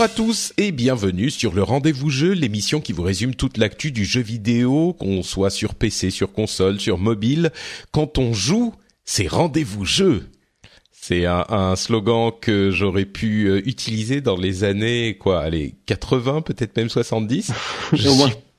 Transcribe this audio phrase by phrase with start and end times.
[0.00, 3.92] Bonjour à tous et bienvenue sur le Rendez-vous Jeu, l'émission qui vous résume toute l'actu
[3.92, 7.52] du jeu vidéo, qu'on soit sur PC, sur console, sur mobile.
[7.92, 10.30] Quand on joue, c'est Rendez-vous Jeu.
[10.90, 16.78] C'est un, slogan que j'aurais pu euh, utiliser dans les années quoi, allez 80, peut-être
[16.78, 17.52] même 70.
[17.92, 18.08] Je suis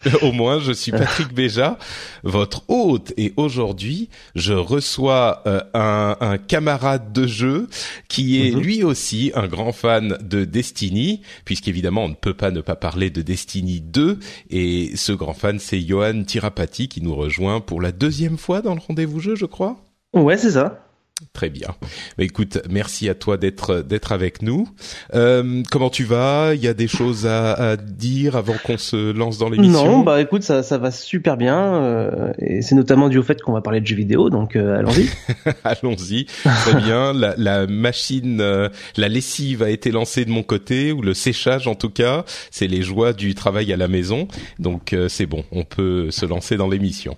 [0.21, 1.77] Au moins, je suis Patrick Béja,
[2.23, 7.67] votre hôte, et aujourd'hui, je reçois euh, un, un, camarade de jeu
[8.07, 8.61] qui est mm -hmm.
[8.63, 13.09] lui aussi un grand fan de Destiny, puisqu'évidemment, on ne peut pas ne pas parler
[13.09, 17.91] de Destiny 2, et ce grand fan, c'est Johan Tirapati qui nous rejoint pour la
[17.91, 19.77] deuxième fois dans le rendez-vous jeu, je crois.
[20.13, 20.90] Ouais, c'est ça.
[21.33, 21.69] Très bien.
[22.17, 24.67] Mais écoute, merci à toi d'être d'être avec nous.
[25.13, 26.53] Euh, comment tu vas?
[26.55, 29.85] Il y a des choses à, à dire avant qu'on se lance dans l'émission?
[29.85, 33.41] Non, bah écoute, ça ça va super bien euh, et c'est notamment dû au fait
[33.41, 35.09] qu'on va parler de jeux vidéo, donc euh, allons-y.
[35.63, 36.25] allons-y.
[36.25, 37.13] Très bien.
[37.13, 41.67] La, la machine, euh, la lessive a été lancée de mon côté ou le séchage
[41.67, 42.25] en tout cas.
[42.51, 44.27] C'est les joies du travail à la maison,
[44.59, 45.43] donc euh, c'est bon.
[45.51, 47.17] On peut se lancer dans l'émission.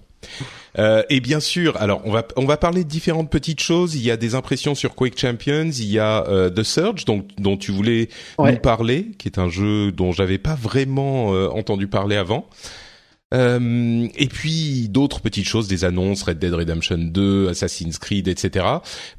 [0.78, 3.96] Euh, et bien sûr, alors on va on va parler de différentes petites choses.
[3.96, 7.26] Il y a des impressions sur Quake Champions, il y a euh, The Surge dont
[7.38, 8.54] dont tu voulais ouais.
[8.54, 12.48] nous parler, qui est un jeu dont j'avais pas vraiment euh, entendu parler avant.
[13.34, 18.66] Euh, et puis d'autres petites choses, des annonces, Red Dead Redemption 2, Assassin's Creed, etc.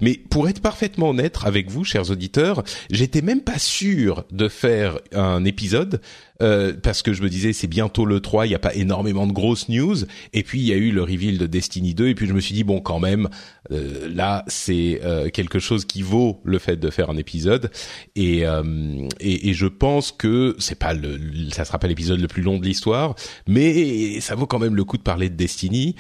[0.01, 4.99] Mais pour être parfaitement honnête avec vous, chers auditeurs, j'étais même pas sûr de faire
[5.13, 6.01] un épisode
[6.43, 9.27] euh, parce que je me disais c'est bientôt le 3, il n'y a pas énormément
[9.27, 9.97] de grosses news.
[10.33, 12.41] Et puis il y a eu le reveal de Destiny 2 et puis je me
[12.41, 13.28] suis dit bon quand même
[13.71, 17.71] euh, là c'est euh, quelque chose qui vaut le fait de faire un épisode
[18.15, 21.19] et euh, et, et, je pense que c'est pas le
[21.50, 23.15] ça sera pas l'épisode le plus long de l'histoire,
[23.47, 25.94] mais ça vaut quand même le coup de parler de Destiny.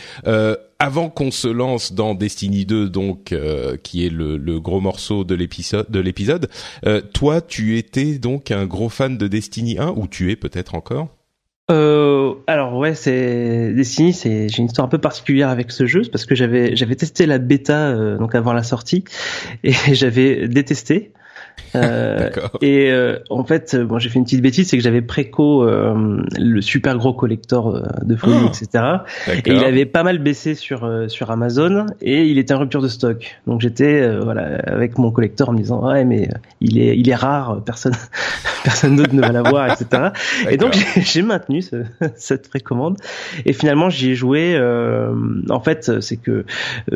[0.78, 5.24] Avant qu'on se lance dans Destiny 2, donc euh, qui est le, le, gros morceau
[5.24, 6.48] de l'épisode, de l'épisode,
[6.86, 10.74] euh, toi, tu étais donc un gros fan de Destiny 1 ou tu es peut-être
[10.74, 11.08] encore?
[11.70, 16.02] Euh, alors ouais, c'est Destiny, c'est j'ai une histoire un peu particulière avec ce jeu
[16.12, 19.04] parce que j'avais j'avais testé la bêta euh, donc avant la sortie
[19.62, 21.12] et j'avais détesté.
[21.74, 25.64] Euh, et euh, en fait, bon, j'ai fait une petite bêtise, c'est que j'avais préco
[25.64, 28.84] euh, le super gros collector euh, de folie, oh, etc.
[29.28, 32.82] Et il avait pas mal baissé sur euh, sur Amazon et il était en rupture
[32.82, 33.36] de stock.
[33.46, 36.28] Donc j'étais euh, voilà avec mon collector en me disant ouais mais
[36.60, 37.94] il est il est rare, personne
[38.64, 40.10] personne d'autre ne va l'avoir, etc.
[40.50, 41.84] Et donc j'ai maintenu ce,
[42.16, 42.96] cette précommande
[43.44, 44.58] et finalement j'y ai joué.
[45.50, 46.44] en fait, c'est que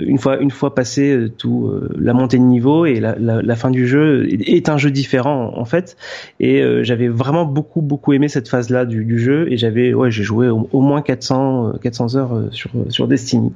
[0.00, 3.70] une fois une fois passé tout la montée de niveau et la, la, la fin
[3.70, 5.96] du jeu est un jeu différent en fait.
[6.40, 9.50] Et euh, j'avais vraiment beaucoup beaucoup aimé cette phase là du, du jeu.
[9.50, 13.52] Et j'avais ouais j'ai joué au, au, moins 400 400 heures euh, sur sur Destiny.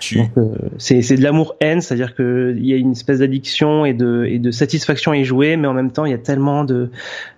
[0.00, 0.18] Tu...
[0.18, 0.48] donc euh,
[0.78, 3.84] c'est c'est de l'amour haine c'est à dire que il y a une espèce d'addiction
[3.84, 6.18] et de et de satisfaction à y jouer mais en même temps il y a
[6.18, 6.90] tellement de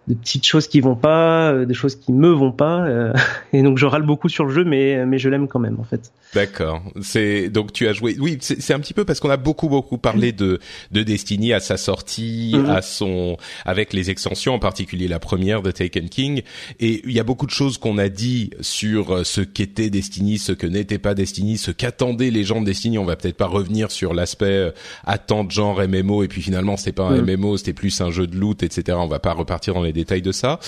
[0.08, 3.12] de petites choses qui vont pas, euh, des choses qui me vont pas, euh,
[3.52, 5.84] et donc je râle beaucoup sur le jeu, mais mais je l'aime quand même en
[5.84, 6.12] fait.
[6.34, 6.82] D'accord.
[7.02, 8.16] C'est donc tu as joué.
[8.18, 10.60] Oui, c'est un petit peu parce qu'on a beaucoup beaucoup parlé de
[10.92, 12.70] de Destiny à sa sortie, mm -hmm.
[12.70, 16.42] à son avec les extensions, en particulier la première de Taken King,
[16.80, 20.38] et il y a beaucoup de choses qu'on a dit sur euh, ce qu'était Destiny,
[20.38, 22.98] ce que n'était pas Destiny, ce qu'attendaient les gens de Destiny.
[22.98, 24.72] On va peut-être pas revenir sur l'aspect
[25.04, 27.36] attente genre MMO, et puis finalement c'était pas un mm -hmm.
[27.36, 28.96] MMO, c'était plus un jeu de loot, etc.
[29.00, 30.58] On va pas repartir dans les détails de ça,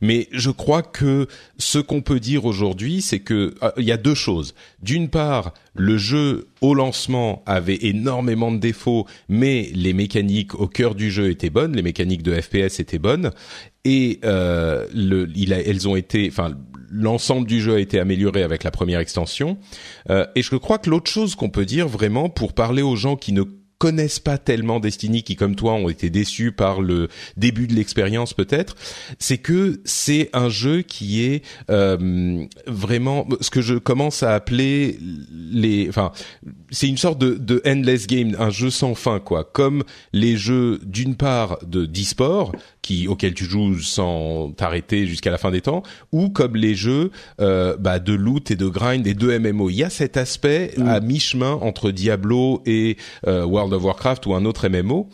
[0.00, 1.26] mais je crois que
[1.58, 4.54] ce qu'on peut dire aujourd'hui, c'est que euh, il y a deux choses.
[4.82, 10.94] D'une part, le jeu au lancement avait énormément de défauts, mais les mécaniques au cœur
[10.94, 13.30] du jeu étaient bonnes, les mécaniques de FPS étaient bonnes,
[13.84, 16.56] et euh, elles ont été, enfin
[16.90, 19.58] l'ensemble du jeu a été amélioré avec la première extension.
[20.10, 23.16] Euh, et je crois que l'autre chose qu'on peut dire vraiment pour parler aux gens
[23.16, 23.42] qui ne
[23.78, 28.32] connaissent pas tellement Destiny, qui comme toi ont été déçus par le début de l'expérience
[28.32, 28.74] peut-être,
[29.18, 34.98] c'est que c'est un jeu qui est euh, vraiment ce que je commence à appeler
[35.52, 36.12] les, enfin,
[36.70, 40.80] c'est une sorte de, de endless game, un jeu sans fin quoi, comme les jeux
[40.84, 42.52] d'une part de d'e-sport
[42.86, 47.10] qui auquel tu joues sans t'arrêter jusqu'à la fin des temps, ou comme les jeux
[47.40, 49.70] euh, bah, de loot et de grind et de MMO.
[49.70, 50.88] Il y a cet aspect Mm.
[50.88, 52.96] à mi-chemin entre Diablo et
[53.26, 55.08] euh, World of Warcraft ou un autre MMO,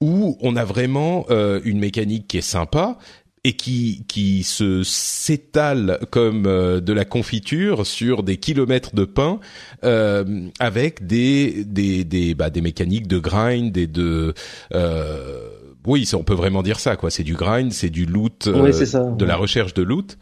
[0.00, 2.98] où on a vraiment euh, une mécanique qui est sympa
[3.44, 9.40] et qui qui se s'étale comme euh, de la confiture sur des kilomètres de pain
[9.84, 14.34] euh, avec des des des bah, des mécaniques de grind et de
[14.74, 15.48] euh,
[15.86, 17.10] oui, ça, on peut vraiment dire ça quoi.
[17.10, 19.02] C'est du grind, c'est du loot, euh, Oui, ça.
[19.04, 20.18] de la recherche de loot.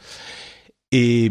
[0.93, 1.29] Et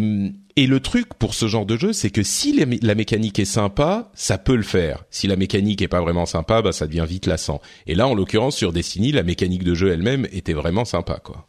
[0.55, 3.39] et le truc pour ce genre de jeu, c'est que si la, mé- la mécanique
[3.39, 5.05] est sympa, ça peut le faire.
[5.09, 7.61] Si la mécanique est pas vraiment sympa, bah ça devient vite lassant.
[7.87, 11.47] Et là, en l'occurrence, sur Destiny, la mécanique de jeu elle-même était vraiment sympa, quoi.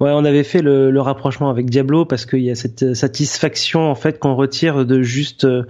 [0.00, 3.90] Ouais, on avait fait le, le rapprochement avec Diablo parce qu'il y a cette satisfaction
[3.90, 5.64] en fait qu'on retire de juste euh,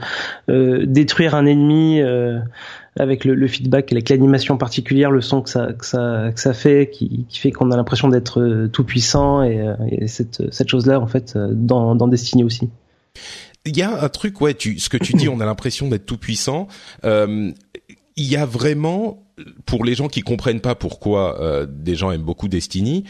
[0.51, 2.41] euh, détruire un ennemi euh,
[2.99, 6.53] avec le, le feedback, avec l'animation particulière, le son que ça que ça que ça
[6.53, 10.53] fait, qui, qui fait qu'on a l'impression d'être euh, tout puissant et, euh, et cette
[10.53, 12.71] cette chose là en fait euh, dans dans Destiny aussi.
[13.65, 16.05] Il y a un truc, ouais, tu, ce que tu dis, on a l'impression d'être
[16.05, 16.67] tout puissant.
[17.05, 17.53] Euh,
[18.17, 19.25] il y a vraiment,
[19.67, 23.05] pour les gens qui comprennent pas pourquoi euh, des gens aiment beaucoup Destiny,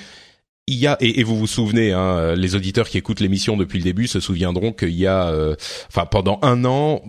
[0.66, 3.78] il y a et, et vous vous souvenez, hein, les auditeurs qui écoutent l'émission depuis
[3.78, 5.56] le début se souviendront qu'il y a, euh,
[5.88, 7.02] enfin pendant un an,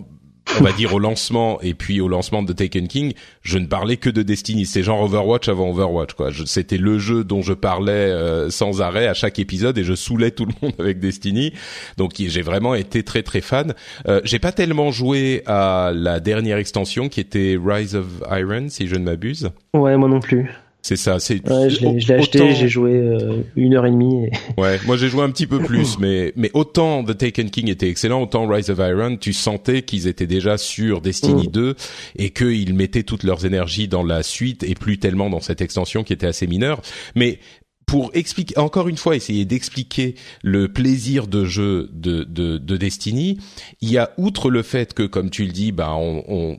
[0.60, 3.12] on va dire au lancement et puis au lancement de Taken King,
[3.42, 4.66] je ne parlais que de Destiny.
[4.66, 6.30] C'est genre Overwatch avant Overwatch, quoi.
[6.46, 10.30] C'était le jeu dont je parlais euh, sans arrêt à chaque épisode et je saoulais
[10.30, 11.52] tout le monde avec Destiny.
[11.96, 13.74] Donc j'ai vraiment été très très fan.
[14.06, 18.86] Euh, j'ai pas tellement joué à la dernière extension qui était Rise of Iron, si
[18.86, 19.50] je ne m'abuse.
[19.74, 20.50] Ouais, moi non plus.
[20.84, 21.18] C'est ça.
[21.18, 24.26] C'est Ouais, je l'ai acheté, j'ai joué euh, une heure et demie.
[24.26, 24.30] Et...
[24.60, 27.88] Ouais, moi j'ai joué un petit peu plus, mais mais autant The Taken King était
[27.88, 31.52] excellent, autant Rise of Iron, tu sentais qu'ils étaient déjà sur Destiny Mm.
[31.52, 31.74] 2
[32.16, 36.04] et qu'ils mettaient toutes leurs énergies dans la suite et plus tellement dans cette extension
[36.04, 36.82] qui était assez mineure.
[37.14, 37.38] Mais
[37.86, 43.38] pour expliquer encore une fois essayer d'expliquer le plaisir de jeu de, de de Destiny,
[43.80, 46.58] il y a outre le fait que comme tu le dis, bah on, on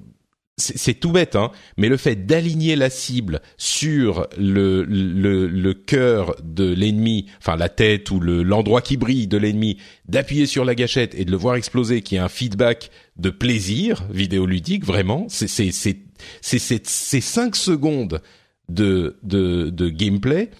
[0.58, 6.36] c'est tout bête, hein, mais le fait d'aligner la cible sur le le, le cœur
[6.44, 10.74] de l'ennemi, enfin la tête ou le l'endroit qui brille de l'ennemi, d'appuyer sur la
[10.74, 15.48] gâchette et de le voir exploser, qui est un feedback de plaisir vidéoludique, vraiment, c'est
[15.50, 15.98] c'est c'est
[16.42, 18.22] c'est c'est ces cinq secondes
[18.70, 20.52] de de de gameplay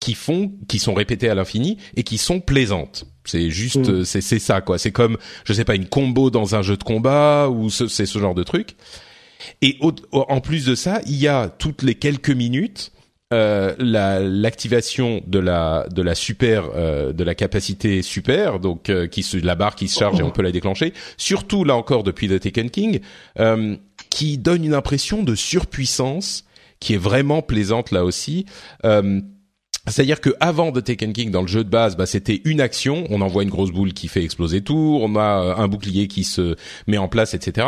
[0.00, 3.04] qui font qui sont répétées à l'infini et qui sont plaisantes.
[3.24, 3.90] C'est juste Mm.
[3.90, 6.78] euh, c'est c'est ça quoi, c'est comme je sais pas une combo dans un jeu
[6.78, 8.76] de combat ou ce, c'est ce genre de truc.
[9.62, 12.92] Et au- en plus de ça, il y a toutes les quelques minutes
[13.32, 19.06] euh, la- l'activation de la de la super euh, de la capacité super donc euh,
[19.06, 20.92] qui se la barre qui se charge et on peut la déclencher.
[21.16, 23.00] Surtout là encore depuis The Taken King
[23.40, 23.74] euh,
[24.10, 26.44] qui donne une impression de surpuissance
[26.78, 28.44] qui est vraiment plaisante là aussi.
[28.84, 29.20] Euh,
[29.88, 33.04] c'est-à-dire que avant de Taken King dans le jeu de base, bah, c'était une action,
[33.10, 36.22] on envoie une grosse boule qui fait exploser tout, on a euh, un bouclier qui
[36.22, 36.54] se
[36.86, 37.66] met en place, etc.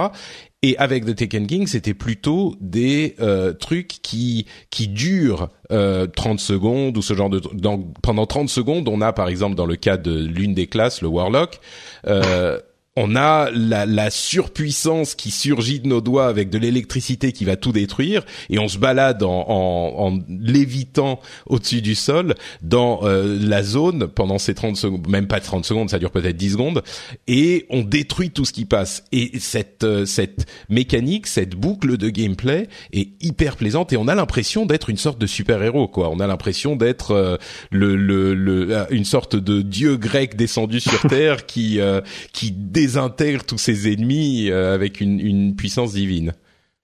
[0.67, 6.41] Et avec The Taken King, c'était plutôt des euh, trucs qui qui durent euh, 30
[6.41, 9.77] secondes ou ce genre de dans, pendant 30 secondes, on a par exemple dans le
[9.77, 11.61] cas de l'une des classes, le Warlock,
[12.07, 12.59] euh,
[12.97, 17.57] on a la, la surpuissance qui surgit de nos doigts avec de l'électricité qui va
[17.57, 23.37] tout détruire et on se balade en, en, en lévitant au-dessus du sol dans euh,
[23.41, 26.83] la zone pendant ces 30 secondes, même pas 30 secondes, ça dure peut-être 10 secondes
[27.27, 29.03] et on détruit tout ce qui passe.
[29.11, 34.15] Et cette euh, cette mécanique, cette boucle de gameplay est hyper plaisante et on a
[34.15, 37.37] l'impression d'être une sorte de super-héros quoi, on a l'impression d'être euh,
[37.73, 42.01] le, le, le euh, une sorte de dieu grec descendu sur terre qui euh,
[42.33, 42.53] qui
[42.85, 46.33] désintègre tous ses ennemis euh, avec une, puissance divine.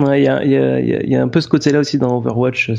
[0.01, 2.71] Il y a, un peu ce côté-là aussi dans Overwatch,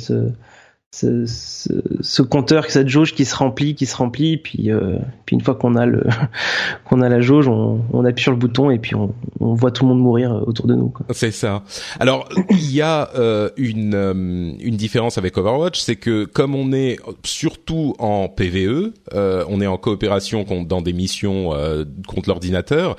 [0.93, 1.69] ce, ce,
[2.01, 5.55] ce compteur, cette jauge qui se remplit, qui se remplit, puis, euh, puis une fois
[5.55, 6.03] qu'on a le,
[6.91, 9.83] a la jauge, on, on appuie sur le bouton et puis on, on voit tout
[9.85, 10.93] le monde mourir autour de nous.
[11.11, 11.63] C'est ça.
[11.99, 16.73] Alors il y a euh, une euh, une différence avec Overwatch, c'est que comme on
[16.73, 22.97] est surtout en PVE, euh, on est en coopération dans des missions euh, contre l'ordinateur.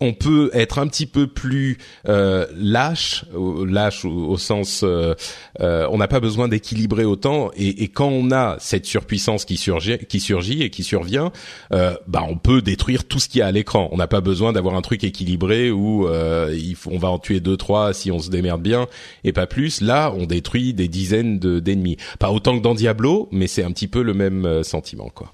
[0.00, 1.78] On peut être un petit peu plus
[2.08, 3.24] euh, lâche,
[3.66, 5.14] lâche au, sens, euh,
[5.60, 7.50] euh, on n'a pas besoin d'équilibrer autant.
[7.56, 11.32] Et, et, quand on a cette surpuissance qui surgit, qui surgit et qui survient,
[11.72, 13.88] euh, bah on peut détruire tout ce qu'il y a à l'écran.
[13.92, 17.18] On n'a pas besoin d'avoir un truc équilibré où euh, il faut, on va en
[17.18, 18.86] tuer deux trois si on se démerde bien
[19.24, 19.80] et pas plus.
[19.80, 21.96] Là, on détruit des dizaines de d'ennemis.
[22.18, 25.32] Pas autant que dans Diablo, mais c'est un petit peu le même sentiment, quoi.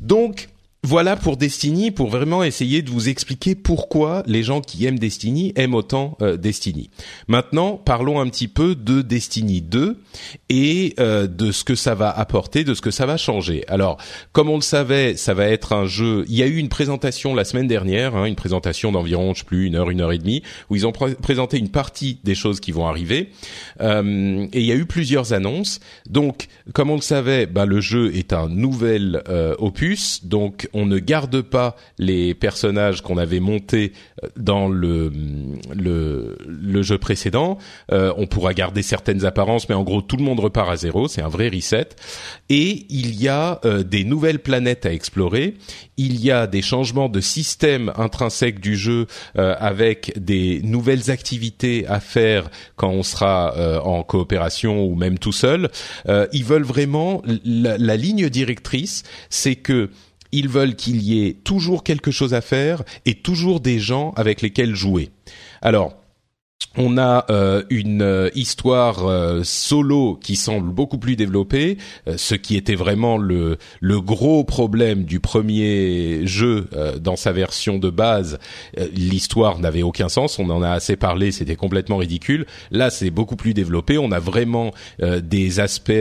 [0.00, 0.48] Donc,
[0.84, 5.52] voilà pour Destiny, pour vraiment essayer de vous expliquer pourquoi les gens qui aiment Destiny
[5.54, 6.90] aiment autant euh, Destiny.
[7.28, 10.02] Maintenant, parlons un petit peu de Destiny 2
[10.48, 13.62] et euh, de ce que ça va apporter, de ce que ça va changer.
[13.68, 13.96] Alors,
[14.32, 16.24] comme on le savait, ça va être un jeu.
[16.26, 19.44] Il y a eu une présentation la semaine dernière, hein, une présentation d'environ, je sais
[19.44, 22.58] plus, une heure, une heure et demie, où ils ont présenté une partie des choses
[22.58, 23.30] qui vont arriver.
[23.80, 25.78] Euh, et il y a eu plusieurs annonces.
[26.10, 29.22] Donc, comme on le savait, bah, le jeu est un nouvel
[29.58, 35.12] opus, donc on ne garde pas les personnages qu'on avait montés euh, dans le
[35.74, 37.58] le, le jeu précédent.
[37.92, 41.08] Euh, on pourra garder certaines apparences, mais en gros tout le monde repart à zéro.
[41.08, 41.88] C'est un vrai reset.
[42.48, 45.54] Et il y a euh, des nouvelles planètes à explorer.
[45.96, 52.00] Il y a des changements de système intrinsèque du jeu avec des nouvelles activités à
[52.00, 55.70] faire quand on sera en coopération ou même tout seul.
[56.32, 59.90] ils veulent vraiment la, la ligne directrice, c'est que
[60.32, 64.42] ils veulent qu'il y ait toujours quelque chose à faire et toujours des gens avec
[64.42, 65.10] lesquels jouer.
[65.60, 66.01] Alors,
[66.76, 71.76] on a euh, une euh, histoire euh, solo qui semble beaucoup plus développée,
[72.16, 73.56] ce qui était vraiment le
[74.00, 76.68] gros problème du premier jeu
[77.00, 78.38] dans sa version de base.
[78.94, 82.46] L'histoire n'avait aucun sens, on en a assez parlé, c'était complètement ridicule.
[82.70, 85.92] Là, c'est beaucoup plus développé, on a vraiment des aspects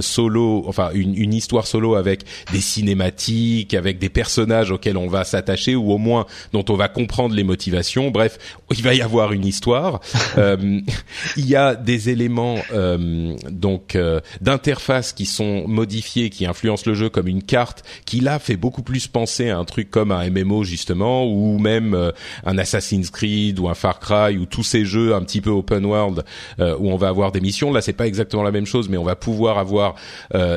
[0.00, 5.76] solo, enfin une histoire solo avec des cinématiques, avec des personnages auxquels on va s'attacher
[5.76, 8.10] ou au moins dont on va comprendre les motivations.
[8.10, 8.38] Bref,
[8.70, 10.00] il va y avoir une histoire.
[10.38, 10.80] Euh,
[11.36, 16.94] il y a des éléments euh, donc euh, d'interface qui sont modifiés, qui influencent le
[16.94, 20.28] jeu, comme une carte qui là fait beaucoup plus penser à un truc comme un
[20.30, 22.12] MMO justement, ou même
[22.44, 25.84] un Assassin's Creed ou un Far Cry ou tous ces jeux un petit peu open
[25.84, 26.24] world
[26.58, 27.72] où on va avoir des missions.
[27.72, 29.94] Là, c'est pas exactement la même chose, mais on va pouvoir avoir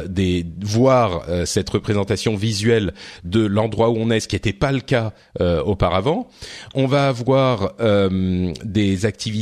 [0.07, 4.81] des voir cette représentation visuelle de l'endroit où on est, ce qui n'était pas le
[4.81, 6.27] cas auparavant.
[6.73, 9.36] On va avoir des activités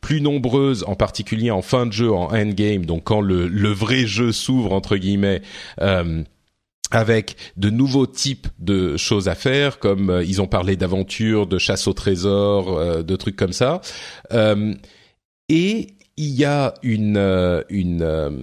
[0.00, 4.32] plus nombreuses, en particulier en fin de jeu, en endgame, donc quand le, vrai jeu
[4.32, 5.42] s'ouvre entre guillemets.
[5.80, 6.22] Euh,
[6.90, 11.58] avec de nouveaux types de choses à faire, comme euh, ils ont parlé d'aventure, de
[11.58, 13.80] chasse au trésor, euh, de trucs comme ça.
[15.48, 15.86] et
[16.16, 18.38] il y a une, une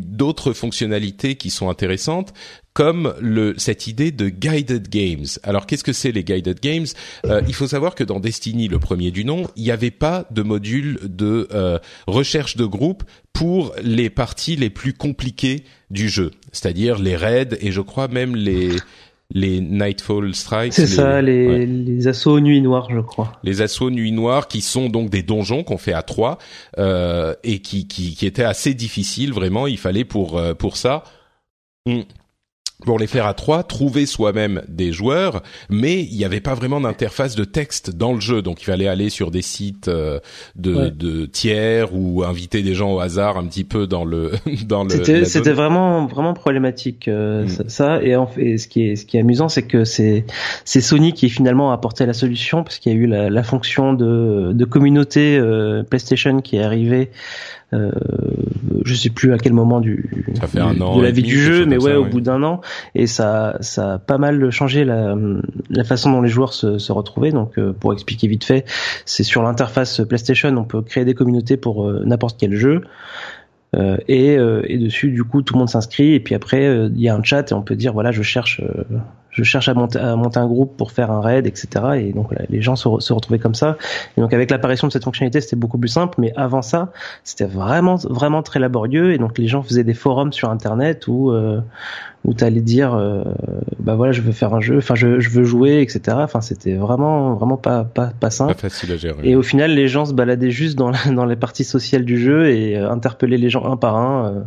[0.00, 2.32] d'autres fonctionnalités qui sont intéressantes
[2.74, 5.26] comme le, cette idée de guided games.
[5.44, 6.86] Alors qu'est-ce que c'est les guided games?
[7.24, 10.26] Euh, Il faut savoir que dans Destiny, le premier du nom, il n'y avait pas
[10.30, 16.32] de module de euh, recherche de groupe pour les parties les plus compliquées du jeu,
[16.52, 18.70] c'est-à-dire les raids et je crois même les
[19.30, 20.74] les Nightfall Strikes.
[20.74, 23.32] C'est ça, les, les assauts nuit noire, je crois.
[23.42, 26.38] Les assauts nuit noire qui sont donc des donjons qu'on fait à trois
[26.78, 29.66] euh, et qui, qui, qui étaient assez difficiles vraiment.
[29.66, 31.04] Il fallait pour euh, pour ça
[32.84, 36.80] pour les faire à trois, trouver soi-même des joueurs, mais il n'y avait pas vraiment
[36.80, 40.20] d'interface de texte dans le jeu, donc il fallait aller sur des sites euh,
[40.56, 44.32] de, de tiers ou inviter des gens au hasard un petit peu dans le
[44.66, 45.24] dans le.
[45.24, 47.68] C'était vraiment vraiment problématique euh, mm.
[47.68, 50.24] ça, et en fait ce qui est ce qui est amusant c'est que c'est
[50.64, 53.42] c'est Sony qui finalement a apporté la solution parce qu'il y a eu la, la
[53.42, 57.10] fonction de de communauté euh, PlayStation qui est arrivée
[57.72, 57.90] euh,
[58.84, 62.04] je sais plus à quel moment du, de la vie du jeu, mais ouais, au
[62.04, 62.60] bout d'un an,
[62.94, 65.16] et ça, ça a pas mal changé la,
[65.70, 67.32] la façon dont les joueurs se, se retrouvaient.
[67.32, 68.64] Donc, euh, pour expliquer vite fait,
[69.04, 72.82] c'est sur l'interface PlayStation, on peut créer des communautés pour euh, n'importe quel jeu.
[73.74, 76.88] Euh, et, euh, et, dessus, du coup, tout le monde s'inscrit et puis après, euh,
[76.94, 78.60] il y a un chat et on peut dire voilà, je cherche,
[79.34, 81.68] je cherche à monter, à monter un groupe pour faire un raid, etc.
[81.96, 83.76] Et donc les gens se, se, retrouvaient comme ça.
[84.16, 86.14] Et donc avec l'apparition de cette fonctionnalité, c'était beaucoup plus simple.
[86.18, 86.92] Mais avant ça,
[87.24, 89.12] c'était vraiment, vraiment très laborieux.
[89.12, 91.32] Et donc les gens faisaient des forums sur Internet où
[92.24, 93.22] où tu allais dire euh,
[93.78, 96.74] bah voilà je veux faire un jeu enfin je, je veux jouer etc enfin c'était
[96.74, 98.54] vraiment vraiment pas pas pas simple.
[98.54, 99.20] Pas facile à gérer.
[99.22, 102.48] Et au final les gens se baladaient juste dans dans les parties sociales du jeu
[102.48, 104.40] et euh, interpellaient les gens un par un euh,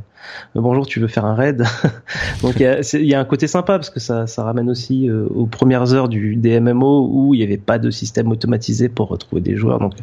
[0.55, 1.63] bonjour tu veux faire un raid?
[2.41, 5.09] Donc il y a, y a, un côté sympa parce que ça ça ramène aussi
[5.11, 9.41] aux premières heures du DMMO où il n'y avait pas de système automatisé pour retrouver
[9.41, 9.79] des joueurs.
[9.79, 9.93] Donc,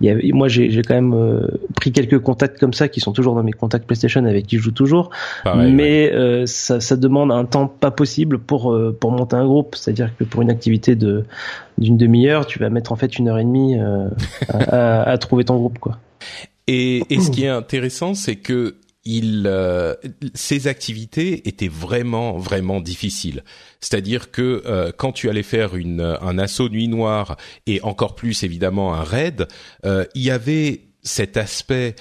[0.00, 3.42] y avait, moi, j'ai quand même pris quelques contacts comme ça qui sont toujours dans
[3.42, 5.10] mes contacts PlayStation avec qui je joue toujours.
[5.54, 6.12] mais
[6.46, 9.74] ça, ça, demande un temps pas possible pour pour monter un groupe.
[9.76, 11.24] C'est-à-dire que pour une activité de
[11.78, 13.76] d'une demi-heure, tu vas mettre en fait une heure et demie
[14.48, 15.98] à, à, trouver ton groupe, quoi.
[16.66, 19.94] Et, et ce qui est intéressant, c'est que il, euh,
[20.34, 23.44] ces activités étaient vraiment vraiment difficiles.
[23.80, 27.36] C'est-à-dire que euh, quand tu allais faire une, un assaut nuit noire
[27.66, 29.48] et encore plus évidemment un raid,
[29.86, 31.94] euh, il y avait cet aspect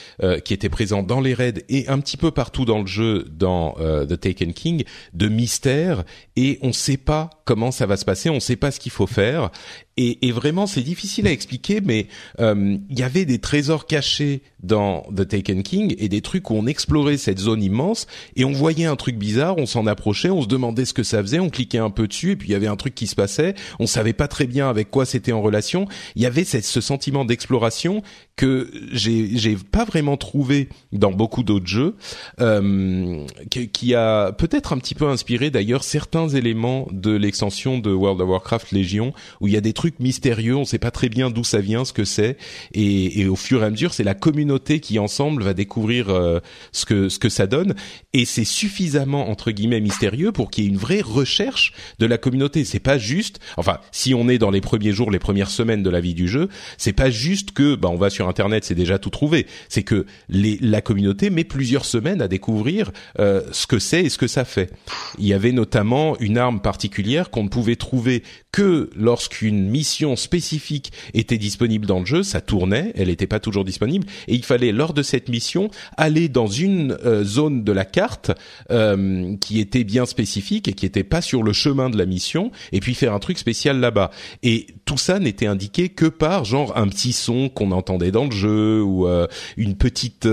[0.43, 3.73] qui était présent dans les raids et un petit peu partout dans le jeu dans
[3.73, 6.03] The Taken King de mystère.
[6.35, 8.79] Et on ne sait pas comment ça va se passer, on ne sait pas ce
[8.79, 9.51] qu'il faut faire
[9.97, 12.07] et, et vraiment, c'est difficile à expliquer, mais
[12.39, 16.53] euh, il y avait des trésors cachés dans The Taken King et des trucs où
[16.53, 20.41] on explorait cette zone immense et on voyait un truc bizarre, on s'en approchait, on
[20.41, 22.55] se demandait ce que ça faisait, on cliquait un peu dessus et puis il y
[22.55, 25.41] avait un truc qui se passait, on savait pas très bien avec quoi c'était en
[25.41, 25.87] relation.
[26.15, 28.01] Il y avait ce sentiment d'exploration
[28.35, 31.95] que j'ai j'ai pas vraiment trouvé dans beaucoup d'autres jeux,
[32.39, 38.21] euh, qui a peut-être un petit peu inspiré d'ailleurs certains éléments de l'extension de World
[38.21, 41.07] of Warcraft Légion où il y a des trucs mystérieux, on ne sait pas très
[41.07, 42.35] bien d'où ça vient, ce que c'est,
[42.73, 46.41] et, au fur et à mesure, c'est la communauté qui ensemble va découvrir euh,
[46.73, 47.75] ce que ce que ça donne,
[48.11, 52.17] et c'est suffisamment entre guillemets mystérieux pour qu'il y ait une vraie recherche de la
[52.17, 52.65] communauté.
[52.65, 55.89] C'est pas juste, enfin, si on est dans les premiers jours, les premières semaines de
[55.89, 58.99] la vie du jeu, c'est pas juste que bah on va sur internet, c'est déjà
[58.99, 59.47] tout trouvé.
[59.69, 64.09] C'est que les, la communauté met plusieurs semaines à découvrir euh, ce que c'est et
[64.09, 64.73] ce que ça fait.
[65.19, 70.91] Il y avait notamment une arme particulière qu'on ne pouvait trouver que lorsqu'une mission spécifique
[71.13, 74.71] était disponible dans le jeu, ça tournait, elle n'était pas toujours disponible, et il fallait
[74.71, 78.31] lors de cette mission aller dans une euh, zone de la carte
[78.71, 82.51] euh, qui était bien spécifique et qui n'était pas sur le chemin de la mission,
[82.71, 84.09] et puis faire un truc spécial là-bas.
[84.41, 88.31] Et tout ça n'était indiqué que par genre un petit son qu'on entendait dans le
[88.31, 89.27] jeu ou euh,
[89.57, 90.27] une petite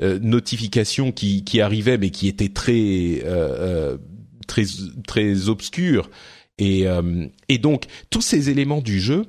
[0.00, 3.22] notification qui, qui arrivait mais qui était très
[4.46, 4.64] très
[5.06, 6.10] très obscure
[6.58, 9.26] et, euh, et donc tous ces éléments du jeu,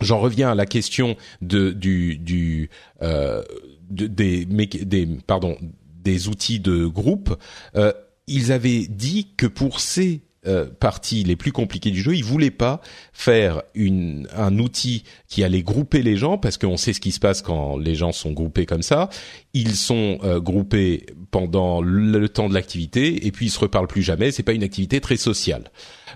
[0.00, 2.70] j'en reviens à la question de du du
[3.02, 3.42] euh,
[3.90, 5.56] des des pardon
[6.02, 7.36] des outils de groupe.
[7.76, 7.92] Euh,
[8.26, 12.52] ils avaient dit que pour ces euh, parties les plus compliquées du jeu, ils voulaient
[12.52, 12.80] pas
[13.12, 17.18] faire une, un outil qui allait grouper les gens parce qu'on sait ce qui se
[17.18, 19.10] passe quand les gens sont groupés comme ça.
[19.52, 24.02] Ils sont euh, groupés pendant le, temps de l'activité et puis ils se reparlent plus
[24.02, 24.30] jamais.
[24.30, 25.70] C'est pas une activité très sociale.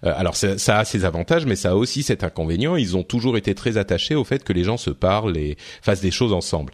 [0.05, 2.77] Euh, alors ça, ça, a ses avantages, mais ça a aussi cet inconvénient.
[2.77, 6.01] Ils ont toujours été très attachés au fait que les gens se parlent et fassent
[6.01, 6.73] des choses ensemble.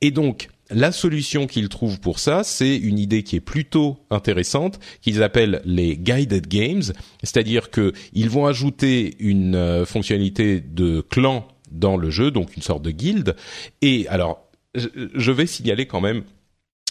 [0.00, 4.80] Et donc, la solution qu'ils trouvent pour ça, c'est une idée qui est plutôt intéressante,
[5.02, 6.82] qu'ils appellent les guided games,
[7.22, 12.62] c'est-à-dire que ils vont ajouter une euh, fonctionnalité de clan dans le jeu, donc une
[12.62, 13.36] sorte de guilde.
[13.82, 16.24] Et alors, je vais signaler quand même,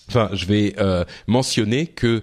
[0.08, 2.22] enfin, je vais euh, mentionner que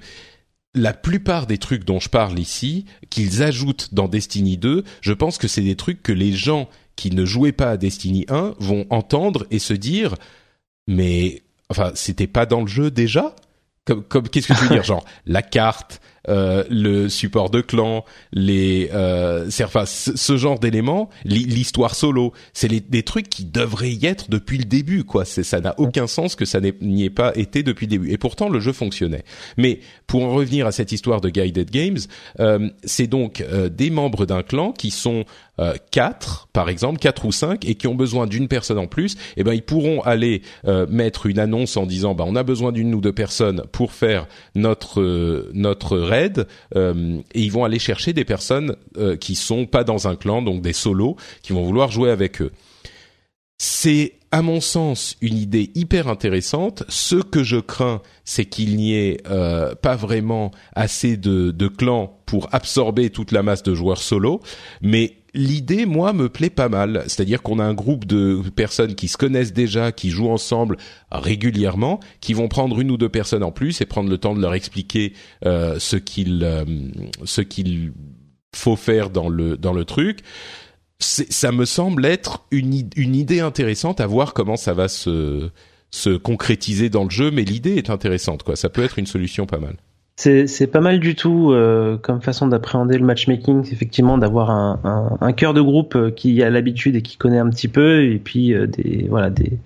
[0.75, 5.39] la plupart des trucs dont je parle ici, qu'ils ajoutent dans Destiny 2, je pense
[5.39, 8.87] que c'est des trucs que les gens qui ne jouaient pas à Destiny 1 vont
[8.91, 10.15] entendre et se dire
[10.87, 13.35] mais enfin, c'était pas dans le jeu déjà?
[13.85, 16.01] Comme, comme qu'est-ce que tu veux dire Genre la carte,
[16.31, 23.03] euh, le support de clan, les, euh, enfin, ce, genre d'éléments, l'histoire solo, c'est des
[23.03, 25.25] trucs qui devraient y être depuis le début, quoi.
[25.25, 28.11] Ça n'a aucun sens que ça n'y ait pas été depuis le début.
[28.11, 29.25] Et pourtant, le jeu fonctionnait.
[29.57, 31.99] Mais pour en revenir à cette histoire de guided games,
[32.39, 35.25] euh, c'est donc euh, des membres d'un clan qui sont
[35.61, 39.17] euh, quatre, par exemple, quatre ou cinq, et qui ont besoin d'une personne en plus,
[39.37, 42.73] eh ben ils pourront aller euh, mettre une annonce en disant, bah on a besoin
[42.73, 48.13] d'une ou deux personnes pour faire notre euh, notre raid, et ils vont aller chercher
[48.13, 48.77] des personnes
[49.21, 52.53] qui sont pas dans un clan, donc des solos, qui vont vouloir jouer avec eux.
[53.59, 56.85] C'est à mon sens une idée hyper intéressante.
[56.89, 59.19] Ce que je crains, c'est qu'il n'y ait
[59.83, 64.41] pas vraiment assez de, de clans pour absorber toute la masse de joueurs solo,
[64.83, 67.05] mais l'idée, moi, me plaît pas mal.
[67.07, 70.77] C'est-à-dire qu'on a un groupe de personnes qui se connaissent déjà, qui jouent ensemble
[71.11, 74.41] régulièrement, qui vont prendre une ou deux personnes en plus et prendre le temps de
[74.41, 75.13] leur expliquer
[75.45, 76.65] euh, ce qu'il euh,
[77.25, 77.93] ce qu'il
[78.55, 80.21] faut faire dans le dans le truc.
[80.99, 85.51] Ça me semble être une, idée intéressante à voir comment ça va se
[85.91, 88.55] se concrétiser dans le jeu, mais l'idée est intéressante, quoi.
[88.55, 89.77] Ça peut être une solution pas mal.
[90.23, 95.17] C'est pas mal du tout euh, comme façon d'appréhender le matchmaking, effectivement, d'avoir un, un,
[95.21, 98.19] un, cœur de groupe euh, qui a l'habitude et qui connaît un petit peu, et
[98.19, 99.59] puis euh, des voilà des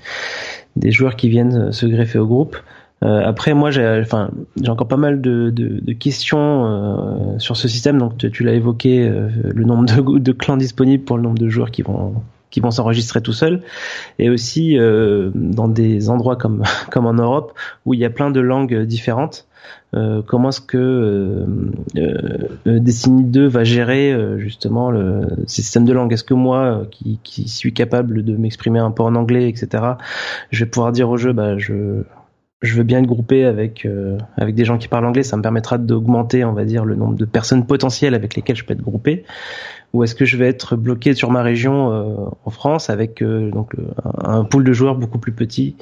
[0.76, 2.56] des joueurs qui viennent se greffer au groupe.
[3.04, 7.56] Euh, après, moi, j'ai, enfin, j'ai encore pas mal de, de, de questions euh, sur
[7.56, 7.98] ce système.
[7.98, 11.38] Donc, tu, tu l'as évoqué, euh, le nombre de, de, clans disponibles pour le nombre
[11.38, 12.14] de joueurs qui vont
[12.54, 13.62] qui vont s'enregistrer tout seuls,
[14.20, 16.62] et aussi euh, dans des endroits comme
[16.92, 17.52] comme en Europe
[17.84, 19.48] où il y a plein de langues différentes.
[19.96, 21.46] Euh, comment est-ce que euh,
[21.96, 26.12] euh, Destiny 2 va gérer justement le système de langue?
[26.12, 29.82] Est-ce que moi, qui, qui suis capable de m'exprimer un peu en anglais, etc.,
[30.50, 32.04] je vais pouvoir dire au jeu, bah je
[32.62, 33.88] je veux bien être groupé avec
[34.36, 37.16] avec des gens qui parlent anglais, ça me permettra d'augmenter, on va dire, le nombre
[37.16, 39.24] de personnes potentielles avec lesquelles je peux être groupé.
[39.94, 43.72] Ou est-ce que je vais être bloqué sur ma région en France avec donc
[44.22, 45.76] un pool de joueurs beaucoup plus petit?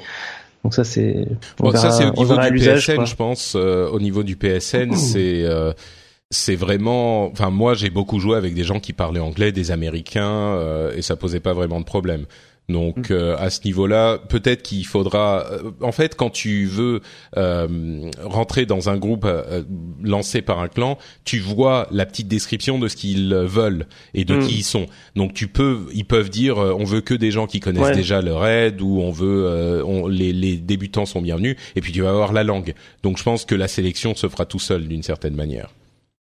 [0.63, 3.53] Donc ça c'est bon, ça c'est au niveau du PSN, je pense.
[3.55, 5.73] Euh, au niveau du PSN, c'est euh,
[6.29, 7.25] c'est vraiment.
[7.25, 11.01] Enfin moi j'ai beaucoup joué avec des gens qui parlaient anglais, des Américains, euh, et
[11.01, 12.25] ça posait pas vraiment de problème.
[12.69, 13.13] Donc mm.
[13.13, 15.45] euh, à ce niveau-là, peut-être qu'il faudra.
[15.51, 17.01] Euh, en fait, quand tu veux
[17.35, 19.27] euh, rentrer dans un groupe
[20.01, 24.35] lancé par un clan, tu vois la petite description de ce qu'ils veulent et de
[24.35, 24.47] mm.
[24.47, 24.85] qui ils sont.
[25.15, 28.33] Donc tu peux, ils peuvent dire, on veut que des gens qui connaissent déjà le
[28.33, 31.57] raid ou on veut, on, les, les, débutants sont bienvenus.
[31.75, 32.73] Et puis tu vas avoir la langue.
[33.03, 35.69] Donc je pense que la sélection se fera tout seul d'une certaine manière.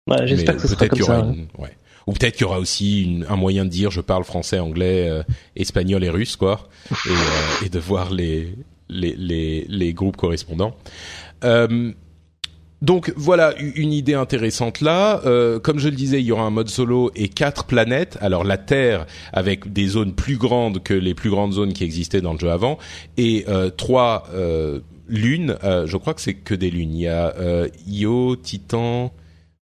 [0.08, 1.28] Ouais, J'espère que ce sera comme ça.
[1.58, 1.76] ouais.
[2.10, 5.22] Ou peut-être qu'il y aura aussi un moyen de dire je parle français, anglais, euh,
[5.56, 8.56] espagnol et russe, quoi, et, euh, et, de voir les
[8.90, 9.16] les,
[9.70, 10.76] les, groupes correspondants.
[11.44, 11.92] Euh,
[12.82, 15.22] donc voilà une idée intéressante là.
[15.62, 18.18] Comme je le disais, il y aura un mode solo et quatre planètes.
[18.22, 22.22] Alors la Terre avec des zones plus grandes que les plus grandes zones qui existaient
[22.22, 22.80] dans le jeu avant
[23.18, 23.46] et
[23.78, 24.24] trois
[25.08, 25.58] lunes.
[25.62, 26.96] je crois que c'est que des lunes.
[26.96, 27.36] Il y a
[27.86, 29.14] Io, Titan,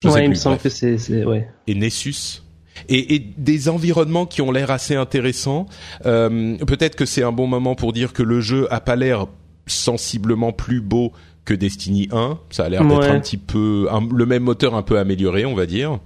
[0.06, 1.48] ouais, il me semble que c'est, ouais.
[1.66, 2.42] Et Nessus.
[2.88, 5.66] Et, et, des environnements qui ont l'air assez intéressants.
[6.04, 9.26] Euh, peut-être que c'est un bon moment pour dire que le jeu a pas l'air
[9.66, 11.12] sensiblement plus beau
[11.46, 12.38] que Destiny 1.
[12.50, 15.66] Ça a l'air d'être un petit peu le même moteur un peu amélioré, on va
[15.66, 16.00] dire.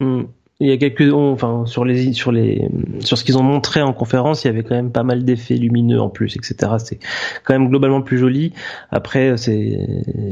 [0.00, 0.24] Mm
[0.62, 2.68] il y a quelques, enfin sur les sur les
[3.00, 5.56] sur ce qu'ils ont montré en conférence, il y avait quand même pas mal d'effets
[5.56, 6.74] lumineux en plus, etc.
[6.78, 7.00] C'est
[7.42, 8.52] quand même globalement plus joli.
[8.92, 9.76] Après, c'est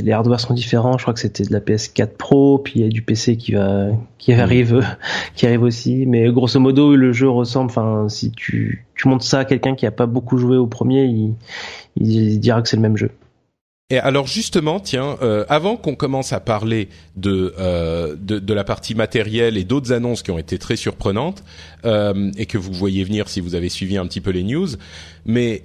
[0.00, 0.96] les hardware sont différents.
[0.98, 3.52] Je crois que c'était de la PS4 Pro, puis il y a du PC qui
[3.52, 3.88] va
[4.18, 4.38] qui mm.
[4.38, 4.86] arrive
[5.34, 6.06] qui arrive aussi.
[6.06, 7.68] Mais grosso modo, le jeu ressemble.
[7.70, 11.06] Enfin, si tu tu montres ça à quelqu'un qui a pas beaucoup joué au premier,
[11.06, 11.34] il,
[11.96, 13.10] il dira que c'est le même jeu.
[13.90, 18.62] Et alors justement, tiens, euh, avant qu'on commence à parler de, euh, de, de la
[18.62, 21.42] partie matérielle et d'autres annonces qui ont été très surprenantes
[21.84, 24.68] euh, et que vous voyez venir si vous avez suivi un petit peu les news,
[25.26, 25.64] mais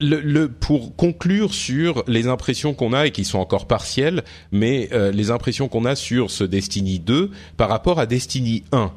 [0.00, 4.88] le, le, pour conclure sur les impressions qu'on a et qui sont encore partielles, mais
[4.92, 8.92] euh, les impressions qu'on a sur ce Destiny 2 par rapport à Destiny 1.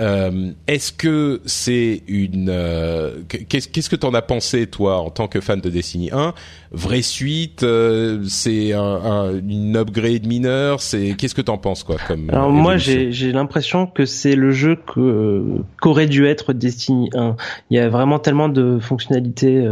[0.00, 5.26] Euh, est-ce que c'est une euh, qu'est-ce qu'est-ce que t'en as pensé toi en tant
[5.26, 6.34] que fan de Destiny 1
[6.72, 11.96] Vraie suite euh, C'est un, un, une upgrade mineure C'est qu'est-ce que t'en penses quoi
[12.06, 15.44] comme Alors moi j'ai j'ai l'impression que c'est le jeu que
[15.80, 17.36] qu'aurait dû être Destiny 1.
[17.70, 19.66] Il y a vraiment tellement de fonctionnalités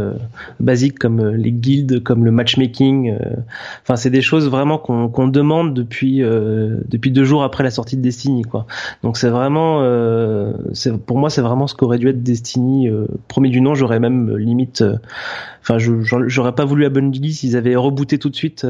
[0.59, 3.15] basiques comme les guildes, comme le matchmaking.
[3.83, 7.97] Enfin c'est des choses vraiment qu'on qu'on demande depuis depuis deux jours après la sortie
[7.97, 8.65] de Destiny quoi.
[9.03, 10.53] Donc c'est vraiment euh,
[11.05, 14.29] pour moi c'est vraiment ce qu'aurait dû être Destiny euh, premier du nom j'aurais même
[14.29, 14.83] euh, limite
[15.61, 18.65] enfin j'aurais pas voulu à Bungie s'ils avaient rebooté tout de suite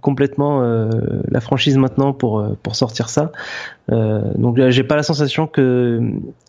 [0.00, 0.62] complètement
[1.28, 3.32] la franchise maintenant pour pour sortir ça
[3.90, 6.00] euh, donc j'ai pas la sensation que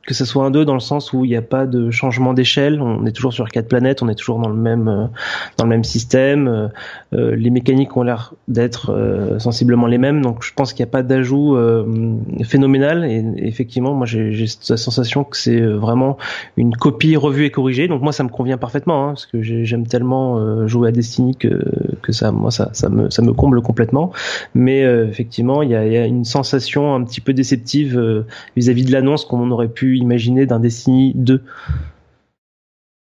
[0.06, 2.34] que ce soit un 2 dans le sens où il n'y a pas de changement
[2.34, 2.82] d'échelle.
[2.82, 5.06] On est toujours sur quatre planètes, on est toujours dans le même euh,
[5.58, 6.48] dans le même système.
[6.48, 6.68] Euh,
[7.14, 8.94] euh, les mécaniques ont l'air d'être
[9.40, 11.58] sensiblement les mêmes, donc je pense qu'il n'y a pas d'ajout
[12.44, 13.06] phénoménal.
[13.06, 16.18] Et, effectivement, moi j'ai la sensation que c'est vraiment
[16.58, 17.88] une copie revue et corrigée.
[17.88, 21.64] Donc moi ça me convient parfaitement hein, parce que j'aime tellement jouer à Destiny que
[22.02, 24.12] que ça moi ça me ça me comble complètement.
[24.54, 29.26] Mais effectivement il y a, une sensation un petit peu déceptive euh, vis-à-vis de l'annonce
[29.26, 31.42] qu'on aurait pu imaginer d'un Destiny 2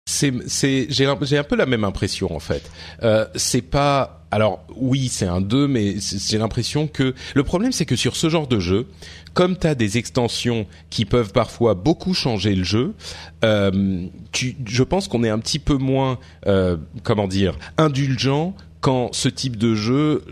[0.08, 2.70] c'est c'est j'ai j'ai un peu la même impression en fait.
[3.02, 7.84] Euh, c'est pas alors oui c'est un 2 mais j'ai l'impression que le problème c'est
[7.84, 8.86] que sur ce genre de jeu,
[9.34, 12.94] comme tu as des extensions qui peuvent parfois beaucoup changer le jeu,
[13.44, 19.28] euh, je pense qu'on est un petit peu moins euh, comment dire indulgent quand ce
[19.28, 20.24] type de jeu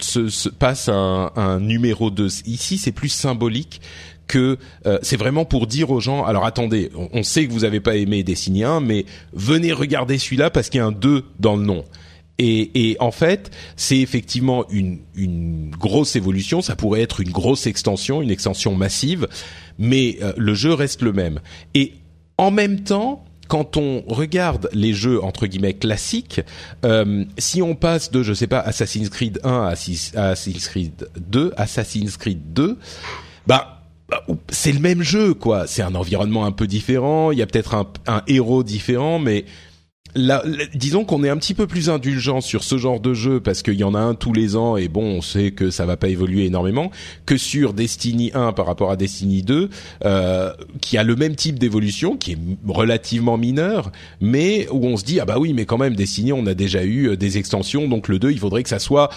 [0.00, 2.26] se, se passe un, un numéro 2.
[2.46, 3.80] Ici, c'est plus symbolique
[4.28, 7.80] que euh, c'est vraiment pour dire aux gens alors attendez, on, sait que vous n'avez
[7.80, 11.56] pas aimé Destiny 1 mais venez regarder celui-là parce qu'il y a un 2 dans
[11.56, 11.84] le nom.
[12.38, 17.66] Et, et en fait, c'est effectivement une, une grosse évolution, ça pourrait être une grosse
[17.66, 19.28] extension, une extension massive,
[19.78, 21.40] mais euh, le jeu reste le même.
[21.74, 21.92] Et
[22.38, 26.40] en même temps, quand on regarde les jeux entre guillemets classiques,
[26.84, 31.52] euh, si on passe de je sais pas Assassin's Creed 1 à Assassin's Creed 2,
[31.56, 32.78] Assassin's Creed 2,
[33.46, 35.66] bah, bah c'est le même jeu quoi.
[35.66, 37.30] C'est un environnement un peu différent.
[37.30, 39.44] Il y a peut-être un, un héros différent, mais
[40.74, 43.74] disons qu'on est un petit peu plus indulgent sur ce genre de jeu parce qu'il
[43.74, 46.08] y en a un tous les ans et bon, on sait que ça va pas
[46.08, 46.90] évoluer énormément
[47.26, 49.70] que sur Destiny 1 par rapport à Destiny 2,
[50.04, 55.04] euh, qui a le même type d'évolution, qui est relativement mineur, mais où on se
[55.04, 57.88] dit ah bah oui, mais quand même Destiny, on a déjà eu euh, des extensions,
[57.88, 59.10] donc le 2, il faudrait que ça soit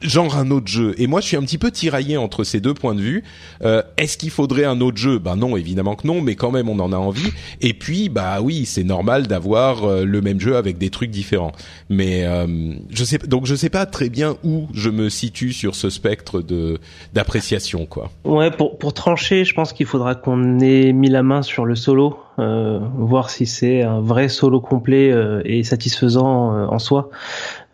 [0.00, 0.94] genre un autre jeu.
[0.98, 3.24] Et moi, je suis un petit peu tiraillé entre ces deux points de vue.
[3.64, 5.18] Euh, Est-ce qu'il faudrait un autre jeu?
[5.18, 7.30] Ben non, évidemment que non, mais quand même, on en a envie.
[7.60, 11.52] Et puis, bah oui, c'est normal d'avoir euh, le même jeu avec des trucs différents.
[11.88, 15.74] Mais euh, je sais donc je sais pas très bien où je me situe sur
[15.74, 16.78] ce spectre de
[17.14, 18.10] d'appréciation quoi.
[18.24, 21.74] Ouais, pour pour trancher, je pense qu'il faudra qu'on ait mis la main sur le
[21.74, 27.10] solo, euh, voir si c'est un vrai solo complet euh, et satisfaisant euh, en soi.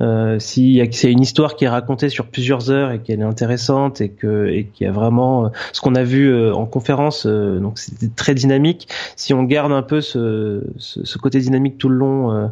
[0.01, 4.01] Euh, si c'est une histoire qui est racontée sur plusieurs heures et qu'elle est intéressante
[4.01, 8.09] et que et qu'il y a vraiment ce qu'on a vu en conférence, donc c'était
[8.15, 8.89] très dynamique.
[9.17, 12.51] Si on garde un peu ce, ce, ce côté dynamique tout le long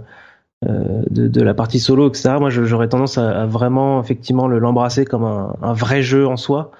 [0.68, 2.36] euh, de, de, la partie solo, etc.
[2.38, 6.70] Moi, j'aurais tendance à, vraiment effectivement le l'embrasser comme un, un, vrai jeu en soi.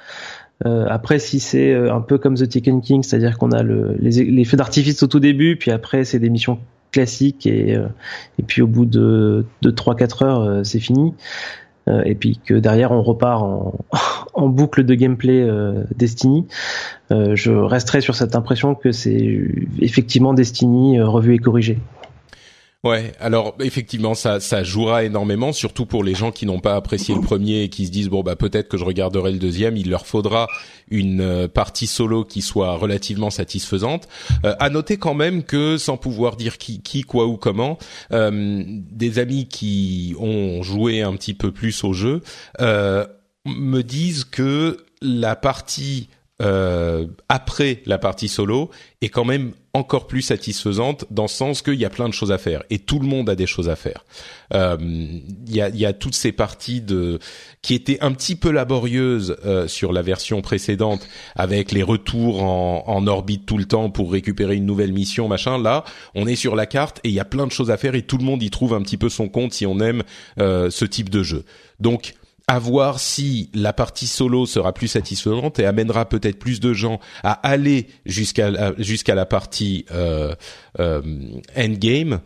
[0.64, 3.96] Euh, après, si c'est euh, un peu comme The Taken King, c'est-à-dire qu'on a le,
[3.98, 6.60] les, les feux d'artifice au tout début, puis après c'est des missions
[6.92, 7.88] classiques et, euh,
[8.38, 11.14] et puis au bout de, de 3-4 heures, c'est fini.
[12.04, 13.74] et puis que derrière on repart en,
[14.34, 15.44] en boucle de gameplay
[15.96, 16.46] Destiny.
[17.10, 19.40] je resterai sur cette impression que c'est
[19.80, 21.78] effectivement Destiny revu et corrigé.
[22.84, 27.14] Ouais, alors effectivement, ça, ça jouera énormément, surtout pour les gens qui n'ont pas apprécié
[27.14, 29.76] le premier et qui se disent bon bah peut-être que je regarderai le deuxième.
[29.76, 30.48] Il leur faudra
[30.90, 34.08] une euh, partie solo qui soit relativement satisfaisante.
[34.44, 37.78] Euh, à noter quand même que, sans pouvoir dire qui, qui quoi ou comment,
[38.10, 42.20] euh, des amis qui ont joué un petit peu plus au jeu
[43.44, 46.08] me disent que la partie
[46.40, 51.74] euh, après la partie solo est quand même encore plus satisfaisante dans le sens qu'il
[51.74, 53.76] y a plein de choses à faire et tout le monde a des choses à
[53.76, 54.04] faire.
[54.52, 57.18] Euh, il y, a, y, a, toutes ces parties de
[57.62, 62.84] qui étaient un petit peu laborieuses euh, sur la version précédente avec les retours en,
[62.86, 65.58] en, orbite tout le temps pour récupérer une nouvelle mission machin.
[65.58, 67.94] Là, on est sur la carte et il y a plein de choses à faire
[67.94, 70.02] et tout le monde y trouve un petit peu son compte si on aime
[70.38, 71.44] euh, ce type de jeu.
[71.80, 72.14] Donc
[72.52, 77.00] à voir si la partie solo sera plus satisfaisante et amènera peut-être plus de gens
[77.22, 80.34] à aller jusqu'à la partie euh,
[80.78, 81.00] euh,
[81.56, 82.20] endgame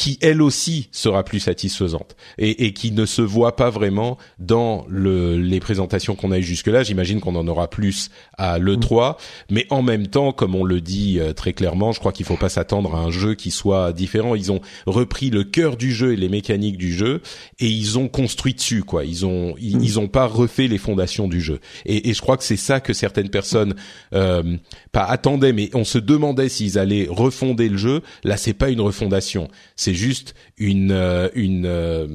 [0.00, 4.86] qui elle aussi sera plus satisfaisante et, et, qui ne se voit pas vraiment dans
[4.88, 6.82] le, les présentations qu'on a eues jusque-là.
[6.82, 8.08] J'imagine qu'on en aura plus
[8.38, 9.18] à l'E3,
[9.50, 12.38] mais en même temps, comme on le dit euh, très clairement, je crois qu'il faut
[12.38, 14.34] pas s'attendre à un jeu qui soit différent.
[14.34, 17.20] Ils ont repris le cœur du jeu et les mécaniques du jeu
[17.58, 19.04] et ils ont construit dessus, quoi.
[19.04, 19.98] Ils ont ils, mm.
[19.98, 21.60] ont pas refait les fondations du jeu.
[21.84, 23.74] Et, et je crois que c'est ça que certaines personnes
[24.14, 24.56] euh,
[24.92, 28.00] pas attendaient, mais on se demandait s'ils allaient refonder le jeu.
[28.24, 32.06] Là, c'est pas une refondation, c'est juste une euh, une euh,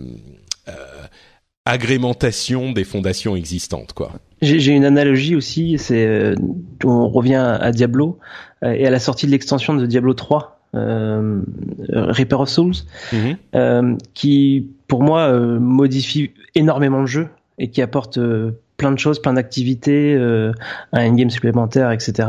[0.67, 0.73] euh,
[1.65, 4.11] agrémentation des fondations existantes, quoi.
[4.41, 6.35] J'ai une analogie aussi, c'est
[6.83, 8.19] on revient à Diablo
[8.61, 11.41] et à la sortie de l'extension de Diablo 3, euh,
[11.89, 12.75] Reaper of Souls,
[13.13, 13.97] mhm.
[14.13, 18.19] qui pour moi modifie énormément le jeu et qui apporte
[18.77, 20.53] plein de choses, plein d'activités, un
[21.09, 22.27] endgame supplémentaire, etc.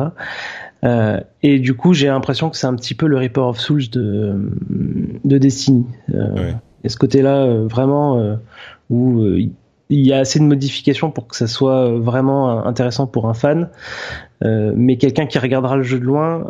[0.86, 3.88] Euh, et du coup, j'ai l'impression que c'est un petit peu le Reaper of Souls
[3.90, 4.50] de,
[5.24, 5.84] de Destiny.
[6.14, 6.52] Euh,
[6.84, 8.38] Et ce côté-là, euh, vraiment,
[8.90, 9.24] où
[9.88, 13.70] il y a assez de modifications pour que ça soit vraiment intéressant pour un fan.
[14.42, 16.46] mais quelqu'un qui regardera le jeu de loin,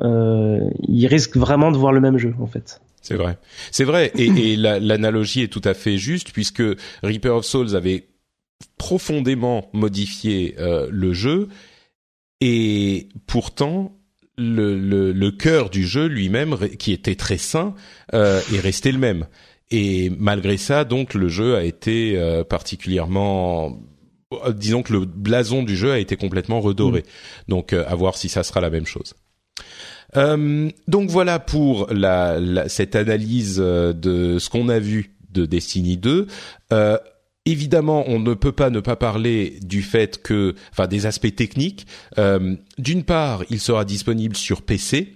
[0.87, 2.81] il risque vraiment de voir le même jeu, en fait.
[3.01, 3.39] C'est vrai.
[3.71, 4.11] C'est vrai.
[4.19, 6.63] Et, et l'analogie est tout à fait juste, puisque
[7.03, 8.09] Reaper of Souls avait
[8.77, 10.57] profondément modifié
[10.91, 11.49] le jeu.
[12.43, 13.97] Et pourtant,
[14.39, 17.75] le, le, le cœur du jeu lui-même, qui était très sain,
[18.15, 19.27] euh, est resté le même.
[19.71, 23.81] Et malgré ça, donc, le jeu a été euh, particulièrement
[24.33, 27.01] euh, disons que le blason du jeu a été complètement redoré.
[27.01, 27.51] Mm.
[27.51, 29.15] Donc, à voir si ça sera la même chose.
[30.17, 35.97] Euh, donc voilà pour la, la, cette analyse de ce qu'on a vu de Destiny
[35.97, 36.27] 2.
[36.73, 36.99] Euh,
[37.47, 41.87] Évidemment, on ne peut pas ne pas parler du fait que, enfin, des aspects techniques.
[42.19, 45.15] Euh, D'une part, il sera disponible sur PC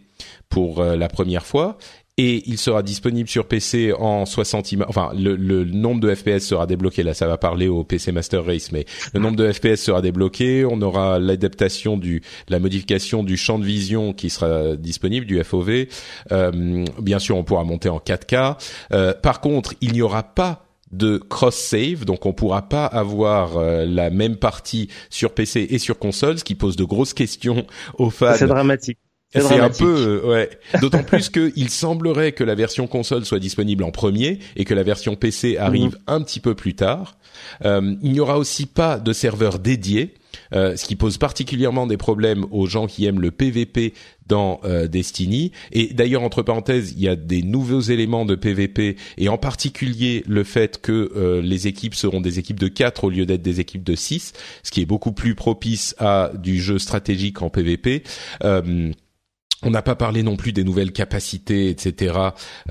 [0.48, 1.78] pour euh, la première fois,
[2.20, 4.88] et il sera disponible sur PC en 60 images.
[4.90, 7.02] Enfin, le, nombre de FPS sera débloqué.
[7.02, 10.66] Là, ça va parler au PC Master Race, mais le nombre de FPS sera débloqué.
[10.70, 15.86] On aura l'adaptation du, la modification du champ de vision qui sera disponible du FOV.
[16.30, 18.56] Euh, bien sûr, on pourra monter en 4K.
[18.92, 23.57] Euh, par contre, il n'y aura pas de cross save, donc on pourra pas avoir
[23.57, 27.66] euh, la même partie sur PC et sur console, ce qui pose de grosses questions
[27.98, 28.35] aux fans.
[28.37, 28.98] C'est dramatique.
[29.33, 30.50] C'est un peu, euh, ouais.
[30.81, 34.83] D'autant plus qu'il semblerait que la version console soit disponible en premier et que la
[34.83, 36.03] version PC arrive mhm.
[36.09, 37.16] un petit peu plus tard.
[37.64, 40.14] Euh, il n'y aura aussi pas de serveur dédié.
[40.52, 43.94] Euh, ce qui pose particulièrement des problèmes aux gens qui aiment le PVP
[44.26, 45.52] dans euh, Destiny.
[45.72, 50.24] Et d'ailleurs, entre parenthèses, il y a des nouveaux éléments de PVP, et en particulier
[50.26, 53.60] le fait que euh, les équipes seront des équipes de 4 au lieu d'être des
[53.60, 54.32] équipes de 6,
[54.62, 58.02] ce qui est beaucoup plus propice à du jeu stratégique en PVP.
[58.42, 62.14] on n'a pas parlé non plus des nouvelles capacités, etc.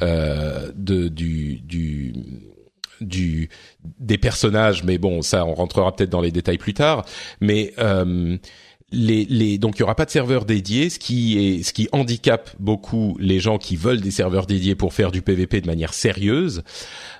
[0.01, 2.13] de, du, du
[3.01, 3.49] du
[3.99, 7.05] des personnages, mais bon, ça, on rentrera peut-être dans les détails plus tard.
[7.41, 8.38] Mais euh,
[8.91, 11.88] les, les, donc il y aura pas de serveur dédié, ce qui est ce qui
[11.91, 15.93] handicape beaucoup les gens qui veulent des serveurs dédiés pour faire du PVP de manière
[15.93, 16.63] sérieuse.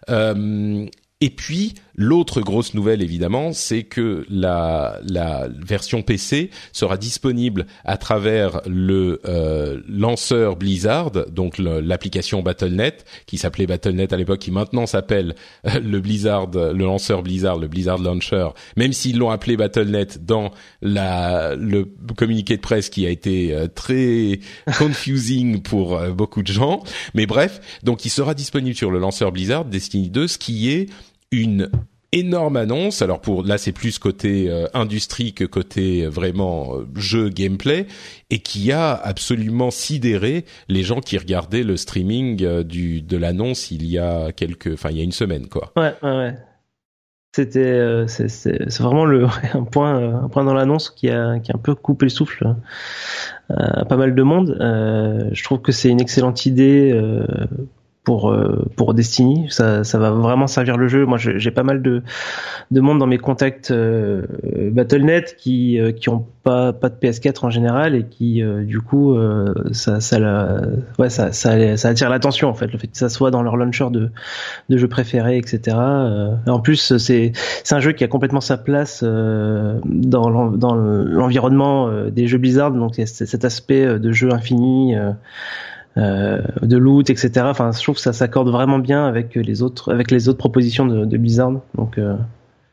[0.10, 0.86] Euh,
[1.22, 7.98] et puis l'autre grosse nouvelle évidemment, c'est que la, la version PC sera disponible à
[7.98, 14.86] travers le euh, lanceur Blizzard, donc l'application Battle.net qui s'appelait Battle.net à l'époque, qui maintenant
[14.86, 20.26] s'appelle euh, le Blizzard, le lanceur Blizzard, le Blizzard Launcher, même s'ils l'ont appelé Battle.net
[20.26, 24.40] dans la, le communiqué de presse qui a été euh, très
[24.78, 26.84] confusing pour beaucoup de gens.
[27.14, 30.88] Mais bref, donc il sera disponible sur le lanceur Blizzard Destiny 2, ce qui est
[31.32, 31.70] une
[32.12, 33.02] énorme annonce.
[33.02, 37.88] Alors pour là, c'est plus côté euh, industrie que côté euh, vraiment euh, jeu gameplay,
[38.30, 43.86] et qui a absolument sidéré les gens qui regardaient le streaming du de l'annonce il
[43.86, 45.72] y a quelques, enfin il y a une semaine quoi.
[45.76, 46.36] Ouais, ouais, ouais.
[47.36, 51.60] C'était c'est vraiment le un point un point dans l'annonce qui a qui a un
[51.60, 52.56] peu coupé le souffle
[53.50, 54.58] à pas mal de monde.
[54.60, 56.92] je trouve que c'est une excellente idée
[58.04, 59.48] pour euh, pour Destiny.
[59.50, 61.06] Ça, ça va vraiment servir le jeu.
[61.06, 62.02] Moi, j'ai pas mal de
[62.72, 64.24] de monde dans mes contacts euh,
[64.72, 69.18] Battle.net qui euh, qui ont pas pas de PS4 en général et qui du coup
[69.72, 70.62] ça ça la,
[70.98, 73.58] ouais ça ça, ça attire l'attention en fait le fait que ça soit dans leur
[73.58, 74.10] launcher de
[74.70, 75.76] de jeux préférés etc.
[75.78, 82.28] en plus c'est c'est un jeu qui a complètement sa place dans dans l'environnement des
[82.28, 85.12] jeux Blizzard donc il y a cet aspect de jeu infini euh,
[85.96, 87.46] de loot, etc.
[87.46, 90.86] Enfin, je trouve que ça s'accorde vraiment bien avec les autres, avec les autres propositions
[90.86, 91.62] de, de Blizzard.
[91.76, 92.16] Donc euh,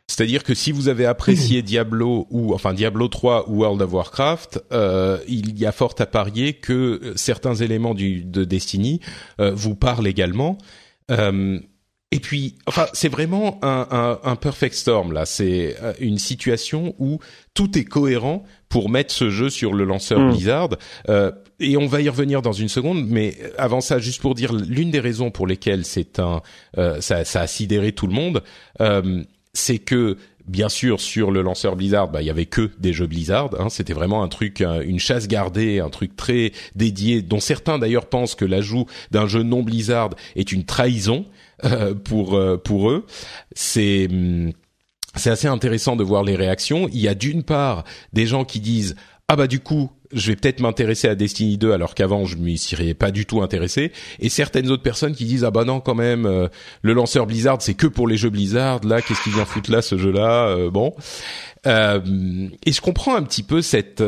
[0.09, 4.65] c'est-à-dire que si vous avez apprécié Diablo ou enfin Diablo 3 ou World of Warcraft,
[4.73, 9.01] euh, il y a fort à parier que certains éléments du, de Destiny
[9.41, 10.59] euh, vous parlent également.
[11.11, 11.59] Euh,
[12.13, 15.27] et puis, enfin, c'est vraiment un, un, un, perfect storm là.
[15.27, 17.19] C'est une situation où
[17.53, 20.31] tout est cohérent pour mettre ce jeu sur le lanceur mm.
[20.31, 20.69] Blizzard.
[21.61, 24.53] Euh, et on va y revenir dans une seconde, mais avant ça, juste pour dire
[24.53, 26.43] l'une des raisons pour lesquelles c'est un,
[26.79, 28.43] euh, ça, ça, a sidéré tout le monde,
[28.81, 32.93] euh, c'est que bien sûr sur le lanceur Blizzard, bah il y avait que des
[32.93, 33.51] jeux Blizzard.
[33.59, 38.07] Hein, C'était vraiment un truc, une chasse gardée, un truc très dédié, dont certains d'ailleurs
[38.07, 41.27] pensent que l'ajout d'un jeu non Blizzard est une trahison
[41.65, 43.07] euh, pour euh, pour eux.
[43.55, 44.53] C'est hum,
[45.15, 46.89] c'est assez intéressant de voir les réactions.
[46.93, 48.95] Il y a d'une part des gens qui disent
[49.29, 52.59] ah bah du coup je vais peut-être m'intéresser à Destiny 2 alors qu'avant je m'y
[52.59, 53.93] serais pas du tout intéressé.
[54.21, 56.49] Et certaines autres personnes qui disent ah bah non quand même euh,
[56.83, 59.83] le lanceur Blizzard c'est que pour les jeux Blizzard là qu'est-ce qu'il vient foutre là
[59.83, 60.95] ce jeu là euh, bon.
[61.67, 62.01] Euh,
[62.65, 64.03] et je comprends un petit peu cette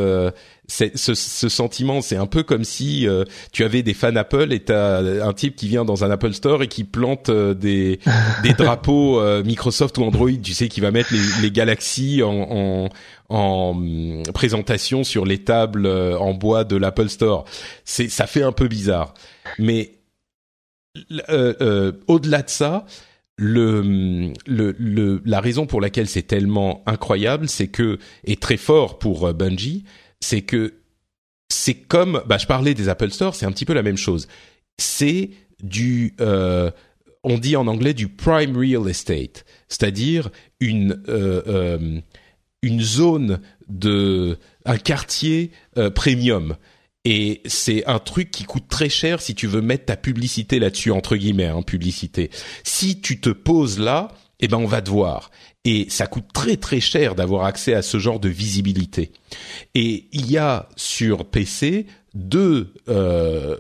[0.69, 4.61] ce, ce, sentiment, c'est un peu comme si euh, tu avais des fans Apple et
[4.61, 8.01] t'as un type qui vient dans un Apple Store et qui plante euh, des,
[8.43, 12.31] des drapeaux euh, Microsoft ou Android, tu sais, qui va mettre les, les galaxies en,
[12.51, 12.89] en,
[13.29, 17.45] en hum, présentation sur les tables en bois de l'Apple Store.
[17.85, 19.15] C'est, ça fait un peu bizarre,
[19.59, 19.93] mais
[22.07, 22.87] au-delà de ça,
[23.37, 28.57] le, hum, le, le, la raison pour laquelle c'est tellement incroyable, c'est que et très
[28.57, 29.85] fort pour Bungie,
[30.21, 30.75] c'est que
[31.49, 34.29] c'est comme, bah, je parlais des Apple Store, c'est un petit peu la même chose.
[34.79, 35.31] C'est
[35.63, 36.71] du, euh,
[37.25, 42.01] on dit en anglais du prime real estate, c'est-à-dire une euh, euh,
[42.63, 45.53] une zone de un quartier
[45.95, 46.57] premium.
[47.05, 50.91] Et c'est un truc qui coûte très cher si tu veux mettre ta publicité là-dessus
[50.91, 52.31] entre guillemets, hein, publicité.
[52.65, 54.09] Si tu te poses là,
[54.41, 55.31] eh ben on va te voir.
[55.65, 59.13] Et ça coûte très très cher d'avoir accès à ce genre de visibilité.
[59.75, 63.57] Et il y a sur PC deux euh,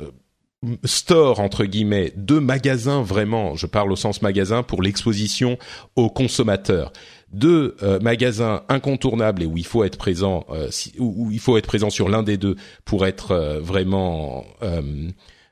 [0.84, 5.58] store entre guillemets de magasins vraiment, je parle au sens magasin pour l'exposition
[5.96, 6.92] aux consommateurs,
[7.32, 11.66] de euh, magasins incontournables et où il faut être présent, euh, où, il faut être
[11.66, 14.44] présent sur l'un des deux pour être euh, vraiment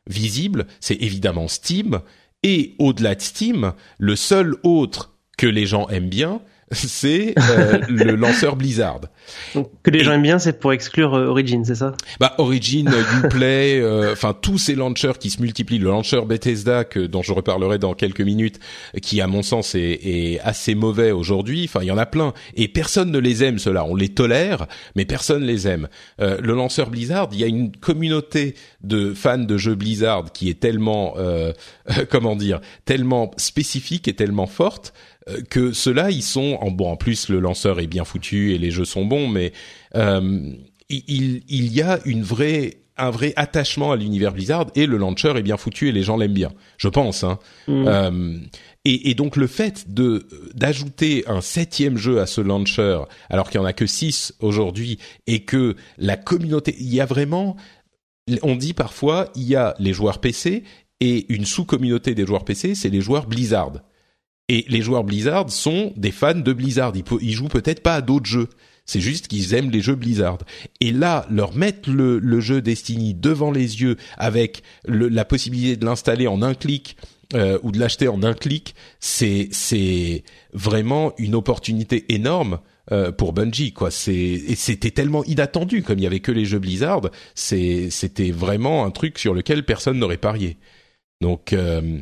[0.09, 2.01] visible, c'est évidemment Steam.
[2.43, 6.41] Et au-delà de Steam, le seul autre que les gens aiment bien,
[6.73, 9.03] c'est euh, le lanceur Blizzard.
[9.55, 11.95] Donc, que les gens aiment bien, c'est pour exclure euh, Origin, c'est ça?
[12.19, 12.91] Bah Origin,
[13.23, 15.79] Uplay, euh, enfin tous ces launchers qui se multiplient.
[15.79, 18.59] Le launcher Bethesda, que dont je reparlerai dans quelques minutes,
[19.01, 21.67] qui à mon sens est, est assez mauvais aujourd'hui.
[21.69, 23.61] Enfin, il y en a plein et personne ne les aime.
[23.61, 25.89] Cela, on les tolère, mais personne les aime.
[26.19, 30.59] le lanceur Blizzard, il y a une communauté de fans de jeux Blizzard qui est
[30.59, 31.14] tellement,
[32.11, 34.93] comment dire, tellement spécifique et tellement forte
[35.29, 36.91] euh, que ceux-là, ils sont en bon.
[36.91, 39.53] En plus, le lanceur est bien foutu et les jeux sont bons, mais
[39.95, 40.53] euh,
[40.89, 45.33] il, il y a une vraie un vrai attachement à l'univers Blizzard et le launcher
[45.37, 47.24] est bien foutu et les gens l'aiment bien, je pense.
[47.24, 47.39] Hein.
[47.68, 47.85] Mm.
[47.87, 48.39] Euh,
[48.85, 53.61] et, et, donc le fait de d'ajouter un septième jeu à ce launcher, alors qu'il
[53.61, 57.57] y en a que six aujourd'hui, et que la communauté, il y a vraiment,
[58.43, 60.64] on dit parfois, il y a les joueurs PC
[61.01, 63.72] et une sous-communauté des joueurs PC, c'est les joueurs Blizzard.
[64.49, 66.92] Et les joueurs Blizzard sont des fans de Blizzard.
[66.94, 68.49] Ils, ils jouent peut-être pas à d'autres jeux.
[68.86, 70.38] C'est juste qu'ils aiment les jeux Blizzard.
[70.80, 76.28] Et là, leur mettre le, jeu Destiny devant les yeux avec la possibilité de l'installer
[76.28, 76.97] en un clic
[77.34, 80.22] euh, ou de l'acheter en un clic, c'est c'est
[80.53, 82.61] vraiment une opportunité énorme
[82.92, 83.72] euh, pour Bungie.
[83.72, 87.11] Quoi, c'est c'était tellement inattendu comme il y avait que les jeux Blizzard.
[87.34, 90.57] C'était vraiment un truc sur lequel personne n'aurait parié.
[91.20, 91.99] Donc euh,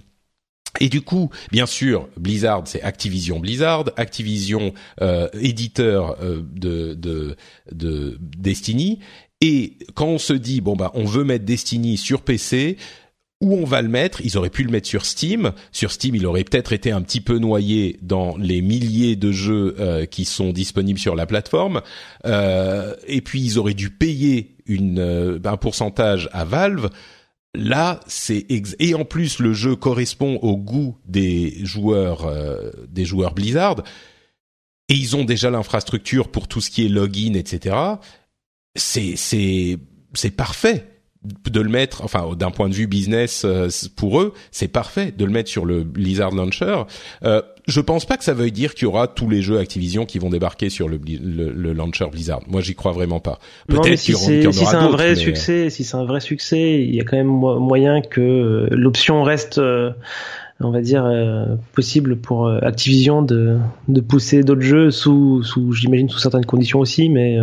[0.81, 7.37] et du coup, bien sûr, Blizzard, c'est Activision Blizzard, Activision euh, éditeur euh, de, de,
[7.72, 8.99] de Destiny.
[9.41, 12.77] Et quand on se dit bon bah on veut mettre Destiny sur PC,
[13.41, 14.20] où on va le mettre?
[14.25, 15.53] Ils auraient pu le mettre sur Steam.
[15.70, 19.77] Sur Steam, il aurait peut-être été un petit peu noyé dans les milliers de jeux
[19.79, 21.83] euh, qui sont disponibles sur la plateforme.
[22.25, 26.89] Euh, et puis ils auraient dû payer une, euh, un pourcentage à Valve.
[27.55, 33.32] Là, c'est et en plus le jeu correspond au goût des joueurs euh, des joueurs
[33.32, 33.82] Blizzard
[34.88, 37.76] et ils ont déjà l'infrastructure pour tout ce qui est login, etc.
[38.74, 39.78] C'est c'est
[40.14, 40.93] c'est parfait
[41.51, 45.25] de le mettre, enfin d'un point de vue business euh, pour eux, c'est parfait de
[45.25, 46.83] le mettre sur le Blizzard Launcher.
[47.25, 50.05] Euh, je pense pas que ça veuille dire qu'il y aura tous les jeux Activision
[50.05, 52.41] qui vont débarquer sur le, le, launcher Blizzard.
[52.47, 53.39] Moi, j'y crois vraiment pas.
[53.68, 57.05] Peut-être si c'est si un vrai succès, si c'est un vrai succès, il y a
[57.05, 59.93] quand même moyen que euh, l'option reste euh,
[60.61, 61.11] on va dire
[61.72, 63.59] possible pour Activision de
[63.89, 67.37] de pousser d'autres jeux sous sous j'imagine sous certaines conditions aussi mais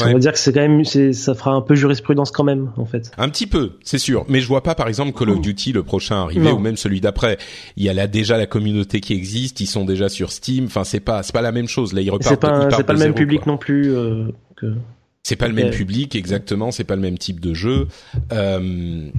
[0.00, 2.84] on va dire que c'est quand même, ça fera un peu jurisprudence quand même, en
[2.84, 3.10] fait.
[3.16, 4.24] Un petit peu, c'est sûr.
[4.28, 7.00] Mais je vois pas, par exemple, Call of Duty le prochain arriver ou même celui
[7.00, 7.38] d'après.
[7.76, 10.66] Il y a là déjà la communauté qui existe, ils sont déjà sur Steam.
[10.66, 11.92] Enfin, c'est pas, c'est pas la même chose.
[11.92, 12.28] Là, ils repartent.
[12.28, 13.94] C'est pas, c'est pas le même public non plus.
[13.94, 14.26] Euh,
[14.56, 14.74] que...
[15.22, 16.70] C'est pas le même public, exactement.
[16.70, 17.88] C'est pas le même type de jeu.
[18.32, 19.10] Euh...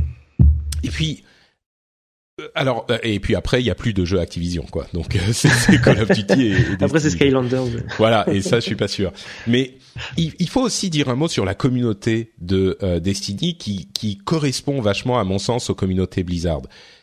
[0.83, 1.23] Et puis,
[2.55, 4.87] alors euh, et puis après il y a plus de jeux Activision quoi.
[4.93, 7.65] Donc euh, c'est Call of Duty et, après c'est Skylanders
[7.97, 9.11] voilà et ça je suis pas sûr.
[9.47, 9.77] Mais
[10.17, 15.19] il, faut aussi dire un mot sur la communauté de Destiny qui qui correspond vachement
[15.19, 16.61] à mon sens aux communautés Blizzard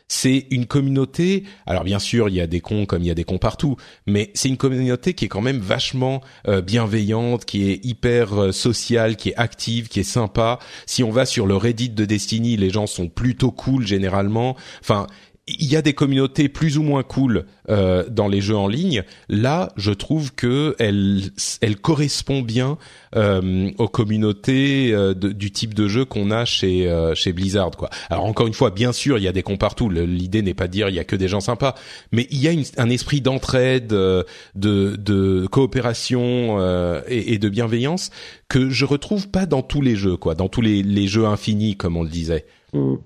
[0.09, 1.45] c'est une communauté.
[1.67, 3.77] Alors bien sûr, il y a des cons comme il y a des cons partout,
[4.07, 6.23] mais c'est une communauté qui est quand même vachement
[6.65, 10.59] bienveillante, qui est hyper sociale, qui est active, qui est sympa.
[10.87, 14.57] Si on va sur le Reddit de Destiny, les gens sont plutôt cool généralement.
[14.81, 15.07] Enfin,
[15.49, 19.05] il y a des communautés plus ou moins cool euh, dans les jeux en ligne.
[19.29, 21.23] Là, je trouve que elle,
[21.61, 22.79] elle correspond bien
[23.15, 27.71] euh, aux communautés euh, du type de jeu qu'on a chez euh, chez Blizzard.
[27.71, 27.91] Quoi.
[28.11, 29.89] Alors encore une fois, bien sûr, il y a des cons partout.
[29.89, 31.77] L'idée n'est pas de dire il y a que des gens sympas,
[32.11, 34.27] mais il y a une, un esprit d'entraide, de,
[34.57, 36.59] de coopération
[37.07, 38.11] et, et, de bienveillance
[38.49, 41.77] que je retrouve pas dans tous les jeux, quoi, dans tous les, les jeux infinis,
[41.77, 42.47] comme on le disait.
[42.73, 42.97] Mmh.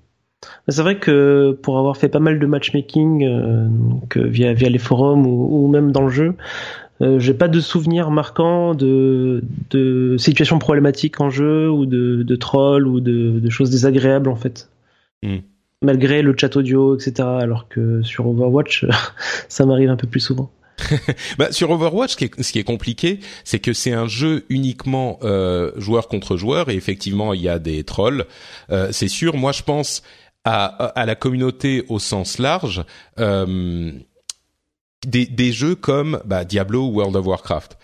[0.68, 4.68] C'est vrai que pour avoir fait pas mal de matchmaking euh, donc, euh, via, via
[4.68, 6.34] les forums ou, même dans le jeu,
[7.02, 12.36] euh, j'ai pas de souvenirs marquants de, de situations problématiques en jeu ou de, de
[12.36, 14.70] trolls ou de, de choses désagréables en fait.
[15.22, 15.38] Hmm.
[15.82, 17.12] Malgré le chat audio, etc.
[17.40, 18.86] Alors que sur Overwatch,
[19.48, 20.50] ça m'arrive un peu plus souvent.
[21.38, 24.44] bah, sur Overwatch, ce qui est, ce qui est compliqué, c'est que c'est un jeu
[24.48, 28.26] uniquement euh, joueur contre joueur et effectivement il y a des trolls.
[28.70, 29.36] Euh, c'est sûr.
[29.36, 30.02] Moi, je pense
[30.44, 32.84] à, la communauté au sens large
[33.18, 33.92] euh,
[35.06, 37.78] des, des jeux comme bah, Diablo ou World of Warcraft.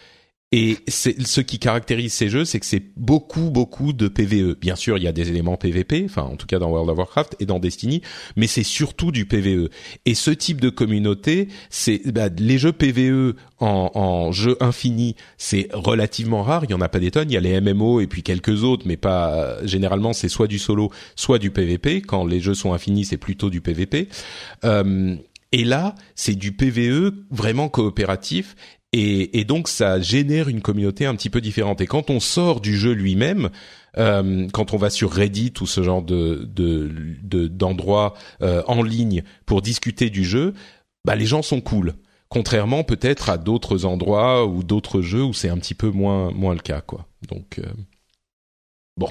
[0.52, 4.54] Et ce qui caractérise ces jeux, c'est que c'est beaucoup, beaucoup de PVE.
[4.54, 6.98] Bien sûr, il y a des éléments PVP, enfin en tout cas dans World of
[6.98, 8.00] Warcraft et dans Destiny,
[8.36, 9.70] mais c'est surtout du PVE.
[10.04, 15.68] Et ce type de communauté, c'est bah, les jeux PVE en, en jeu infini, c'est
[15.72, 16.62] relativement rare.
[16.64, 17.28] Il y en a pas des tonnes.
[17.28, 19.56] Il y a les MMO et puis quelques autres, mais pas.
[19.66, 22.02] Généralement, c'est soit du solo, soit du PVP.
[22.02, 24.08] Quand les jeux sont infinis, c'est plutôt du PVP.
[24.64, 25.16] Euh,
[25.52, 28.56] et là, c'est du PVE vraiment coopératif
[28.98, 31.80] et, donc ça génère une communauté un petit peu différente.
[31.80, 33.50] Et quand on sort du jeu lui-même,
[33.98, 36.48] euh, quand on va sur Reddit ou ce genre de
[37.48, 40.54] d'endroits euh, en ligne pour discuter du jeu,
[41.04, 41.94] bah les gens sont cool.
[42.28, 46.54] Contrairement peut-être à d'autres endroits ou d'autres jeux où c'est un petit peu moins moins
[46.54, 47.06] le cas quoi.
[47.28, 47.66] Donc euh,
[48.96, 49.10] bon.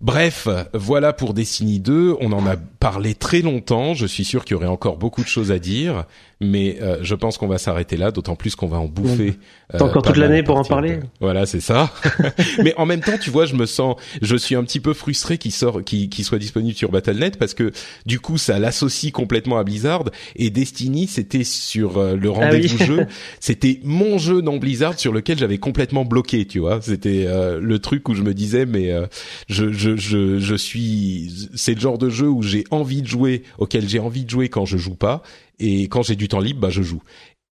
[0.00, 2.16] Bref, voilà pour Destiny 2.
[2.20, 3.94] On en a parlé très longtemps.
[3.94, 6.06] Je suis sûr qu'il y aurait encore beaucoup de choses à dire
[6.42, 9.34] mais euh, je pense qu'on va s'arrêter là, d'autant plus qu'on va en bouffer.
[9.70, 11.00] T'as encore euh, toute l'année pour en parler.
[11.20, 11.92] Voilà, c'est ça.
[12.62, 15.38] mais en même temps, tu vois, je me sens, je suis un petit peu frustré
[15.38, 17.72] qu'il sort, qu'il soit disponible sur Battle.net parce que
[18.06, 20.04] du coup, ça l'associe complètement à Blizzard
[20.36, 23.06] et Destiny, c'était sur euh, le ah rendez-vous jeu,
[23.40, 26.80] c'était mon jeu dans Blizzard sur lequel j'avais complètement bloqué, tu vois.
[26.82, 27.26] C'était
[27.60, 28.92] le truc où je me disais, mais
[29.48, 33.42] je, je, je, je suis, c'est le genre de jeu où j'ai envie de jouer,
[33.58, 35.22] auquel j'ai envie de jouer quand je joue pas
[35.58, 37.02] et quand j'ai du temps libre, bah je joue.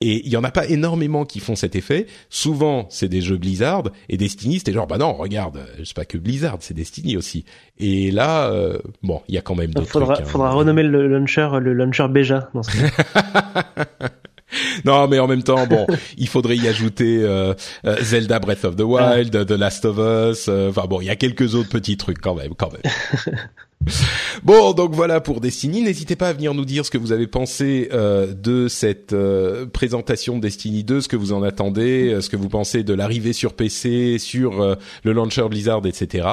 [0.01, 2.07] Et il y en a pas énormément qui font cet effet.
[2.29, 6.17] Souvent, c'est des jeux Blizzard et Destiny, c'était genre bah non, regarde, c'est pas que
[6.17, 7.43] Blizzard, c'est Destiny aussi.
[7.79, 10.25] Et là, euh, bon, il y a quand même d'autres faudra, trucs.
[10.25, 10.29] Hein.
[10.29, 13.65] Faudra renommer le launcher le launcher Beja dans ce cas.
[14.85, 15.85] non, mais en même temps, bon,
[16.17, 17.53] il faudrait y ajouter euh,
[17.85, 20.47] euh, Zelda Breath of the Wild, The Last of Us.
[20.47, 22.93] Enfin bon, il y a quelques autres petits trucs quand même, quand même.
[24.43, 25.82] Bon, donc voilà pour Destiny.
[25.82, 29.65] N'hésitez pas à venir nous dire ce que vous avez pensé euh, de cette euh,
[29.65, 32.93] présentation de Destiny 2, ce que vous en attendez, euh, ce que vous pensez de
[32.93, 36.27] l'arrivée sur PC, sur le launcher Blizzard, etc.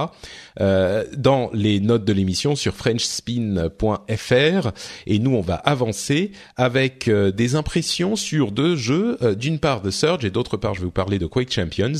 [0.58, 4.70] dans les notes de l'émission sur frenchspin.fr.
[5.06, 9.18] Et nous, on va avancer avec des impressions sur deux jeux.
[9.38, 11.92] D'une part, The Surge et d'autre part, je vais vous parler de Quake Champions.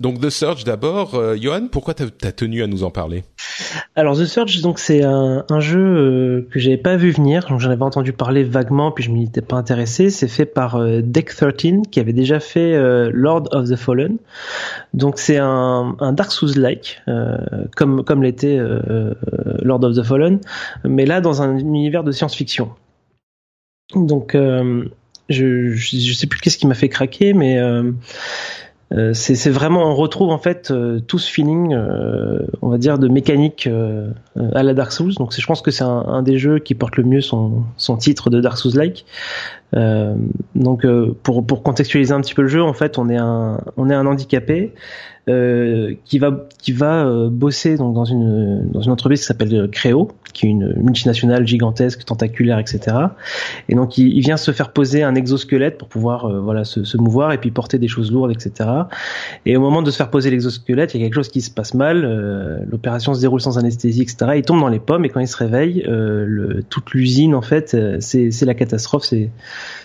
[0.00, 1.20] donc The Surge d'abord.
[1.36, 3.24] Johan, pourquoi t'as as tenu à nous en parler?
[3.94, 7.70] Alors The Surge, donc c'est un, jeu euh, que j'avais pas vu venir, donc j'en
[7.70, 10.10] avais entendu parler vaguement, puis je m'y étais pas intéressé.
[10.10, 14.16] C'est fait par euh, Deck 13 qui avait déjà fait euh, Lord of the Fallen.
[14.94, 17.02] Donc c'est un, Dark Souls-like,
[17.76, 18.58] comme comme l'était
[19.62, 20.40] Lord of the Fallen,
[20.84, 22.70] mais là dans un univers de science-fiction.
[23.94, 24.36] Donc
[25.28, 27.60] je, je sais plus qu'est-ce qui m'a fait craquer, mais
[28.94, 32.98] euh, c'est vraiment on retrouve en fait euh, tout ce feeling, euh, on va dire
[32.98, 33.68] de mécanique
[34.36, 35.14] à la Dark Souls.
[35.14, 37.96] Donc je pense que c'est un, un, des jeux qui porte le mieux son, son
[37.96, 39.06] titre de Dark Souls-like.
[40.54, 40.86] donc
[41.22, 43.94] pour, pour contextualiser un petit peu le jeu, en fait on est un on est
[43.94, 44.74] un handicapé
[45.28, 49.68] euh, qui va qui va euh, bosser donc dans une dans une entreprise qui s'appelle
[49.70, 52.96] Créo, qui est une multinationale gigantesque, tentaculaire, etc.
[53.68, 56.82] Et donc il, il vient se faire poser un exosquelette pour pouvoir euh, voilà se,
[56.82, 58.68] se, mouvoir et puis porter des choses lourdes, etc.
[59.46, 61.52] Et au moment de se faire poser l'exosquelette, il y a quelque chose qui se
[61.52, 62.02] passe mal.
[62.68, 64.32] L'opération se déroule sans anesthésie, etc.
[64.34, 67.76] Il tombe dans les pommes et quand il se réveille, le, toute l'usine en fait,
[68.00, 69.04] c'est la catastrophe.
[69.04, 69.30] C'est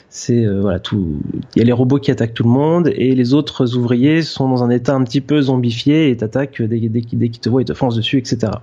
[0.09, 1.19] c'est euh, voilà tout.
[1.55, 4.47] Il y a les robots qui attaquent tout le monde et les autres ouvriers sont
[4.47, 7.73] dans un état un petit peu zombifié et t'attaquent dès, qu'ils te voient, ils te
[7.73, 8.53] foncent dessus, etc.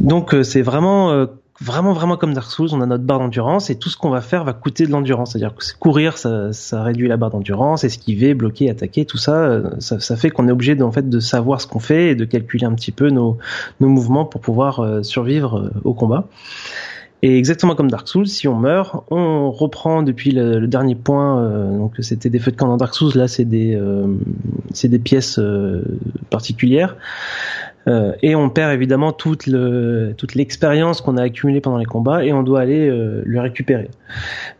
[0.00, 1.26] Donc euh, c'est vraiment euh,
[1.60, 4.20] vraiment vraiment comme Dark Souls, on a notre barre d'endurance et tout ce qu'on va
[4.20, 5.32] faire va coûter de l'endurance.
[5.32, 9.98] C'est-à-dire que courir, ça, ça, réduit la barre d'endurance, esquiver, bloquer, attaquer, tout ça, ça,
[9.98, 12.24] ça fait qu'on est obligé de, en fait de savoir ce qu'on fait et de
[12.24, 13.38] calculer un petit peu nos,
[13.80, 16.28] nos mouvements pour pouvoir survivre au combat.
[17.26, 21.42] Et exactement comme Dark Souls, si on meurt, on reprend depuis le, dernier point.
[21.42, 24.06] Euh, donc c'était des feux de camp dans Dark Souls, là c'est des euh,
[24.74, 25.82] c'est des pièces euh,
[26.28, 26.98] particulières.
[27.86, 32.34] et on perd évidemment toute le toute l'expérience qu'on a accumulée pendant les combats et
[32.34, 33.88] on doit aller le récupérer.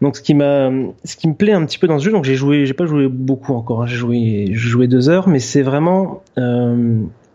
[0.01, 0.71] Donc ce qui m'a
[1.05, 2.87] ce qui me plaît un petit peu dans ce jeu, donc j'ai joué j'ai pas
[2.87, 6.23] joué beaucoup encore, hein, j'ai joué j'ai joué deux heures, mais c'est vraiment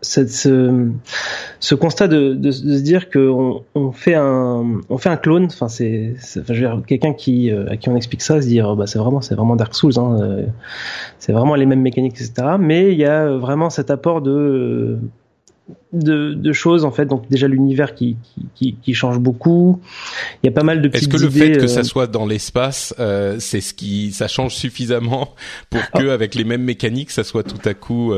[0.02, 0.88] ce,
[1.60, 5.68] ce constat de, de, se dire qu'on on fait un on fait un clone enfin
[5.68, 8.68] c'est enfin, je veux dire quelqu'un qui euh, à qui on explique ça se dire
[8.70, 10.46] oh, bah c'est vraiment c'est vraiment Dark Souls hein, euh,
[11.18, 14.98] c'est vraiment les mêmes mécaniques etc mais il y a vraiment cet apport de
[15.92, 17.06] de, de choses en fait.
[17.06, 18.16] Donc déjà l'univers qui,
[18.56, 19.80] qui, qui, change beaucoup.
[20.42, 22.08] Il y a pas mal de petites est-ce que le fait que ça euh, soit
[22.08, 22.92] dans l'espace
[23.38, 25.34] c'est ce qui ça change suffisamment
[25.70, 25.98] pour ah.
[25.98, 28.12] que avec les mêmes mécaniques ça soit tout à coup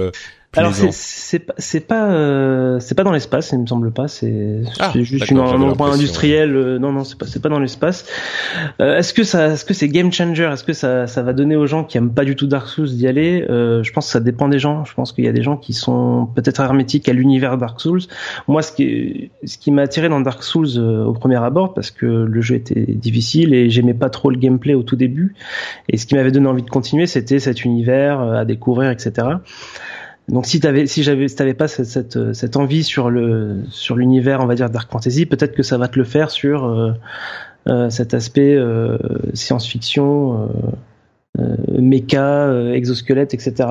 [0.55, 4.07] alors c'est pas c'est pas euh, c'est pas dans l'espace, il me semble pas.
[4.07, 6.55] C'est ah, juste une, un endroit industriel.
[6.55, 8.05] Euh, non non c'est pas c'est pas dans l'espace.
[8.79, 10.51] Euh, est-ce que ça est-ce que c'est game changer?
[10.53, 12.89] Est-ce que ça ça va donner aux gens qui aiment pas du tout Dark Souls
[12.89, 13.47] d'y aller?
[13.49, 14.85] Je pense que ça dépend des gens.
[14.85, 18.03] Je pense qu'il y a des gens qui sont peut-être hermétiques à l'univers Dark Souls.
[18.47, 22.05] Moi ce qui ce qui m'a attiré dans Dark Souls au premier abord parce que
[22.05, 25.35] le jeu était difficile et j'aimais pas trop le gameplay au tout début.
[25.89, 29.29] Et ce qui m'avait donné envie de continuer c'était cet univers à découvrir etc.
[30.33, 33.97] Donc si t'avais, si j'avais, si t'avais pas cette, cette, cette, envie sur le sur
[33.97, 36.93] l'univers, on va dire dark fantasy, peut-être que ça va te le faire sur euh,
[37.69, 38.97] euh, cet aspect euh,
[39.35, 40.49] science-fiction,
[41.39, 43.69] euh, euh, méca, euh, exosquelette, etc.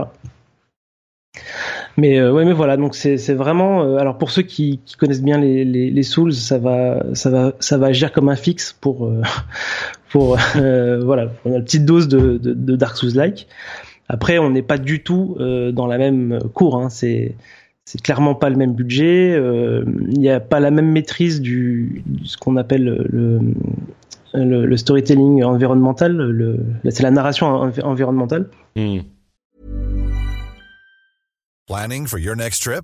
[1.97, 3.97] Mais ouais, mais voilà, donc c'est c'est vraiment.
[3.97, 7.53] alors pour ceux qui, qui connaissent bien les, les, les Souls, ça va ça va
[7.59, 9.11] ça va agir comme un fixe pour
[10.09, 13.47] pour voilà pour une petite dose de, de, de Dark Souls like.
[14.13, 16.75] Après, on n'est pas du tout euh, dans la même cour.
[16.75, 16.89] Hein.
[16.89, 17.33] C'est
[17.85, 19.33] c'est clairement pas le même budget.
[19.33, 23.39] Euh, il n'y a pas la même maîtrise du, ce qu'on appelle le,
[24.33, 26.11] le, le, storytelling environnemental.
[26.11, 26.59] Le,
[26.89, 28.49] c'est la narration environnementale.
[28.75, 28.99] Mm.
[31.67, 32.83] Planning for your next trip?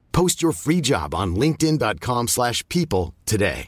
[0.11, 3.67] Post your free job on linkedin.com/people today.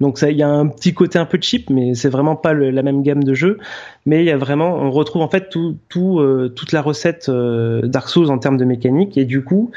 [0.00, 2.82] Donc il y a un petit côté un peu cheap, mais c'est vraiment pas la
[2.82, 3.58] même gamme de jeux.
[4.04, 8.08] Mais il y a vraiment, on retrouve en fait euh, toute la recette euh, Dark
[8.08, 9.70] Souls en termes de mécanique, et du coup,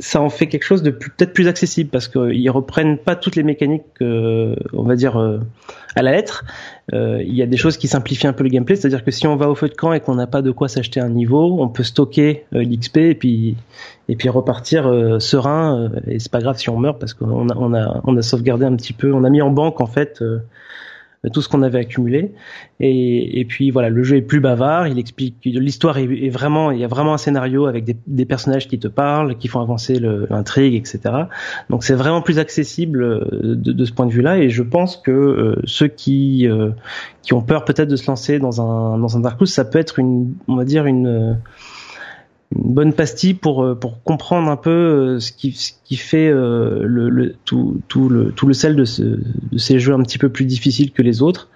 [0.00, 3.44] ça en fait quelque chose de peut-être plus accessible parce qu'ils reprennent pas toutes les
[3.44, 5.38] mécaniques, euh, on va dire euh,
[5.94, 6.44] à la lettre.
[6.92, 9.26] Euh, il y a des choses qui simplifient un peu le gameplay, c'est-à-dire que si
[9.26, 11.58] on va au feu de camp et qu'on n'a pas de quoi s'acheter un niveau,
[11.60, 13.56] on peut stocker euh, l'XP et puis
[14.08, 15.90] et puis repartir euh, serein.
[16.06, 18.64] et c'est pas grave si on meurt parce qu'on a on a on a sauvegardé
[18.64, 20.22] un petit peu, on a mis en banque en fait
[21.30, 22.32] tout ce qu'on avait accumulé.
[22.80, 24.88] Et, et, puis voilà, le jeu est plus bavard.
[24.88, 28.78] Il explique l'histoire est, vraiment, il y a vraiment un scénario avec des, personnages qui
[28.78, 31.14] te parlent, qui font avancer l'intrigue, etc.
[31.70, 34.38] Donc c'est vraiment plus accessible euh, de, ce point de vue-là.
[34.38, 36.70] Et je pense que euh, ceux qui euh,
[37.22, 39.78] qui ont peur peut-être de se lancer dans un dans un Dark Souls, ça peut
[39.78, 41.38] être une, on va dire une une
[42.54, 46.82] bonne pastille pour euh, pour comprendre un peu euh, ce qui ce qui fait euh,
[46.84, 50.18] le, le, tout tout le tout le sel de, ce, de ces jeux un petit
[50.18, 51.48] peu plus difficiles que les autres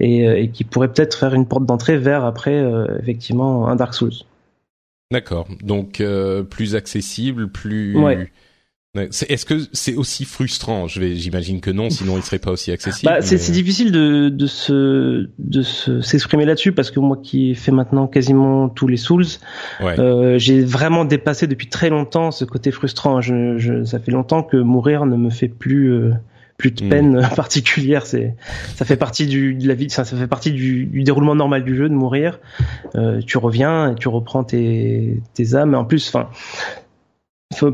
[0.00, 2.64] et, et qui pourrait peut-être faire une porte d'entrée vers après
[3.00, 4.12] effectivement un Dark Souls.
[5.12, 5.46] D'accord.
[5.62, 6.02] Donc
[6.48, 8.30] plus accessible, plus ouais.
[8.96, 10.88] Est-ce que c'est aussi frustrant?
[10.88, 13.12] J'imagine que non, sinon il serait pas aussi accessible.
[13.12, 18.08] Bah, c'est difficile de de se de s'exprimer là-dessus parce que moi qui fais maintenant
[18.08, 19.26] quasiment tous les Souls,
[19.80, 19.98] ouais.
[20.00, 23.20] euh, j'ai vraiment dépassé depuis très longtemps ce côté frustrant.
[23.20, 26.10] Je, je, ça fait longtemps que mourir ne me fait plus euh,
[26.56, 26.88] plus de hmm.
[26.88, 27.28] peine mmh.
[27.36, 28.06] particulière.
[28.06, 28.34] C'est
[28.74, 31.62] ça fait partie du de la vie, ça, ça fait partie du, du, déroulement normal
[31.62, 32.40] du jeu de mourir.
[32.96, 35.74] Euh, tu reviens et tu reprends tes tes âmes.
[35.74, 36.28] Et en plus, enfin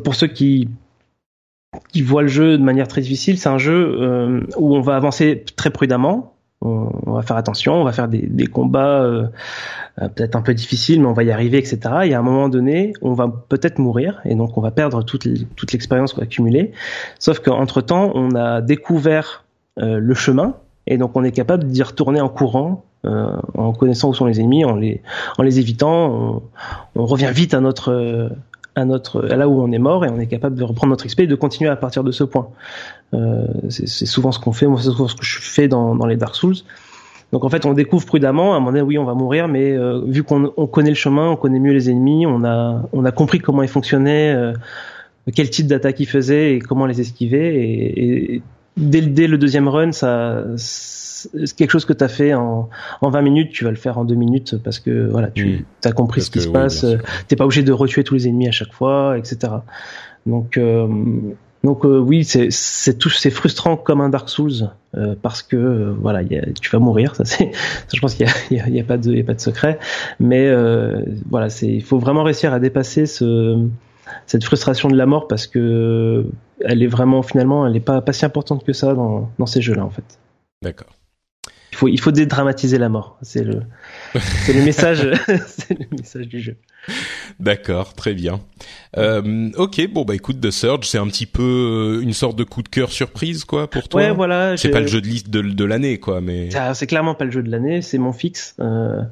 [0.05, 0.69] pour ceux qui
[1.93, 3.39] qui voit le jeu de manière très difficile.
[3.39, 6.33] C'est un jeu euh, où on va avancer très prudemment.
[6.63, 9.27] On, va faire attention, on va faire des, des combats euh,
[10.01, 11.79] euh peut-être un peu difficiles, mais on va y arriver, etc.
[12.05, 15.29] Et à un moment donné, on va peut-être mourir, et donc on va perdre toute,
[15.55, 16.73] toute l'expérience qu'on a accumulée.
[17.19, 19.45] Sauf qu'entre temps, on a découvert
[19.79, 20.57] euh, le chemin,
[20.87, 24.41] et donc on est capable d'y retourner en courant euh, en connaissant où sont les
[24.41, 25.03] ennemis, en les,
[25.39, 26.43] en les évitant, on,
[26.97, 28.33] on revient vite à notre
[28.77, 31.21] à notre là où on est mort et on est capable de reprendre notre XP
[31.21, 32.49] et de continuer à partir de ce point.
[33.15, 36.07] Euh, c'est souvent ce qu'on fait, moi c'est souvent ce que je fais dans, dans
[36.07, 36.57] les Dark Souls.
[37.33, 38.53] Donc en fait, on découvre prudemment.
[38.53, 40.97] À un moment donné, oui, on va mourir, mais euh, vu qu'on on connaît le
[40.97, 44.53] chemin, on connaît mieux les ennemis, on a on a compris comment ils fonctionnaient, euh,
[45.35, 47.57] quel type d'attaque ils faisaient et comment les esquiver.
[47.57, 48.43] Et, et
[48.77, 50.45] dès, dès, le deuxième run, ça
[51.57, 52.69] quelque chose que tu as fait en,
[53.01, 55.89] en 20 minutes, tu vas le faire en 2 minutes parce que voilà, tu mmh.
[55.89, 56.83] as compris parce ce qui se passe.
[56.83, 56.97] Oui,
[57.29, 59.53] T'es pas obligé de retuer tous les ennemis à chaque fois, etc.
[60.27, 60.59] Donc
[61.65, 64.71] donc oui, c'est c'est frustrant comme un Dark Souls
[65.23, 67.51] parce que voilà, y a, tu vas mourir, ça c'est,
[67.95, 69.79] je pense qu'il y a, y a, pas de, y a pas de secret,
[70.21, 70.53] mais
[71.31, 73.67] voilà, c'est, il faut vraiment réussir à dépasser ce
[74.27, 76.27] cette frustration de la mort parce que
[76.61, 79.61] elle est vraiment finalement elle est pas pas si importante que ça dans dans ces
[79.61, 80.19] jeux là en fait.
[80.63, 80.96] D'accord.
[81.77, 83.19] Il faut il faut dédramatiser la mort.
[83.21, 83.61] C'est le
[84.15, 85.07] c'est le message
[85.47, 86.57] c'est le message du jeu.
[87.39, 88.41] D'accord, très bien.
[88.97, 92.45] Euh, ok, bon bah écoute, The Surge, c'est un petit peu euh, une sorte de
[92.45, 94.01] coup de cœur surprise quoi pour toi.
[94.01, 94.57] Ouais, voilà.
[94.57, 96.49] C'est pas le jeu de liste de, de l'année quoi, mais.
[96.73, 98.55] C'est clairement pas le jeu de l'année, c'est mon fixe.
[98.59, 99.03] Euh,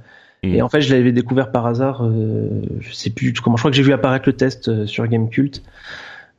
[0.44, 0.64] et mm.
[0.64, 2.04] en fait, je l'avais découvert par hasard.
[2.04, 3.56] Euh, je sais plus comment.
[3.56, 5.62] Je crois que j'ai vu apparaître le test euh, sur Gamecult.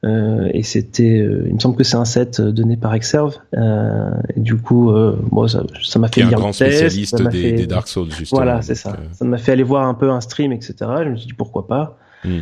[0.05, 3.35] Euh, et c'était, euh, il me semble que c'est un set donné par Exerve.
[3.57, 4.91] Euh, et du coup,
[5.31, 8.41] moi, ça, ça m'a fait lire un grand spécialiste des, des, Dark Souls, justement.
[8.41, 8.97] Voilà, c'est ça.
[9.13, 10.75] Ça m'a fait aller voir un peu un stream, etc.
[11.03, 11.97] Je me suis dit pourquoi pas.
[12.23, 12.39] Mm.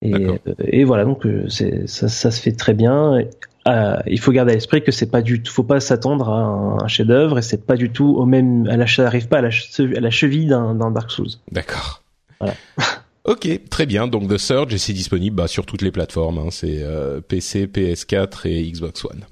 [0.00, 0.14] Et,
[0.60, 3.20] et, voilà, donc ça, ça, se fait très bien.
[3.68, 6.84] Euh, il faut garder à l'esprit que c'est pas du tout, faut pas s'attendre à
[6.84, 10.00] un, chef-d'œuvre et c'est pas du tout au même, elle n'arrive pas à la, à
[10.00, 11.28] la cheville d'un Dark Souls.
[11.52, 12.02] D'accord.
[12.40, 12.54] Voilà.
[13.28, 14.08] ok, très bien.
[14.08, 16.38] Donc The Surge c'est disponible bah, sur toutes les plateformes.
[16.38, 16.48] Hein.
[16.50, 19.24] C'est euh, PC, PS4 et Xbox One.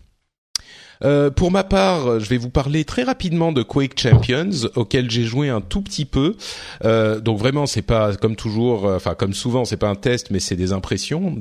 [1.05, 5.25] Euh, pour ma part, je vais vous parler très rapidement de Quake Champions, auquel j'ai
[5.25, 6.37] joué un tout petit peu.
[6.85, 10.41] Euh, donc vraiment, c'est pas comme toujours, enfin comme souvent, c'est pas un test, mais
[10.41, 11.37] c'est des impressions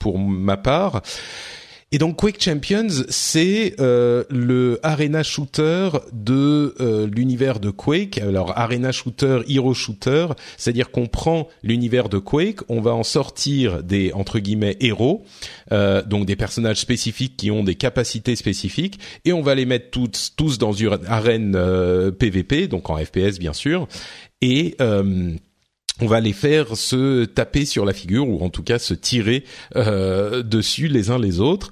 [0.00, 1.02] pour ma part.
[1.92, 8.18] Et donc Quake Champions, c'est euh, le arena shooter de euh, l'univers de Quake.
[8.18, 13.82] Alors arena shooter, hero shooter, c'est-à-dire qu'on prend l'univers de Quake, on va en sortir
[13.82, 15.24] des entre guillemets héros,
[15.72, 19.90] euh, donc des personnages spécifiques qui ont des capacités spécifiques, et on va les mettre
[19.90, 21.58] tous tous dans une arène
[22.20, 23.88] PVP, donc en FPS bien sûr,
[24.42, 24.76] et
[26.00, 29.44] on va les faire se taper sur la figure ou en tout cas se tirer
[29.76, 31.70] euh, dessus les uns les autres.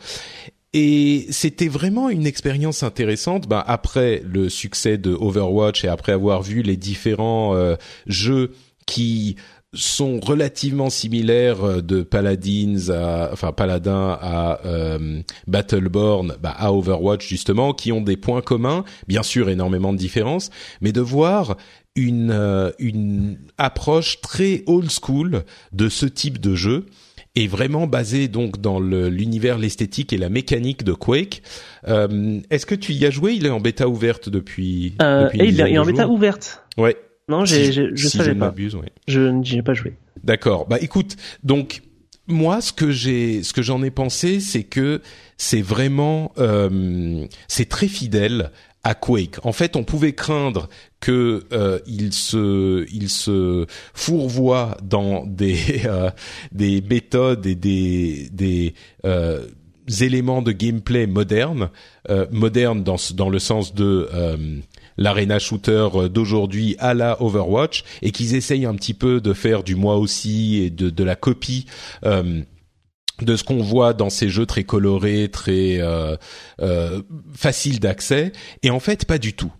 [0.74, 3.48] Et c'était vraiment une expérience intéressante.
[3.48, 7.76] Ben, après le succès de Overwatch et après avoir vu les différents euh,
[8.06, 8.52] jeux
[8.86, 9.36] qui
[9.74, 17.26] sont relativement similaires euh, de Paladins à enfin Paladin à euh, Battleborn bah, à Overwatch
[17.28, 20.48] justement qui ont des points communs bien sûr énormément de différences
[20.80, 21.58] mais de voir
[21.98, 26.86] une, euh, une approche très old school de ce type de jeu
[27.34, 31.42] et vraiment basé donc dans l'univers, l'esthétique et la mécanique de Quake.
[31.86, 33.34] Euh, Est-ce que tu y as joué?
[33.34, 34.94] Il est en bêta ouverte depuis.
[35.02, 36.62] Euh, depuis il est en bêta ouverte.
[36.76, 36.96] Ouais.
[37.28, 38.54] Non, j'ai, je si savais je pas.
[38.56, 38.92] Ouais.
[39.06, 39.94] Je n'y ai pas joué.
[40.24, 40.66] D'accord.
[40.66, 41.82] Bah écoute, donc
[42.26, 45.00] moi, ce que j'ai, ce que j'en ai pensé, c'est que
[45.36, 48.50] c'est vraiment, euh, c'est très fidèle
[48.84, 49.44] à Quake.
[49.44, 50.68] En fait, on pouvait craindre
[51.00, 56.10] que euh, il se il se fourvoie dans des euh,
[56.52, 58.74] des méthodes et des des
[59.04, 59.46] euh,
[60.00, 61.70] éléments de gameplay modernes,
[62.10, 64.08] euh, modernes dans dans le sens de
[64.96, 69.76] l'arena shooter d'aujourd'hui à la Overwatch et qu'ils essayent un petit peu de faire du
[69.76, 71.66] moi aussi et de de la copie
[73.22, 76.16] de ce qu'on voit dans ces jeux très colorés, très euh,
[76.60, 77.02] euh,
[77.34, 79.52] faciles d'accès, et en fait pas du tout.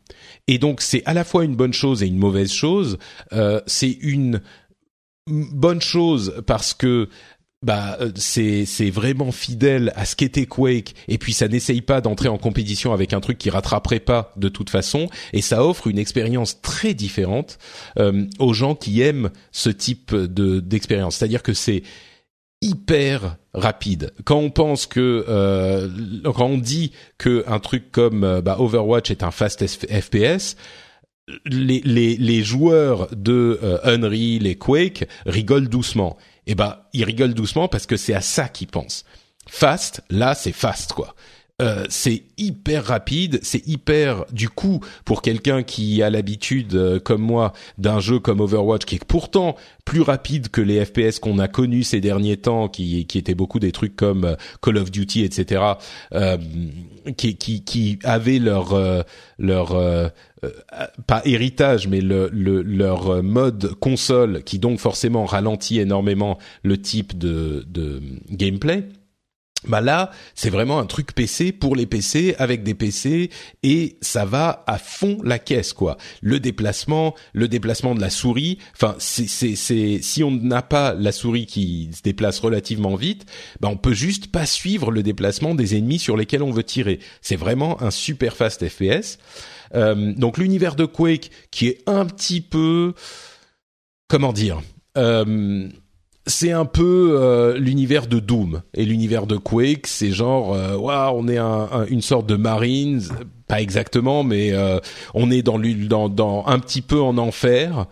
[0.46, 2.98] Et donc c'est à la fois une bonne chose et une mauvaise chose.
[3.32, 4.40] Euh, c'est une
[5.26, 7.08] bonne chose parce que
[7.60, 12.28] bah c'est c'est vraiment fidèle à ce qu'était Quake et puis ça n'essaye pas d'entrer
[12.28, 15.98] en compétition avec un truc qui rattraperait pas de toute façon et ça offre une
[15.98, 17.58] expérience très différente
[18.38, 21.82] aux gens qui aiment ce type de d'expérience c'est-à-dire que c'est
[22.60, 24.12] hyper rapide.
[24.24, 25.88] Quand on pense que euh,
[26.24, 30.56] quand on dit que un truc comme euh, bah, Overwatch est un fast FPS,
[31.44, 36.16] les, les, les joueurs de euh, Unreal et Quake rigolent doucement.
[36.46, 39.04] Et bah ils rigolent doucement parce que c'est à ça qu'ils pensent.
[39.46, 41.14] Fast, là c'est fast quoi.
[41.60, 47.20] Euh, c'est hyper rapide, c'est hyper du coup pour quelqu'un qui a l'habitude euh, comme
[47.20, 51.48] moi d'un jeu comme Overwatch qui est pourtant plus rapide que les FPS qu'on a
[51.48, 55.62] connus ces derniers temps, qui étaient beaucoup des trucs comme euh, Call of Duty, etc.
[57.16, 59.04] qui qui avaient leur
[59.38, 60.12] leur
[61.08, 67.18] pas héritage, mais le, le, leur mode console qui donc forcément ralentit énormément le type
[67.18, 67.64] de
[68.30, 68.84] gameplay
[69.66, 73.30] bah là, c'est vraiment un truc PC pour les PC avec des PC
[73.64, 75.96] et ça va à fond la caisse quoi.
[76.20, 81.10] Le déplacement, le déplacement de la souris, enfin c'est c'est si on n'a pas la
[81.10, 83.26] souris qui se déplace relativement vite,
[83.58, 87.00] bah on peut juste pas suivre le déplacement des ennemis sur lesquels on veut tirer.
[87.20, 89.18] C'est vraiment un super fast FPS.
[89.74, 92.94] Euh, donc l'univers de Quake qui est un petit peu
[94.08, 94.62] comment dire
[94.96, 95.68] euh,
[96.28, 99.86] c'est un peu euh, l'univers de Doom et l'univers de Quake.
[99.86, 103.02] C'est genre, euh, waouh, on est un, une sorte de Marines,
[103.46, 104.78] pas exactement, mais euh,
[105.14, 107.86] on est dans, dans, dans un petit peu en enfer.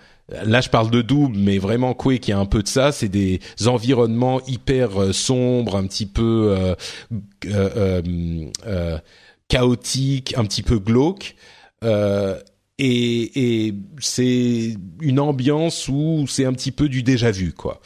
[0.45, 2.93] Là, je parle de Doom, mais vraiment Quake, il y a un peu de ça.
[2.93, 6.75] C'est des environnements hyper sombres, un petit peu
[9.49, 11.37] chaotiques, un petit peu glauques.
[11.85, 12.37] et,
[12.79, 17.81] et c'est une ambiance où c'est un petit peu du déjà vu, quoi.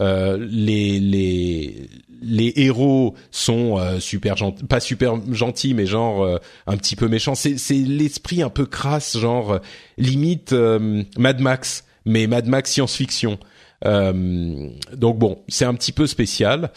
[0.00, 1.88] Euh, les les
[2.20, 7.06] les héros sont euh, super gentils, pas super gentils, mais genre euh, un petit peu
[7.08, 7.36] méchants.
[7.36, 9.60] C'est c'est l'esprit un peu crasse, genre
[9.96, 13.38] limite Mad Max, mais Mad Max science-fiction.
[13.84, 16.72] donc bon, c'est un petit peu spécial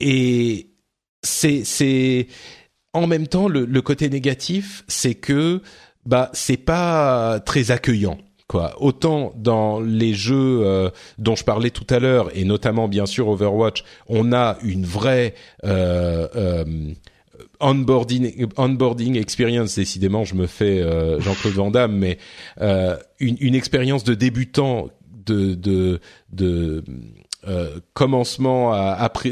[0.00, 0.70] et
[1.22, 2.28] c'est c'est
[2.94, 5.60] en même temps le, le côté négatif, c'est que
[6.06, 8.18] bah c'est pas très accueillant
[8.78, 13.28] Autant dans les jeux euh, dont je parlais tout à l'heure et notamment bien sûr
[13.28, 15.34] Overwatch, on a une vraie
[15.64, 16.64] euh, euh,
[17.60, 19.74] onboarding onboarding experience.
[19.74, 20.82] Décidément, je me fais
[21.20, 22.18] Jean-Claude Van Damme, mais
[23.20, 24.88] une, expérience de débutant
[25.26, 25.98] de
[27.48, 28.72] euh, commencement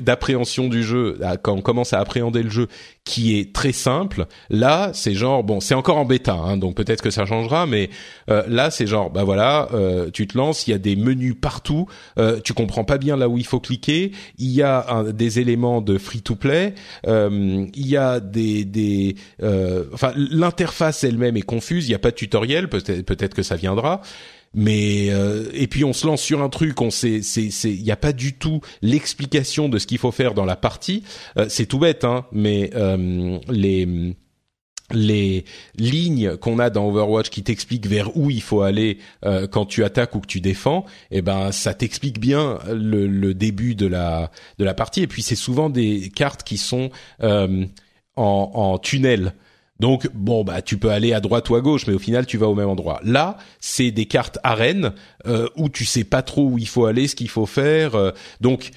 [0.02, 2.68] d'appréhension du jeu, quand on commence à appréhender le jeu,
[3.04, 4.26] qui est très simple.
[4.50, 7.90] Là, c'est genre bon, c'est encore en bêta, hein, donc peut-être que ça changera, mais
[8.30, 11.34] euh, là, c'est genre bah voilà, euh, tu te lances, il y a des menus
[11.40, 11.86] partout,
[12.44, 15.98] tu comprends pas bien là où il faut cliquer, il y a des éléments de
[15.98, 16.74] free-to-play,
[17.06, 19.16] il y a des des,
[19.92, 23.56] enfin l'interface elle-même est confuse, il y a pas de tutoriel, peut-être peut-être que ça
[23.56, 24.00] viendra
[24.54, 27.82] mais euh, et puis on se lance sur un truc, on sait, c'est, c'est, il
[27.82, 31.02] n'y a pas du tout l'explication de ce qu'il faut faire dans la partie.
[31.38, 34.14] Euh, c'est tout bête, hein, mais euh, les
[34.94, 35.46] les
[35.78, 38.98] lignes qu'on a dans Overwatch qui t'expliquent vers où il faut aller
[39.50, 43.74] quand tu attaques ou que tu défends, eh ben ça t'explique bien le, le, début
[43.74, 45.00] de la de la partie.
[45.00, 46.90] Et puis c'est souvent des cartes qui sont
[47.22, 47.70] en,
[48.16, 49.32] en tunnel.
[49.80, 52.38] Donc bon bah tu peux aller à droite ou à gauche, mais au final tu
[52.38, 53.00] vas au même endroit.
[53.02, 54.92] Là, c'est des cartes arènes
[55.26, 57.94] euh, où tu sais pas trop où il faut aller, ce qu'il faut faire.
[57.94, 58.10] Euh.
[58.40, 58.70] donc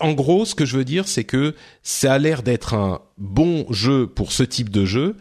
[0.00, 3.64] en gros, ce que je veux dire, c'est que ça a l'air d'être un bon
[3.70, 5.16] jeu pour ce type de jeu,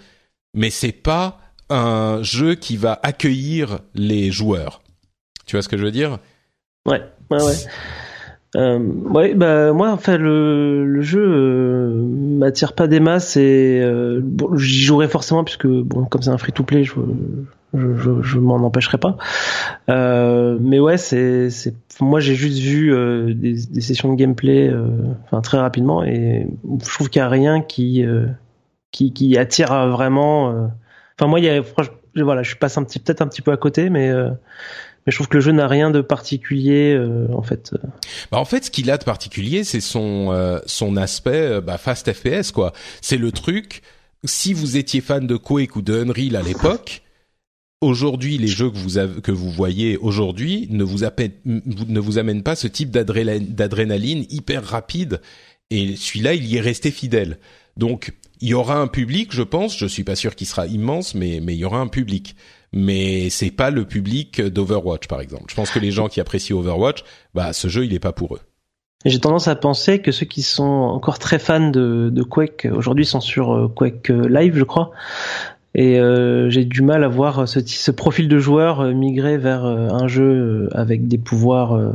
[0.53, 1.39] mais c'est pas
[1.69, 4.81] un jeu qui va accueillir les joueurs.
[5.45, 6.17] Tu vois ce que je veux dire?
[6.87, 7.55] Ouais, ouais, ouais.
[8.55, 14.21] Euh, ouais, bah moi, enfin le, le jeu euh, m'attire pas des masses et euh,
[14.23, 16.93] bon, j'y jouerai forcément puisque bon, comme c'est un free-to-play, je,
[17.73, 19.17] je, je, je m'en empêcherai pas.
[19.89, 24.69] Euh, mais ouais, c'est, c'est, moi j'ai juste vu euh, des, des, sessions de gameplay,
[24.69, 24.87] euh,
[25.25, 26.47] enfin très rapidement et
[26.81, 28.05] je trouve qu'il y a rien qui,
[28.91, 30.69] qui, qui attire vraiment.
[31.19, 31.61] Enfin moi, il y a,
[32.15, 34.09] voilà, je passé un petit, peut-être un petit peu à côté, mais
[35.07, 37.73] mais je trouve que le jeu n'a rien de particulier euh, en fait.
[38.29, 41.77] Bah en fait, ce qu'il a de particulier, c'est son euh, son aspect euh, bah,
[41.77, 42.73] fast FPS quoi.
[43.01, 43.81] C'est le truc.
[44.25, 47.03] Si vous étiez fan de Quake ou de Unreal à l'époque,
[47.79, 51.05] aujourd'hui les jeux que vous avez, que vous voyez aujourd'hui ne vous
[51.45, 55.21] ne vous amènent pas ce type d'adrénaline hyper rapide.
[55.69, 57.39] Et celui-là, il y est resté fidèle.
[57.75, 59.77] Donc, il y aura un public, je pense.
[59.77, 62.35] Je suis pas sûr qu'il sera immense, mais mais il y aura un public
[62.73, 65.45] mais c'est pas le public d'Overwatch par exemple.
[65.49, 67.03] Je pense que les gens qui apprécient Overwatch,
[67.33, 68.41] bah ce jeu il est pas pour eux.
[69.05, 73.21] J'ai tendance à penser que ceux qui sont encore très fans de, Quake aujourd'hui sont
[73.21, 74.91] sur euh, Quake euh, Live, je crois.
[75.75, 80.69] Et euh, j'ai du mal à voir ce profil de joueur migrer vers un jeu
[80.71, 81.93] avec des pouvoirs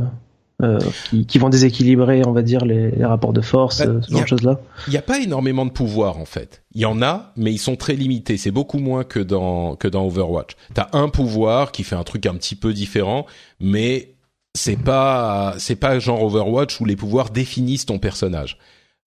[0.63, 0.79] euh,
[1.11, 4.23] qui, qui, vont déséquilibrer, on va dire, les, les rapports de force, bah, ce genre
[4.23, 4.61] de choses-là.
[4.87, 6.63] Il n'y a pas énormément de pouvoir en fait.
[6.75, 8.37] Il y en a, mais ils sont très limités.
[8.37, 10.53] C'est beaucoup moins que dans que dans Overwatch.
[10.75, 13.27] T'as un pouvoir qui fait un truc un petit peu différent,
[13.61, 14.15] mais
[14.55, 18.59] c'est pas c'est pas genre Overwatch où les pouvoirs définissent ton personnage.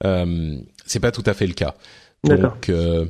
[0.04, 1.76] Euh, c'est pas tout à fait le cas.
[2.24, 3.06] Donc euh,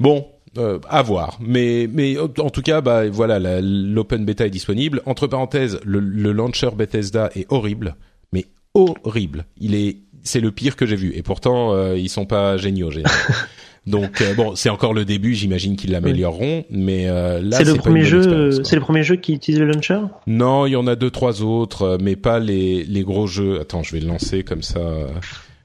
[0.00, 0.26] bon,
[0.56, 1.38] euh, à voir.
[1.40, 5.02] Mais mais en tout cas, bah voilà, l'open beta est disponible.
[5.06, 7.96] Entre parenthèses, le, le, launcher Bethesda est horrible,
[8.32, 9.46] mais horrible.
[9.60, 11.12] Il est, c'est le pire que j'ai vu.
[11.14, 12.90] Et pourtant, euh, ils sont pas géniaux.
[13.86, 15.34] Donc euh, bon, c'est encore le début.
[15.34, 18.62] J'imagine qu'ils l'amélioreront, mais euh, là c'est le premier jeu.
[18.62, 20.00] C'est le premier jeu qui utilise le launcher?
[20.26, 23.60] Non, il y en a deux trois autres, mais pas les les gros jeux.
[23.60, 24.80] Attends, je vais le lancer comme ça.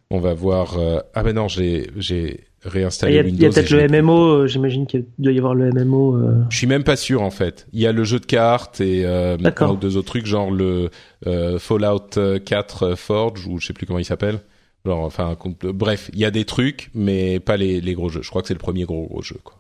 [0.10, 0.78] On va voir.
[1.14, 3.36] Ah ben non, j'ai j'ai réinstaller Windows.
[3.36, 6.16] Il y a peut-être le MMO, euh, j'imagine qu'il doit y avoir le MMO.
[6.16, 6.44] Euh...
[6.50, 7.68] Je suis même pas sûr en fait.
[7.74, 10.90] Il y a le jeu de cartes et euh, ou deux autres trucs, genre le
[11.28, 14.40] euh, Fallout 4 Forge ou je sais plus comment il s'appelle.
[14.86, 18.22] Genre, enfin, bref, il y a des trucs, mais pas les, les gros jeux.
[18.22, 19.58] Je crois que c'est le premier gros gros jeu, quoi.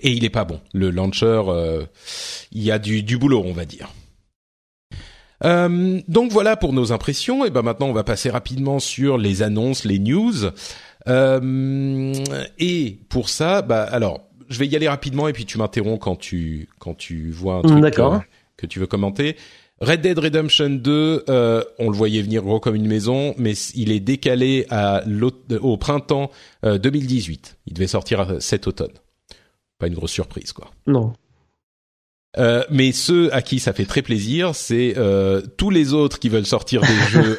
[0.00, 0.60] Et il est pas bon.
[0.72, 1.42] Le launcher,
[2.50, 3.88] il y a du, du boulot, on va dire.
[5.44, 7.44] Euh, donc voilà pour nos impressions.
[7.44, 10.50] Et ben maintenant, on va passer rapidement sur les annonces, les news.
[11.08, 12.12] Euh,
[12.58, 16.16] et pour ça, bah alors, je vais y aller rapidement et puis tu m'interromps quand
[16.16, 18.18] tu quand tu vois un truc euh,
[18.56, 19.36] que tu veux commenter.
[19.80, 23.90] Red Dead Redemption 2, euh, on le voyait venir gros comme une maison, mais il
[23.90, 25.02] est décalé à
[25.60, 26.30] au printemps
[26.62, 27.58] 2018.
[27.66, 28.92] Il devait sortir cet automne.
[29.78, 30.70] Pas une grosse surprise, quoi.
[30.86, 31.12] Non.
[32.36, 36.28] Euh, mais ceux à qui ça fait très plaisir, c'est euh, tous les autres qui
[36.28, 37.36] veulent sortir des jeux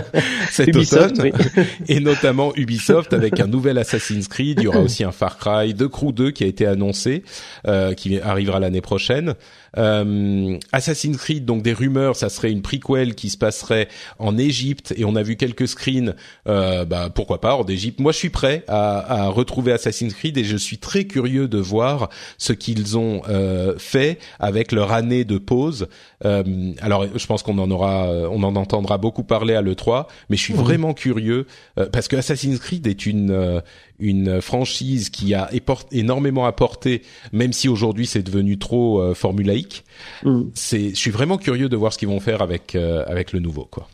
[0.50, 1.32] cet automne,
[1.88, 4.58] et notamment Ubisoft avec un nouvel Assassin's Creed.
[4.60, 7.22] Il y aura aussi un Far Cry, The Crew 2 qui a été annoncé,
[7.66, 9.34] euh, qui arrivera l'année prochaine.
[9.76, 13.88] Euh, Assassin's Creed, donc des rumeurs, ça serait une prequel qui se passerait
[14.18, 16.14] en Égypte, et on a vu quelques screens.
[16.46, 18.00] Euh, bah pourquoi pas hors d'Égypte.
[18.00, 21.58] Moi, je suis prêt à, à, retrouver Assassin's Creed et je suis très curieux de
[21.58, 22.08] voir
[22.38, 25.88] ce qu'ils ont euh, fait avec leur année de pause.
[26.24, 30.06] Euh, alors, je pense qu'on en aura, euh, on en entendra beaucoup parler à l'E3,
[30.28, 31.46] mais je suis vraiment curieux
[31.78, 33.62] euh, parce que Assassin's Creed est une
[33.98, 35.50] une franchise qui a
[35.92, 39.84] énormément apporté, même si aujourd'hui c'est devenu trop formulaïque.
[40.24, 40.42] Mm.
[40.54, 43.64] C'est, je suis vraiment curieux de voir ce qu'ils vont faire avec avec le nouveau,
[43.64, 43.88] quoi.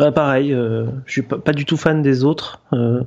[0.00, 2.62] Bah pareil, euh, je suis pas, pas, du tout fan des autres.
[2.72, 3.02] Euh,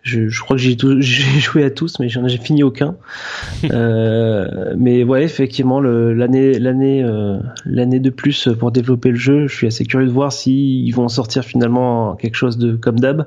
[0.00, 0.78] je, je, crois que j'ai,
[1.40, 2.96] joué à tous, mais j'en ai fini aucun.
[3.70, 7.36] euh, mais ouais, effectivement, l'année, l'année, euh,
[7.66, 11.08] l'année de plus pour développer le jeu, je suis assez curieux de voir s'ils vont
[11.08, 13.26] sortir finalement quelque chose de comme d'hab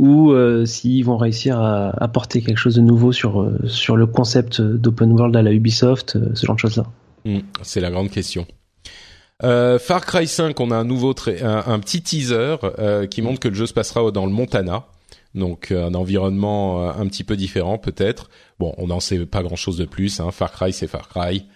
[0.00, 4.06] ou euh, s'ils vont réussir à apporter quelque chose de nouveau sur euh, sur le
[4.06, 6.86] concept d'open world à la Ubisoft, ce genre de choses là.
[7.26, 8.46] Hmm, c'est la grande question.
[9.42, 13.40] Euh, Far Cry 5, on a un nouveau un, un, petit teaser euh, qui montre
[13.40, 14.84] que le jeu se passera dans le Montana.
[15.34, 18.30] Donc euh, un environnement euh, un petit peu différent peut-être.
[18.58, 20.18] Bon, on n'en sait pas grand-chose de plus.
[20.20, 20.30] Hein.
[20.30, 21.46] Far Cry, c'est Far Cry.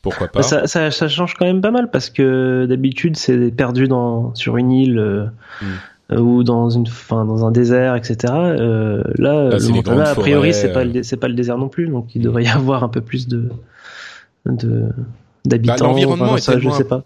[0.00, 0.42] pourquoi pas?
[0.42, 4.56] Ça, ça, ça, change quand même pas mal parce que d'habitude c'est perdu dans sur
[4.56, 5.66] une île mm.
[6.16, 8.16] Ou dans une, fin, dans un désert, etc.
[8.24, 12.22] là, le Montana, a priori, c'est pas c'est pas le désert non plus, donc il
[12.22, 13.50] devrait y avoir un peu plus de
[14.46, 14.88] de
[15.44, 15.74] d'habitants.
[15.78, 17.04] Bah, l'environnement est tellement, je sais pas.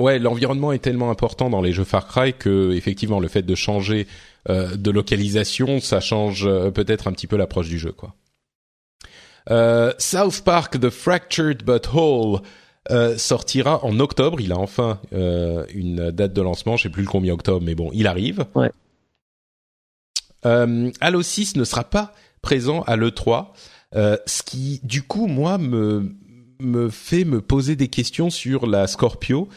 [0.00, 3.54] Ouais, l'environnement est tellement important dans les jeux Far Cry que effectivement le fait de
[3.54, 4.06] changer
[4.48, 8.14] euh, de localisation, ça change euh, peut-être un petit peu l'approche du jeu, quoi.
[9.50, 12.40] Euh, South Park The Fractured But Whole
[12.90, 14.40] euh, sortira en octobre.
[14.40, 16.76] Il a enfin euh, une date de lancement.
[16.76, 18.46] Je sais plus le combien octobre, mais bon, il arrive.
[18.54, 18.72] Ouais.
[20.46, 23.48] Euh, Halo 6 ne sera pas présent à l'E3,
[23.92, 26.14] ce qui, du coup, moi, me
[26.60, 29.48] me fait me poser des questions sur la Scorpio,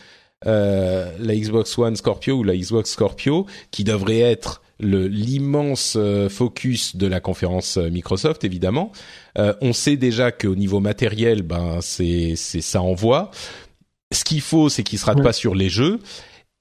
[0.46, 6.96] euh, la Xbox One Scorpio ou la Xbox Scorpio, qui devrait être l'immense euh, focus
[6.96, 8.92] de la conférence euh, Microsoft évidemment.
[9.38, 13.32] Euh, on sait déjà qu'au niveau matériel, ben c'est ça envoie.
[14.12, 16.00] Ce qu'il faut, c'est qu'il se rate pas sur les jeux.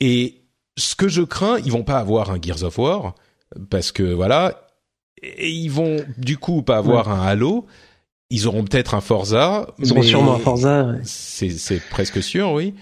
[0.01, 0.43] Et
[0.79, 3.15] ce que je crains, ils vont pas avoir un Gears of War
[3.69, 4.69] parce que voilà,
[5.23, 7.67] et ils vont du coup pas avoir un Halo
[8.33, 9.67] ils auront peut-être un Forza.
[9.79, 10.85] Ils auront sûrement un Forza.
[10.85, 11.01] Ouais.
[11.05, 12.73] C'est presque sûr, oui.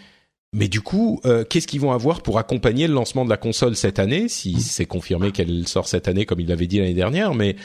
[0.53, 3.77] Mais du coup, euh, qu'est-ce qu'ils vont avoir pour accompagner le lancement de la console
[3.77, 4.59] cette année, si mm.
[4.59, 7.57] c'est confirmé qu'elle sort cette année comme il l'avait dit l'année dernière Mais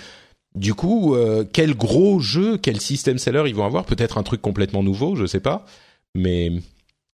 [0.53, 3.85] du coup, euh, quel gros jeu, quel système seller ils vont avoir?
[3.85, 5.65] Peut-être un truc complètement nouveau, je sais pas.
[6.13, 6.51] Mais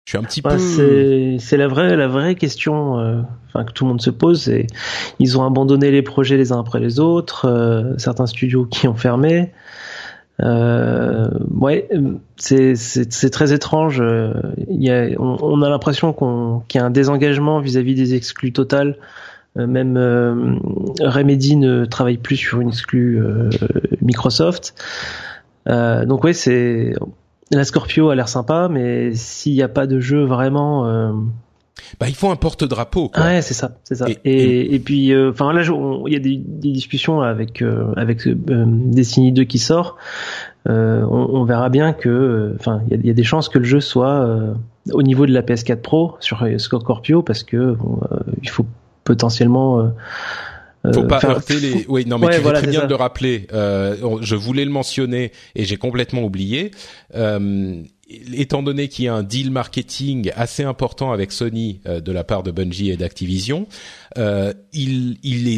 [0.07, 0.59] je suis un petit peu.
[1.39, 4.51] C'est la vraie la vraie question, euh, enfin que tout le monde se pose.
[5.19, 7.95] Ils ont abandonné les projets les uns après les autres.
[7.99, 9.53] Certains studios qui ont fermé.
[10.41, 11.89] Euh, ouais,
[12.36, 14.03] c'est c'est très étrange.
[14.68, 16.12] Il y a, on, a l'impression
[16.68, 18.97] qu'il y a un désengagement vis-à-vis des exclus total.
[19.59, 20.57] Euh, même euh,
[21.01, 23.51] Remedy ne travaille plus sur une exclue euh,
[24.03, 24.74] Microsoft.
[25.68, 26.95] Euh, donc ouais, c'est
[27.51, 30.86] la Scorpio a l'air sympa, mais s'il n'y a pas de jeu vraiment
[32.01, 33.11] bah, il faut un porte-drapeau.
[33.16, 34.07] Ouais, c'est ça, c'est ça.
[34.24, 38.26] Et, et, puis, euh, enfin là, il y a des, des, discussions avec euh, avec
[38.26, 39.97] euh, Destiny 2 qui sort.
[40.68, 43.59] Euh, on, on, verra bien que, enfin, il y a, y a, des chances que
[43.59, 44.55] le jeu soit
[44.93, 48.01] au niveau de la PS4 Pro sur Scorpio parce que bon,
[48.43, 48.66] il faut
[49.05, 49.91] potentiellement
[50.93, 51.87] faut pas heurter les.
[51.89, 53.47] Oui, non, mais tu fais très bien de le rappeler.
[53.53, 56.70] Euh, je voulais le mentionner et j'ai complètement oublié.
[57.14, 62.13] Euh, étant donné qu'il y a un deal marketing assez important avec Sony euh, de
[62.13, 63.67] la part de Bungie et d'Activision,
[64.17, 65.49] euh, il, il,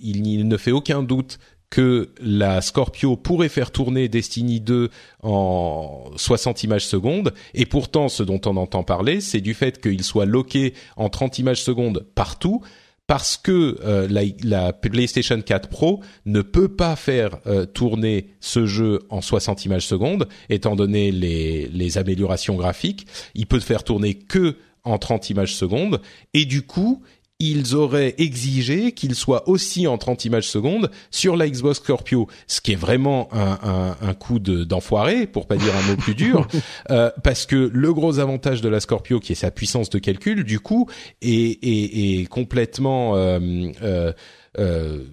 [0.00, 1.38] il, ne fait aucun doute
[1.70, 4.90] que la Scorpio pourrait faire tourner Destiny 2
[5.22, 10.04] en 60 images secondes, et pourtant ce dont on entend parler, c'est du fait qu'il
[10.04, 12.62] soit loqué en 30 images secondes partout,
[13.06, 18.66] parce que euh, la, la, PlayStation 4 Pro ne peut pas faire euh, tourner ce
[18.66, 24.14] jeu en 60 images secondes, étant donné les, les améliorations graphiques, il peut faire tourner
[24.14, 26.00] que en 30 images secondes,
[26.34, 27.02] et du coup,
[27.40, 32.60] ils auraient exigé qu'il soit aussi en 30 images secondes sur la Xbox Scorpio, ce
[32.60, 36.46] qui est vraiment un, un, un coup d'enfoiré, pour pas dire un mot plus dur,
[36.90, 40.44] euh, parce que le gros avantage de la Scorpio, qui est sa puissance de calcul,
[40.44, 40.88] du coup,
[41.22, 43.40] est, est, est complètement euh,
[43.82, 44.12] euh,
[44.58, 45.04] euh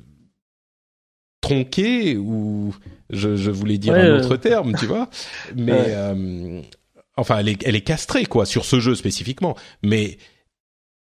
[1.41, 2.74] tronqué ou
[3.09, 5.09] je, je voulais dire un autre terme, tu vois,
[5.55, 6.61] mais euh,
[7.17, 10.19] enfin elle est, elle est castrée quoi sur ce jeu spécifiquement, mais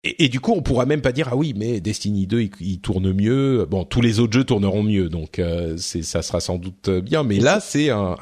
[0.04, 3.14] et, du coup, on pourra même pas dire ah oui, mais Destiny 2 il, tourne
[3.14, 3.68] mieux.
[3.70, 7.22] Bon, tous les autres jeux tourneront mieux, donc euh, ça sera sans doute bien.
[7.22, 8.16] Mais là, c'est un,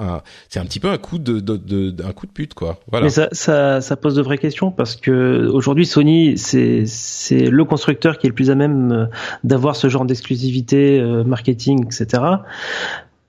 [0.50, 2.80] c'est un petit peu un coup de, de, un coup de pute quoi.
[2.92, 3.06] Voilà.
[3.06, 7.64] Mais ça, ça, ça pose de vraies questions parce que aujourd'hui Sony c'est c'est le
[7.64, 9.06] constructeur qui est le plus à même euh,
[9.46, 12.22] d'avoir ce genre d'exclusivité euh, marketing etc.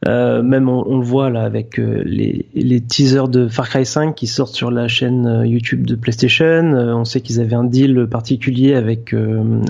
[0.08, 4.14] Euh, même on, on, le voit là avec euh, les, teasers de Far Cry 5
[4.14, 6.72] qui sortent sur la chaîne euh, YouTube de PlayStation.
[6.72, 9.14] On sait qu'ils avaient un deal particulier avec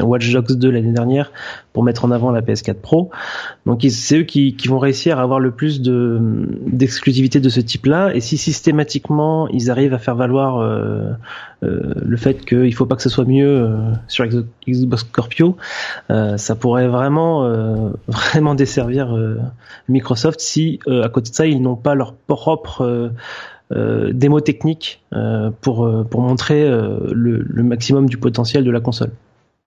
[0.01, 1.33] Watch Dogs 2 l'année dernière
[1.73, 3.11] pour mettre en avant la PS4 Pro.
[3.66, 6.18] Donc c'est eux qui, qui, vont réussir à avoir le plus de
[6.66, 8.14] d'exclusivité de ce type-là.
[8.14, 11.11] Et si systématiquement ils arrivent à faire valoir euh,
[11.62, 14.27] euh, le fait qu'il faut pas que ce soit mieux euh, sur
[14.66, 15.57] Xbox Scorpio,
[16.11, 17.31] euh, ça pourrait vraiment
[18.09, 19.16] vraiment desservir
[19.89, 23.12] Microsoft si à côté de ça ils n'ont pas leur propre
[23.71, 25.03] démo technique
[25.61, 29.11] pour pour montrer le, le maximum du potentiel de la console.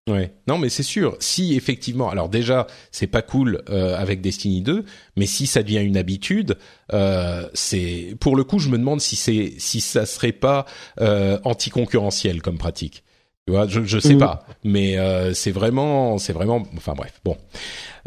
[0.10, 0.34] Ouais.
[0.47, 1.16] Non, mais c'est sûr.
[1.20, 4.84] Si effectivement, alors déjà, c'est pas cool euh, avec Destiny 2,
[5.16, 6.58] mais si ça devient une habitude,
[6.91, 10.66] euh, c'est pour le coup, je me demande si c'est si ça serait pas
[10.99, 13.04] euh, anticoncurrentiel comme pratique.
[13.47, 14.20] Tu vois, je je sais mmh.
[14.20, 17.22] pas, mais euh, c'est vraiment c'est vraiment enfin bref.
[17.24, 17.38] Bon.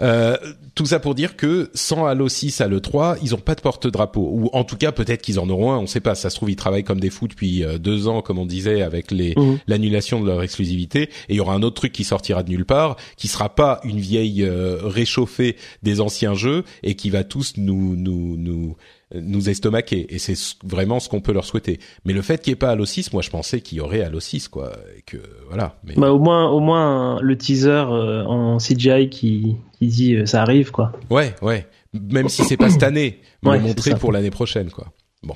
[0.03, 0.36] Euh,
[0.74, 4.28] tout ça pour dire que sans Halo 6, Halo 3, ils ont pas de porte-drapeau.
[4.32, 6.14] Ou en tout cas, peut-être qu'ils en auront un, on sait pas.
[6.14, 8.82] Ça se trouve, ils travaillent comme des fous depuis euh, deux ans, comme on disait,
[8.82, 9.59] avec les mmh.
[9.66, 11.03] l'annulation de leur exclusivité.
[11.03, 13.80] Et il y aura un autre truc qui sortira de nulle part, qui sera pas
[13.84, 18.76] une vieille euh, réchauffée des anciens jeux et qui va tous nous nous nous
[19.14, 21.78] nous estomaquer et c'est vraiment ce qu'on peut leur souhaiter.
[22.05, 24.03] Mais le fait qu'il n'y ait pas Halo 6, moi je pensais qu'il y aurait
[24.03, 25.18] Halo 6 quoi et que
[25.49, 25.78] voilà.
[25.84, 25.94] Mais...
[25.97, 30.43] Bah au moins au moins le teaser euh, en CGI qui qui dit euh, ça
[30.43, 30.93] arrive quoi.
[31.11, 31.66] Ouais ouais.
[31.93, 34.93] Même si c'est pas cette année, mais ouais, montrer pour l'année prochaine quoi.
[35.22, 35.35] Bon.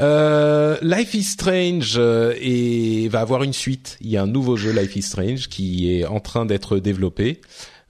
[0.00, 3.96] Euh, Life is Strange euh, et va avoir une suite.
[4.00, 7.40] Il y a un nouveau jeu Life is Strange qui est en train d'être développé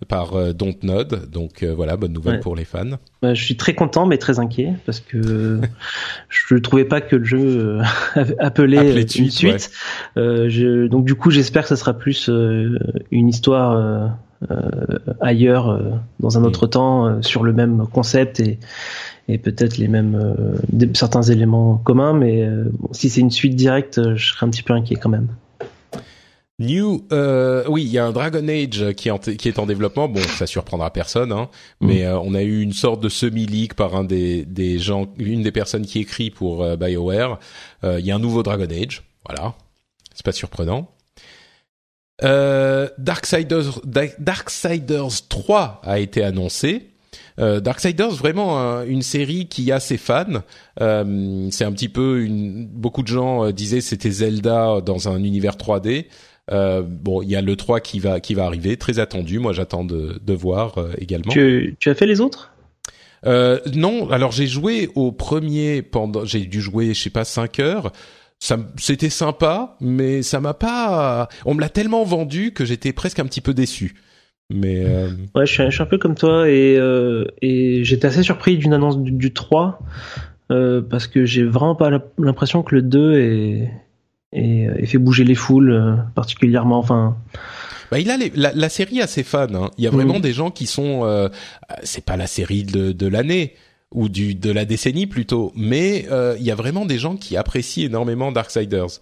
[0.07, 1.31] par euh, Dontnod.
[1.31, 2.41] Donc voilà, bonne nouvelle ouais.
[2.41, 2.99] pour les fans.
[3.23, 5.61] Bah, je suis très content mais très inquiet parce que
[6.29, 7.79] je ne trouvais pas que le jeu
[8.39, 9.33] appelait une suite.
[9.33, 9.71] suite.
[10.17, 10.51] Ouais.
[10.51, 12.29] Je, donc du coup, j'espère que ça sera plus
[13.11, 14.19] une histoire
[15.21, 16.71] ailleurs, dans un autre mm.
[16.71, 18.59] temps, sur le même concept et
[19.27, 20.35] et peut-être les mêmes
[20.93, 22.13] certains éléments communs.
[22.13, 25.29] Mais bon, si c'est une suite directe, je serais un petit peu inquiet quand même.
[26.61, 29.67] New, euh, oui, il y a un Dragon Age qui est, en qui est en
[29.67, 30.09] développement.
[30.09, 31.49] Bon, ça surprendra personne, hein,
[31.81, 31.87] mm.
[31.87, 35.43] mais euh, on a eu une sorte de semi-leak par un des, des gens, une
[35.43, 37.41] des personnes qui écrit pour euh, BioWare.
[37.83, 39.55] Euh, il y a un nouveau Dragon Age, voilà,
[40.15, 40.89] c'est pas surprenant.
[42.23, 43.81] Euh, Darksiders,
[44.19, 46.91] Darksiders 3 a été annoncé.
[47.41, 50.43] Euh, Darksiders, vraiment un, une série qui a ses fans.
[50.81, 52.67] Euh, c'est un petit peu une.
[52.67, 56.07] Beaucoup de gens disaient c'était Zelda dans un univers 3D.
[56.53, 59.39] Euh, bon, il y a le 3 qui va qui va arriver, très attendu.
[59.39, 61.33] Moi, j'attends de, de voir euh, également.
[61.33, 62.53] Tu, tu as fait les autres?
[63.27, 66.25] Euh, Non, alors j'ai joué au premier pendant.
[66.25, 67.93] J'ai dû jouer, je sais pas, 5 heures.
[68.41, 71.29] Ça, c'était sympa, mais ça m'a pas.
[71.47, 73.95] On me l'a tellement vendu que j'étais presque un petit peu déçu.
[74.51, 75.09] Mais euh...
[75.35, 78.59] ouais, je suis, je suis, un peu comme toi et euh, et j'étais assez surpris
[78.59, 79.81] d'une annonce du, du 3
[80.53, 83.73] euh, parce que j'ai vraiment pas l'impression que le 2 est
[84.33, 86.79] et, et, fait bouger les foules particulièrement.
[86.79, 87.17] Enfin.
[87.91, 89.47] Bah, il a les, la, la, série a ses fans.
[89.55, 89.71] Hein.
[89.79, 90.23] Il y a vraiment mmh.
[90.23, 91.31] des gens qui sont.
[91.83, 93.55] C'est pas la série de, de l'année
[93.95, 97.37] ou du de la décennie plutôt, mais euh, il y a vraiment des gens qui
[97.37, 99.01] apprécient énormément Darksiders.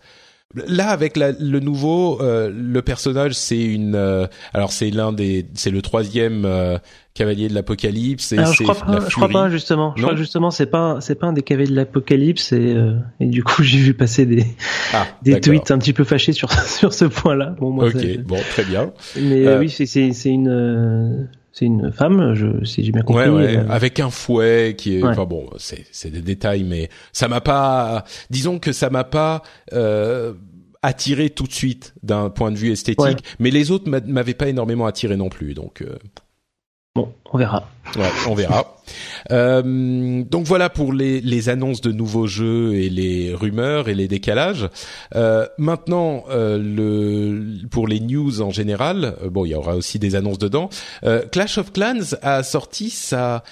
[0.54, 3.94] Là, avec la, le nouveau, euh, le personnage, c'est une.
[3.94, 6.76] Euh, alors, c'est l'un des, c'est le troisième euh,
[7.14, 8.34] cavalier de l'Apocalypse.
[8.34, 9.88] Alors, je crois pas, je crois pas justement.
[9.88, 12.74] Non je crois que justement, c'est pas, c'est pas un des cavaliers de l'Apocalypse et,
[12.74, 14.44] euh, et du coup, j'ai vu passer des
[14.92, 17.54] ah, des tweets un petit peu fâchés sur sur ce point-là.
[17.58, 18.92] Bon, moi, ok, bon, très bien.
[19.16, 23.28] Mais oui, c'est c'est c'est une c'est une femme, je, si j'ai bien compris.
[23.28, 23.68] Ouais, ouais, euh...
[23.68, 25.10] avec un fouet qui est, ouais.
[25.10, 29.42] enfin bon, c'est, c'est des détails, mais ça m'a pas, disons que ça m'a pas
[29.72, 30.32] euh,
[30.82, 34.86] attiré tout de suite d'un point de vue esthétique, mais les autres m'avaient pas énormément
[34.86, 35.54] attiré non plus.
[35.54, 36.22] Donc Bon,
[37.32, 37.68] on verra.
[37.96, 38.76] Ouais, on verra.
[39.30, 44.08] Euh, donc voilà pour les, les, annonces de nouveaux jeux et les rumeurs et les
[44.08, 44.68] décalages.
[45.14, 50.00] Euh, maintenant, euh, le, pour les news en général, euh, bon, il y aura aussi
[50.00, 50.68] des annonces dedans.
[51.04, 53.44] Euh, Clash of Clans a sorti sa,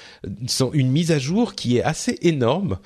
[0.48, 2.78] son, une mise à jour qui est assez énorme.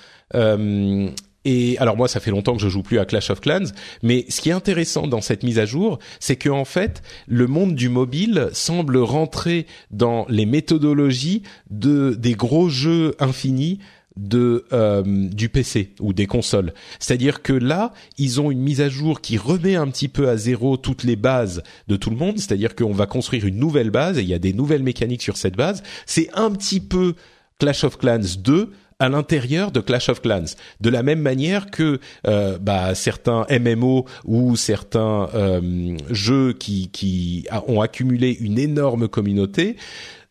[1.45, 3.73] Et alors moi, ça fait longtemps que je joue plus à Clash of Clans,
[4.03, 7.47] mais ce qui est intéressant dans cette mise à jour, c'est que en fait, le
[7.47, 13.79] monde du mobile semble rentrer dans les méthodologies de des gros jeux infinis
[14.16, 16.73] de euh, du PC ou des consoles.
[17.01, 20.37] C'est-à-dire que là, ils ont une mise à jour qui remet un petit peu à
[20.37, 24.19] zéro toutes les bases de tout le monde, c'est-à-dire qu'on va construire une nouvelle base
[24.19, 25.83] et il y a des nouvelles mécaniques sur cette base.
[26.07, 27.15] C'est un petit peu
[27.59, 30.57] Clash of Clans 2 à l'intérieur de Clash of Clans.
[30.81, 37.47] De la même manière que euh, bah, certains MMO ou certains euh, jeux qui, qui
[37.66, 39.77] ont accumulé une énorme communauté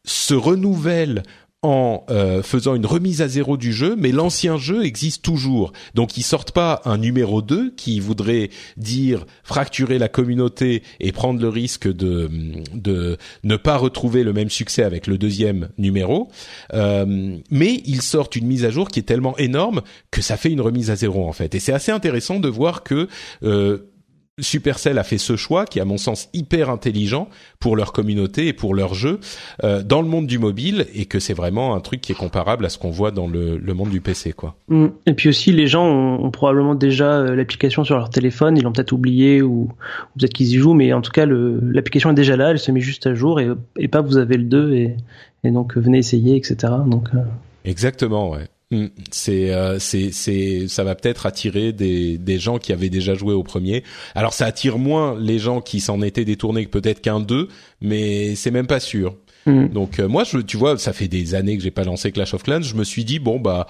[0.05, 1.23] se renouvellent
[1.63, 5.71] en euh, faisant une remise à zéro du jeu, mais l'ancien jeu existe toujours.
[5.95, 11.41] Donc ils sortent pas un numéro 2 qui voudrait dire fracturer la communauté et prendre
[11.41, 12.29] le risque de
[12.73, 16.29] de ne pas retrouver le même succès avec le deuxième numéro.
[16.73, 19.81] Euh, mais ils sortent une mise à jour qui est tellement énorme
[20.11, 21.55] que ça fait une remise à zéro en fait.
[21.55, 23.07] Et c'est assez intéressant de voir que
[23.43, 23.92] euh,
[24.41, 27.29] Supercell a fait ce choix qui, à mon sens, hyper intelligent
[27.59, 29.19] pour leur communauté et pour leur jeu
[29.63, 32.65] euh, dans le monde du mobile et que c'est vraiment un truc qui est comparable
[32.65, 34.55] à ce qu'on voit dans le, monde du PC, quoi.
[34.69, 34.87] Mm.
[35.05, 38.71] Et puis aussi, les gens ont, probablement déjà euh, l'application sur leur téléphone, ils l'ont
[38.71, 39.69] peut-être oublié ou,
[40.17, 42.81] peut-être qu'ils y jouent, mais en tout cas, l'application est déjà là, elle se met
[42.81, 44.97] juste à jour et, et pas vous avez le 2 et,
[45.43, 46.73] et donc venez essayer, etc.
[46.87, 47.19] Donc euh.
[47.65, 48.47] Exactement, ouais.
[48.73, 48.87] Mm.
[49.11, 53.33] C'est euh, c'est c'est ça va peut-être attirer des des gens qui avaient déjà joué
[53.33, 53.83] au premier.
[54.15, 57.49] Alors ça attire moins les gens qui s'en étaient détournés que peut-être qu'un deux,
[57.81, 59.15] mais c'est même pas sûr.
[59.45, 59.67] Mm.
[59.67, 62.33] Donc euh, moi je tu vois, ça fait des années que j'ai pas lancé Clash
[62.33, 63.67] of Clans, je me suis dit bon bah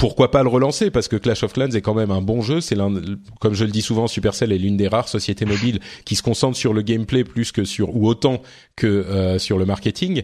[0.00, 0.90] pourquoi pas le relancer?
[0.90, 2.62] Parce que Clash of Clans est quand même un bon jeu.
[2.62, 2.90] C'est l'un,
[3.38, 6.56] comme je le dis souvent, Supercell est l'une des rares sociétés mobiles qui se concentre
[6.56, 8.40] sur le gameplay plus que sur ou autant
[8.76, 10.22] que euh, sur le marketing.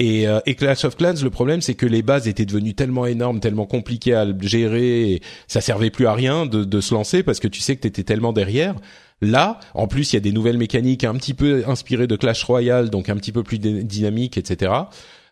[0.00, 3.06] Et, euh, et, Clash of Clans, le problème c'est que les bases étaient devenues tellement
[3.06, 7.22] énormes, tellement compliquées à gérer, et ça servait plus à rien de, de se lancer
[7.22, 8.74] parce que tu sais que t'étais tellement derrière.
[9.20, 12.42] Là, en plus, il y a des nouvelles mécaniques un petit peu inspirées de Clash
[12.42, 14.72] Royale, donc un petit peu plus dynamiques, etc.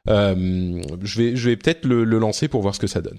[0.09, 3.19] Euh, je vais, je vais peut-être le, le lancer pour voir ce que ça donne.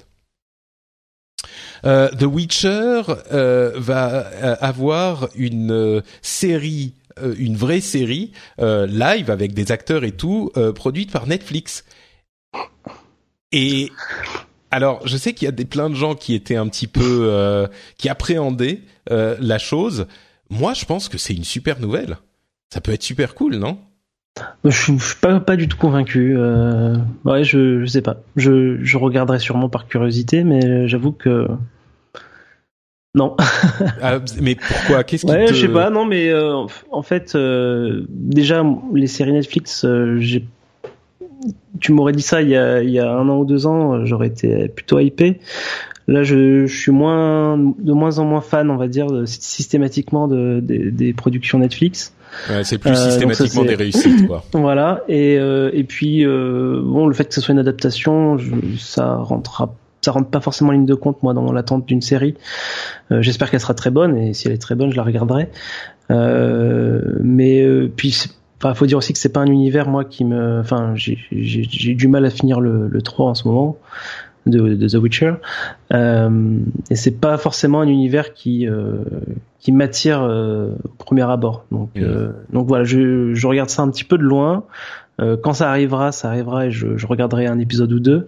[1.86, 3.02] Euh, The Witcher
[3.32, 6.94] euh, va euh, avoir une série,
[7.38, 11.84] une vraie série live avec des acteurs et tout, produite par Netflix.
[13.52, 13.92] Et
[14.72, 17.68] alors, je sais qu'il y a des plein de gens qui étaient un petit peu
[17.98, 20.08] qui appréhendaient la chose.
[20.50, 22.18] Moi, je pense que c'est une super nouvelle.
[22.74, 23.78] Ça peut être super cool, non?
[24.64, 26.36] Je suis, suis pas, pas du tout convaincu.
[26.38, 26.95] Euh,
[27.26, 28.18] ouais, je, je sais pas.
[28.36, 31.48] Je, je regarderai sûrement par curiosité, mais j'avoue que
[33.14, 33.36] non.
[34.02, 35.03] ah, mais pourquoi?
[35.03, 35.53] Qu'est-ce qui ouais, te...
[35.53, 35.90] je sais pas.
[35.90, 38.64] Non, mais euh, en fait, euh, déjà
[38.94, 39.86] les séries Netflix,
[40.20, 40.45] j'ai.
[41.80, 44.06] Tu m'aurais dit ça il y, a, il y a un an ou deux ans,
[44.06, 45.40] j'aurais été plutôt hypé.
[46.08, 50.28] Là, je, je, suis moins, de moins en moins fan, on va dire, de, systématiquement
[50.28, 52.14] de, de, des productions Netflix.
[52.49, 54.44] Ouais, c'est plus systématiquement des réussites, quoi.
[54.53, 55.03] voilà.
[55.08, 60.12] Et, et puis, bon, le fait que ce soit une adaptation, je, ça rentrera ça
[60.12, 62.36] rentre pas forcément en ligne de compte moi dans l'attente d'une série.
[63.12, 65.49] Euh, j'espère qu'elle sera très bonne et si elle est très bonne, je la regarderai.
[66.10, 68.16] Euh, mais euh, puis
[68.64, 72.08] Enfin, faut dire aussi que c'est pas un univers moi qui me, enfin, j'ai du
[72.08, 73.80] mal à finir le, le 3 en ce moment
[74.45, 75.34] de, de The Witcher,
[75.93, 76.59] euh,
[76.89, 79.03] et c'est pas forcément un univers qui euh,
[79.59, 81.65] qui m'attire au premier abord.
[81.72, 81.91] Donc
[82.51, 84.65] donc voilà, je, je regarde ça un petit peu de loin.
[85.19, 88.27] quand ça arrivera, ça arrivera et je, je regarderai un épisode ou deux.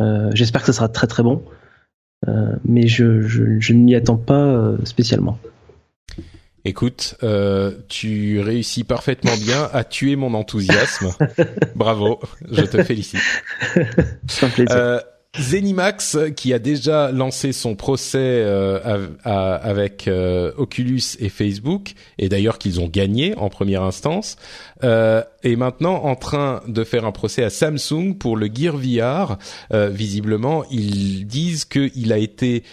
[0.00, 1.42] Euh, j'espère que ce sera très très bon,
[2.28, 5.38] euh, mais je, je, ne m'y attends pas euh, spécialement.
[6.64, 7.16] Écoute,
[7.88, 11.10] tu réussis parfaitement bien à tuer mon enthousiasme.
[11.74, 12.20] Bravo,
[12.50, 13.20] je te félicite.
[14.26, 15.00] C'est un plaisir.
[15.38, 22.58] Zenimax qui a déjà lancé son procès euh, avec euh, Oculus et Facebook et d'ailleurs
[22.58, 24.36] qu'ils ont gagné en première instance
[24.84, 29.38] euh, est maintenant en train de faire un procès à Samsung pour le Gear VR.
[29.72, 32.64] Euh, visiblement, ils disent qu'il a été,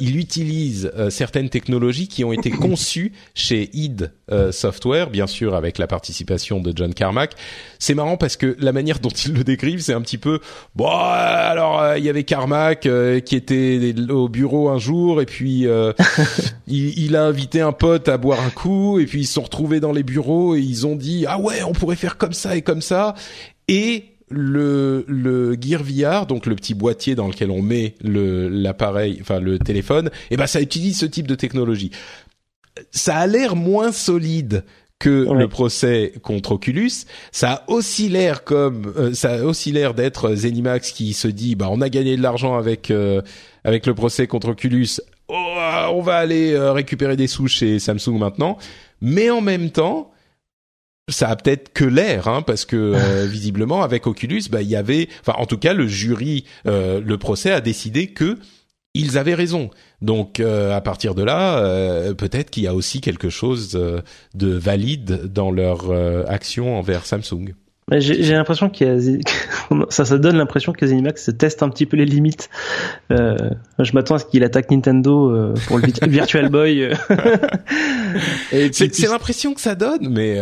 [0.00, 4.12] il utilise certaines technologies qui ont été conçues chez id
[4.50, 7.32] Software, bien sûr avec la participation de John Carmack.
[7.78, 10.40] C'est marrant parce que la manière dont ils le décrivent, c'est un petit peu
[10.74, 15.26] bon alors bah il y avait Carmack euh, qui était au bureau un jour et
[15.26, 15.92] puis euh,
[16.66, 19.42] il, il, a invité un pote à boire un coup et puis ils se sont
[19.42, 22.56] retrouvés dans les bureaux et ils ont dit ah ouais on pourrait faire comme ça
[22.56, 23.14] et comme ça
[23.68, 29.40] et le le Gear VR, donc le petit boîtier dans lequel on met l'appareil, enfin
[29.40, 31.90] le téléphone, et eh ben ça utilise ce type de technologie.
[32.90, 34.64] Ça a l'air moins solide
[34.98, 36.92] que le procès contre Oculus.
[37.32, 41.56] Ça a aussi l'air comme euh, ça a aussi l'air d'être Zenimax qui se dit
[41.56, 43.20] bah on a gagné de l'argent avec euh,
[43.64, 45.00] avec le procès contre Oculus.
[45.28, 45.56] Oh,
[45.90, 48.58] on va aller euh, récupérer des sous chez Samsung maintenant.
[49.00, 50.11] Mais en même temps,
[51.08, 55.08] ça a peut-être que l'air, hein, parce que visiblement avec Oculus, bah il y avait,
[55.20, 58.38] enfin en tout cas le jury, le procès a décidé que
[58.94, 59.70] ils avaient raison.
[60.00, 64.00] Donc euh, à partir de là, euh, peut-être qu'il y a aussi quelque chose euh,
[64.34, 65.90] de valide dans leur
[66.28, 67.54] action envers Samsung.
[67.90, 68.96] J'ai l'impression qu'il a
[69.90, 72.48] ça, ça donne l'impression que Zenimax teste un petit peu les limites.
[73.10, 76.90] je m'attends à ce qu'il attaque Nintendo pour le Virtual Boy.
[78.72, 80.40] c'est l'impression que ça donne, mais.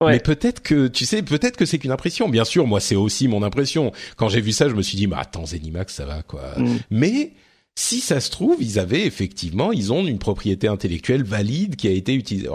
[0.00, 2.28] Mais peut-être que tu sais, peut-être que c'est qu'une impression.
[2.28, 3.92] Bien sûr, moi c'est aussi mon impression.
[4.16, 6.54] Quand j'ai vu ça, je me suis dit, mais attends, Zenimax, ça va quoi.
[6.56, 6.78] Mm.
[6.90, 7.32] Mais
[7.74, 11.92] si ça se trouve, ils avaient effectivement, ils ont une propriété intellectuelle valide qui a
[11.92, 12.48] été utilisée.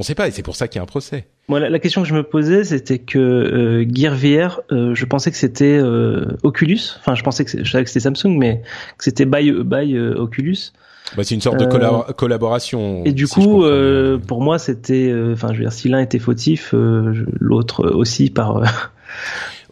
[0.00, 1.26] On ne sait pas, et c'est pour ça qu'il y a un procès.
[1.48, 5.30] Moi, la, question que je me posais, c'était que euh, Gear VR, euh, je pensais
[5.30, 6.80] que c'était euh, Oculus.
[7.00, 8.62] Enfin, je pensais que je savais que c'était Samsung, mais
[8.96, 10.72] que c'était by, by Oculus.
[11.18, 13.04] Bah, c'est une sorte de collaboration.
[13.04, 13.62] Et du coup,
[14.26, 18.62] pour moi, c'était, enfin, je veux dire, si l'un était fautif, l'autre aussi par.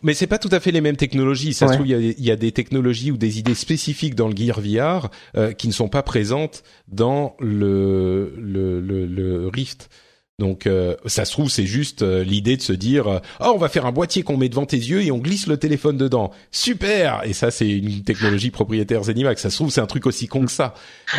[0.02, 1.54] Mais c'est pas tout à fait les mêmes technologies.
[1.54, 4.60] Ça se trouve, il y, a, des technologies ou des idées spécifiques dans le Gear
[4.60, 9.88] VR euh, qui ne sont pas présentes dans le, le, le, le Rift.
[10.38, 13.58] Donc euh, ça se trouve c'est juste euh, l'idée de se dire euh, oh on
[13.58, 16.30] va faire un boîtier qu'on met devant tes yeux et on glisse le téléphone dedans.
[16.52, 17.22] Super!
[17.24, 19.42] Et ça c'est une technologie propriétaire Zenimax.
[19.42, 20.74] Ça se trouve c'est un truc aussi con que ça.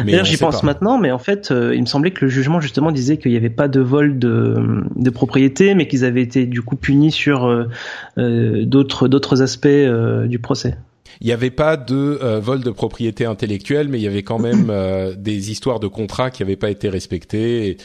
[0.06, 3.18] Mais j'y pense maintenant mais en fait il me semblait que le jugement justement disait
[3.18, 6.78] qu'il n'y avait pas de vol de, de propriété mais qu'ils avaient été du coup
[6.78, 7.68] punis sur
[8.16, 10.78] d'autres d'autres aspects du procès.
[11.20, 14.72] Il n'y avait pas de vol de propriété intellectuelle, mais il y avait quand même
[15.18, 17.76] des histoires de contrats qui n'avaient pas été respectées.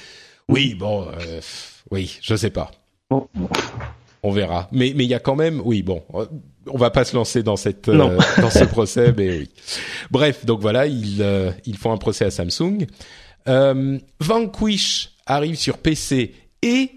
[0.49, 1.41] Oui, bon, euh,
[1.91, 2.71] oui, je sais pas.
[4.23, 4.69] On verra.
[4.73, 6.03] Mais mais il y a quand même, oui, bon,
[6.67, 9.51] on va pas se lancer dans cette euh, dans ce procès, mais oui.
[10.11, 12.87] Bref, donc voilà, ils euh, ils font un procès à Samsung.
[13.49, 16.91] Euh, Vanquish arrive sur PC et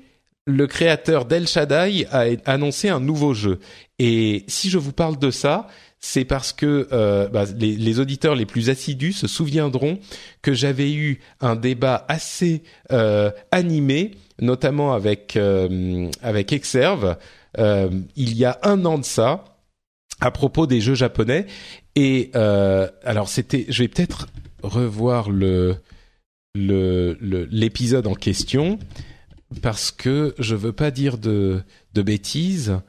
[0.46, 3.60] le créateur d'El Shaddai a annoncé un nouveau jeu.
[4.00, 5.68] Et si je vous parle de ça,
[6.08, 10.00] c'est parce que euh, bah, les, auditeurs les plus assidus se souviendront
[10.42, 12.64] que j'avais eu un débat assez
[12.94, 17.18] euh, animé, notamment avec euh, avec Exerve,
[17.58, 19.44] il y a un an de ça,
[20.22, 21.46] à propos des jeux japonais.
[21.96, 24.28] Et alors c'était, je vais peut-être
[24.64, 25.76] revoir le
[26.56, 28.80] l'épisode en question
[29.62, 31.64] parce que je veux pas dire de
[31.94, 32.80] de bêtises.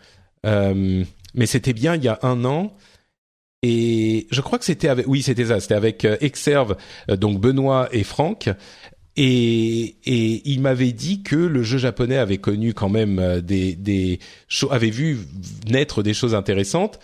[0.45, 2.77] mais c'était bien il y a un an
[3.63, 6.77] et je crois que c'était avec, oui, c'était ça, c'était avec euh, Exerve,
[7.11, 8.51] euh, donc Benoît et Franck.
[9.21, 13.75] Et, et il m'avait dit que le jeu japonais avait connu quand même euh, des,
[13.75, 14.21] des
[14.71, 15.19] avait vu
[15.69, 17.01] naître des choses intéressantes,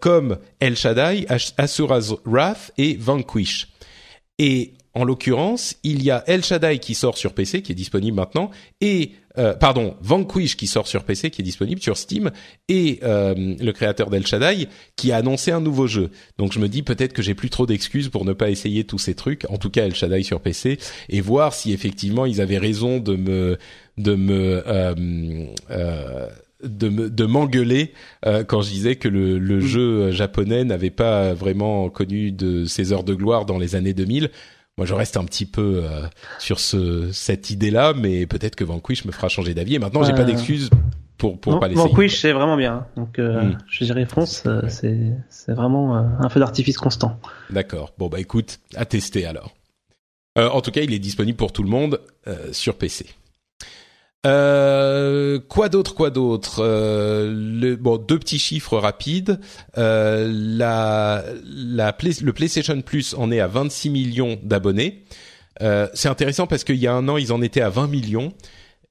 [0.00, 1.26] comme El Shaddai,
[1.56, 3.68] Asura's Wrath et Vanquish.
[4.38, 8.16] Et en l'occurrence, il y a El Shaddai qui sort sur PC, qui est disponible
[8.16, 8.50] maintenant,
[8.80, 12.30] et euh, pardon, Vanquish qui sort sur PC, qui est disponible sur Steam,
[12.68, 16.10] et euh, le créateur d'El Shaddai qui a annoncé un nouveau jeu.
[16.38, 18.98] Donc je me dis peut-être que j'ai plus trop d'excuses pour ne pas essayer tous
[18.98, 20.78] ces trucs, en tout cas El Shaddai sur PC,
[21.08, 23.58] et voir si effectivement ils avaient raison de me
[23.96, 26.28] de me euh,
[26.62, 27.92] de de m'engueuler
[28.48, 33.04] quand je disais que le, le jeu japonais n'avait pas vraiment connu de ses heures
[33.04, 34.30] de gloire dans les années 2000
[34.78, 36.06] moi je reste un petit peu euh,
[36.38, 39.74] sur ce cette idée-là, mais peut-être que Vanquish me fera changer d'avis.
[39.74, 40.70] Et maintenant, j'ai pas d'excuses
[41.18, 41.88] pour pour pas l'essayer.
[41.88, 42.86] Vanquish, c'est vraiment bien.
[42.96, 43.58] Donc, euh, hmm.
[43.68, 47.18] je dirais France, euh, c'est c'est vraiment un feu d'artifice constant.
[47.50, 47.92] D'accord.
[47.98, 49.52] Bon bah écoute, à tester alors.
[50.36, 52.00] en tout cas, il est disponible pour tout le monde
[52.52, 53.06] sur PC.
[54.26, 56.60] Euh, quoi d'autre, quoi d'autre?
[56.60, 59.40] Euh, Bon, deux petits chiffres rapides.
[59.76, 65.04] Euh, la, la le PlayStation Plus en est à 26 millions d'abonnés.
[65.62, 68.32] Euh, c'est intéressant parce qu'il y a un an, ils en étaient à 20 millions.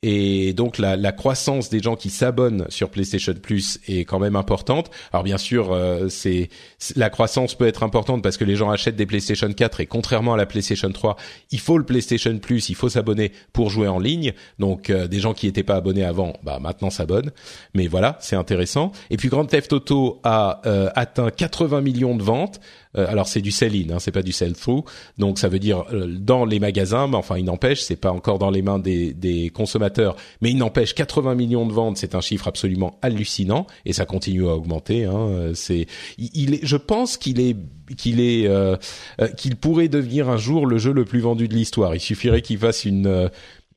[0.03, 4.36] Et donc la, la croissance des gens qui s'abonnent sur PlayStation Plus est quand même
[4.36, 4.91] importante.
[5.11, 6.49] Alors bien sûr, euh, c'est
[6.95, 10.36] la croissance peut être importante parce que les gens achètent des PlayStation 4 et contrairement
[10.36, 11.18] à la PlayStation 3,
[11.49, 14.34] il faut le PlayStation Plus, il faut s'abonner pour jouer en ligne.
[14.60, 17.32] Donc euh, des gens qui n'étaient pas abonnés avant, bah maintenant s'abonnent.
[17.74, 18.91] Mais voilà, c'est intéressant.
[19.10, 22.60] Et puis Grand Theft Auto a euh, atteint 80 millions de ventes.
[22.95, 24.84] Alors c'est du sell-in, hein, c'est pas du sell-through.
[25.18, 28.49] Donc ça veut dire dans les magasins, mais enfin il n'empêche, c'est pas encore dans
[28.49, 32.47] les mains des, des consommateurs mais il n'empêche 80 millions de ventes, c'est un chiffre
[32.47, 35.05] absolument hallucinant et ça continue à augmenter.
[35.05, 35.51] Hein.
[35.53, 35.88] C'est,
[36.18, 37.55] il, est, je pense qu'il est
[37.95, 38.76] qu'il est euh,
[39.22, 41.95] euh, qu'il pourrait devenir un jour le jeu le plus vendu de l'histoire.
[41.95, 43.30] Il suffirait qu'il fasse une euh,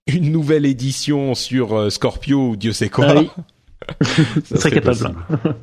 [0.07, 3.07] une nouvelle édition sur Scorpio ou Dieu sait quoi.
[3.09, 3.31] Ah oui.
[4.45, 5.15] ça serait capable.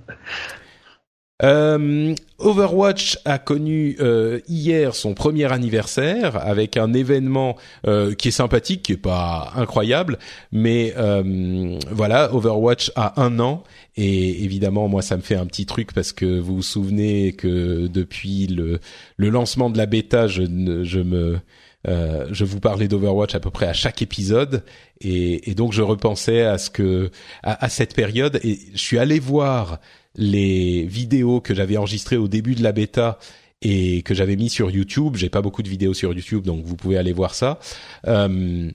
[1.44, 8.32] Euh, Overwatch a connu euh, hier son premier anniversaire avec un événement euh, qui est
[8.32, 10.18] sympathique, qui est pas incroyable,
[10.52, 13.64] mais euh, voilà, Overwatch a un an.
[13.98, 17.88] Et évidemment moi ça me fait un petit truc parce que vous vous souvenez que
[17.88, 18.80] depuis le,
[19.18, 20.44] le lancement de la bêta, je,
[20.84, 21.40] je me
[21.86, 24.64] je vous parlais d'Overwatch à peu près à chaque épisode.
[25.00, 27.12] Et, et, donc je repensais à ce que
[27.44, 28.42] à, à cette période.
[28.44, 29.80] Et je suis allé voir
[30.18, 33.20] les vidéos que j'avais enregistrées au début de la bêta
[33.62, 35.16] et que j'avais mis sur YouTube.
[35.16, 37.60] J'ai pas beaucoup de vidéos sur YouTube, donc vous pouvez aller voir ça.
[38.08, 38.70] Euh,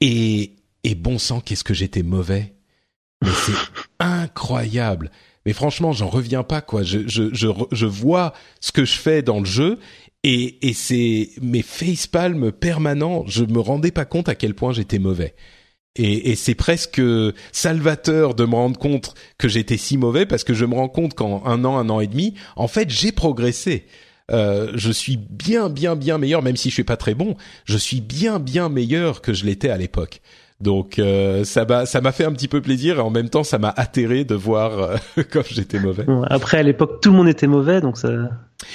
[0.00, 0.52] et,
[0.84, 2.54] et bon sang, qu'est-ce que j'étais mauvais.
[3.22, 3.52] Mais c'est
[3.98, 5.10] incroyable.
[5.46, 6.82] Mais franchement, j'en reviens pas quoi.
[6.82, 9.78] Je, je, je, je vois ce que je fais dans le jeu
[10.22, 13.24] et, et c'est mes facepalms permanents.
[13.26, 15.34] Je me rendais pas compte à quel point j'étais mauvais.
[15.96, 17.02] Et, et c'est presque
[17.52, 21.14] salvateur de me rendre compte que j'étais si mauvais parce que je me rends compte
[21.14, 23.86] qu'en un an, un an et demi, en fait, j'ai progressé.
[24.30, 27.36] Euh, je suis bien, bien, bien meilleur, même si je suis pas très bon.
[27.64, 30.22] Je suis bien, bien meilleur que je l'étais à l'époque.
[30.62, 33.42] Donc euh, ça m'a ça m'a fait un petit peu plaisir et en même temps
[33.42, 34.96] ça m'a atterré de voir euh,
[35.30, 36.06] comme j'étais mauvais.
[36.30, 38.08] Après à l'époque tout le monde était mauvais donc ça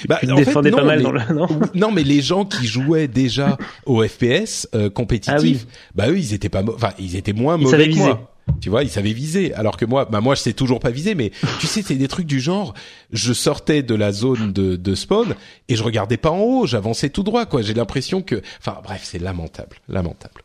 [0.06, 3.56] bah, défendait pas mal dans le non non mais les gens qui jouaient déjà
[3.86, 7.88] au FPS euh, compétitif ah bah eux ils étaient pas enfin ils étaient moins mauvais
[7.88, 8.34] que moi.
[8.62, 11.14] Tu vois, ils savaient viser, alors que moi, bah moi, je sais toujours pas viser,
[11.14, 12.72] mais tu sais, c'est des trucs du genre,
[13.12, 15.34] je sortais de la zone de, de spawn
[15.68, 17.60] et je regardais pas en haut, j'avançais tout droit, quoi.
[17.60, 20.40] J'ai l'impression que, enfin, bref, c'est lamentable, lamentable.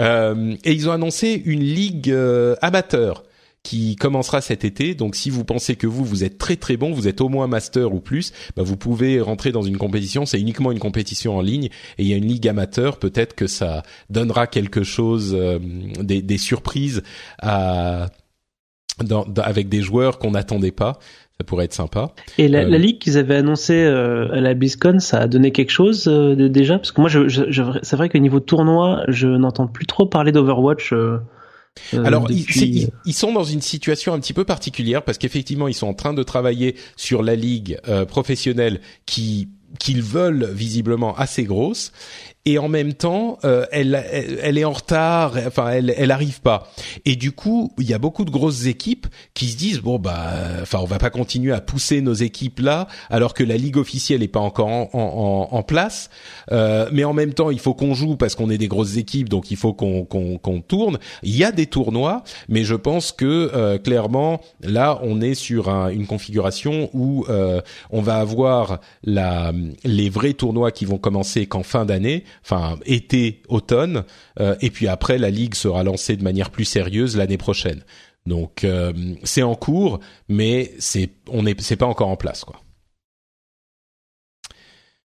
[0.00, 3.24] Euh, et ils ont annoncé une ligue euh, amateur
[3.62, 4.94] qui commencera cet été.
[4.94, 7.46] Donc si vous pensez que vous, vous êtes très très bon, vous êtes au moins
[7.46, 10.26] master ou plus, bah, vous pouvez rentrer dans une compétition.
[10.26, 11.66] C'est uniquement une compétition en ligne
[11.98, 12.98] et il y a une ligue amateur.
[12.98, 15.58] Peut-être que ça donnera quelque chose, euh,
[15.98, 17.02] des, surprises
[17.40, 18.10] avec
[19.68, 20.98] des joueurs qu'on n'attendait pas
[21.38, 22.12] ça pourrait être sympa.
[22.38, 25.50] Et la, la euh, ligue qu'ils avaient annoncée euh, à la BlizzCon, ça a donné
[25.50, 26.78] quelque chose euh, déjà?
[26.78, 30.30] Parce que moi, je, je, c'est vrai qu'au niveau tournoi, je n'entends plus trop parler
[30.30, 30.94] d'Overwatch.
[31.92, 35.88] Alors, ils, ils, sont dans une situation un petit peu particulière parce qu'effectivement, ils sont
[35.88, 39.48] en train de travailler sur la ligue professionnelle qui
[39.80, 41.90] qu'ils veulent visiblement assez grosse
[42.46, 43.94] et en même temps euh, elle,
[44.42, 46.70] elle, est en retard enfin elle elle arrive pas.
[47.04, 50.32] Et du coup il y a beaucoup de grosses équipes qui se disent bon bah
[50.60, 54.22] enfin on va pas continuer à pousser nos équipes là alors que la ligue officielle
[54.22, 56.10] est pas encore en, en, en place.
[56.52, 59.28] Euh, mais en même temps il faut qu'on joue parce qu'on est des grosses équipes
[59.28, 60.98] donc il faut qu'on qu'on qu'on tourne.
[61.22, 65.70] Il y a des tournois mais je pense que euh, clairement là on est sur
[65.70, 69.52] un, une configuration où euh, on va avoir la
[69.84, 74.04] les vrais tournois qui vont commencer qu'en fin d'année enfin été, automne,
[74.40, 77.82] euh, et puis après la ligue sera lancée de manière plus sérieuse l'année prochaine.
[78.26, 78.92] Donc euh,
[79.22, 82.60] c'est en cours, mais c'est on est c'est pas encore en place quoi.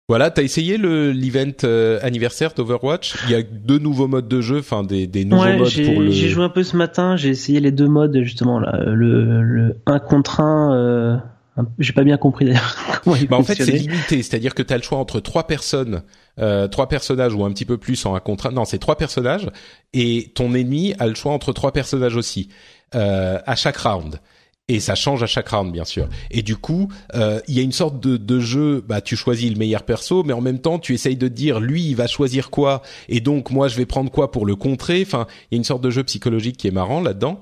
[0.10, 3.16] Voilà, t'as essayé le l'event euh, anniversaire d'Overwatch?
[3.26, 6.12] Il y a deux nouveaux modes de jeu, enfin des, des nouveaux modes pour le.
[6.12, 7.16] J'ai joué un peu ce matin.
[7.16, 11.24] J'ai essayé les deux modes justement là, le, le 1 contre 1
[11.77, 12.75] j'ai pas bien compris d'ailleurs
[13.30, 16.03] bah En fait, c'est limité, c'est-à-dire que tu as le choix entre trois personnes,
[16.39, 19.49] euh, trois personnages ou un petit peu plus en un contre Non, c'est trois personnages
[19.93, 22.49] et ton ennemi a le choix entre trois personnages aussi
[22.95, 24.19] euh, à chaque round.
[24.69, 26.07] Et ça change à chaque round, bien sûr.
[26.31, 28.84] Et du coup, euh, il y a une sorte de, de, jeu.
[28.88, 31.59] Bah, tu choisis le meilleur perso, mais en même temps, tu essayes de te dire,
[31.59, 35.03] lui, il va choisir quoi, et donc moi, je vais prendre quoi pour le contrer?
[35.05, 37.41] Enfin, il y a une sorte de jeu psychologique qui est marrant là-dedans.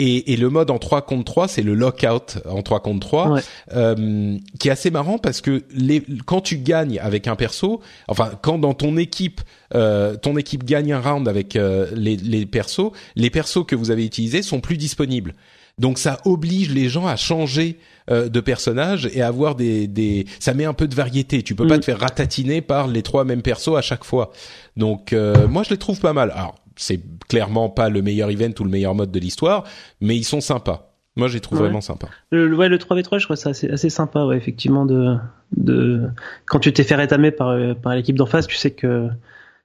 [0.00, 3.38] Et, et, le mode en 3 contre 3, c'est le lockout en 3 contre 3,
[3.74, 8.32] euh, qui est assez marrant parce que les, quand tu gagnes avec un perso, enfin
[8.42, 9.40] quand dans ton équipe,
[9.76, 13.92] euh, ton équipe gagne un round avec euh, les, les persos, les persos que vous
[13.92, 15.32] avez utilisés sont plus disponibles.
[15.78, 17.78] Donc ça oblige les gens à changer
[18.10, 21.42] euh, de personnage et avoir des, des, ça met un peu de variété.
[21.42, 21.80] Tu peux pas mm.
[21.80, 24.30] te faire ratatiner par les trois mêmes persos à chaque fois.
[24.76, 26.30] Donc euh, moi je les trouve pas mal.
[26.30, 29.64] Alors c'est clairement pas le meilleur event ou le meilleur mode de l'histoire,
[30.00, 30.90] mais ils sont sympas.
[31.16, 32.08] Moi, j'ai trouvé vraiment sympa.
[32.30, 35.16] Le, ouais, le 3v3, je trouve ça assez, assez sympa, ouais, effectivement, de,
[35.56, 36.08] de,
[36.46, 39.08] quand tu t'es fait rétamer par, par l'équipe d'en face, tu sais que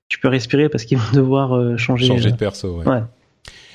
[0.09, 2.07] tu peux respirer parce qu'ils vont devoir euh, changer.
[2.07, 2.87] Changer de perso, ouais.
[2.87, 3.01] ouais.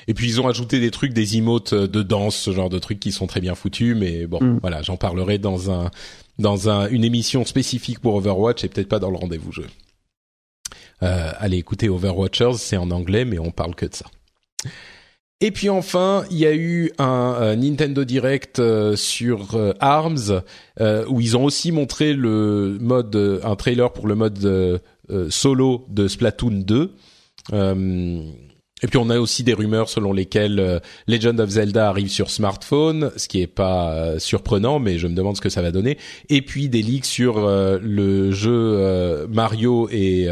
[0.07, 2.99] Et puis ils ont ajouté des trucs, des emotes de danse, ce genre de trucs
[2.99, 3.95] qui sont très bien foutus.
[3.97, 4.59] Mais bon, mm.
[4.61, 5.89] voilà, j'en parlerai dans un
[6.37, 9.65] dans un, une émission spécifique pour Overwatch et peut-être pas dans le rendez-vous jeu.
[11.03, 14.05] Euh, allez écouter Overwatchers, c'est en anglais, mais on parle que de ça.
[15.41, 20.41] Et puis enfin, il y a eu un, Nintendo Direct euh, sur euh, Arms
[20.79, 24.81] euh, où ils ont aussi montré le mode, un trailer pour le mode
[25.29, 26.95] solo de Splatoon 2.
[27.53, 33.11] et puis on a aussi des rumeurs selon lesquelles Legend of Zelda arrive sur smartphone,
[33.17, 35.99] ce qui est pas surprenant, mais je me demande ce que ça va donner.
[36.29, 40.27] Et puis des leaks sur le jeu Mario et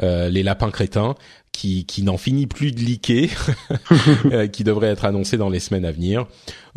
[0.00, 1.14] les lapins crétins
[1.52, 3.30] qui, qui n'en finit plus de liquer,
[4.32, 6.26] euh, qui devrait être annoncé dans les semaines à venir.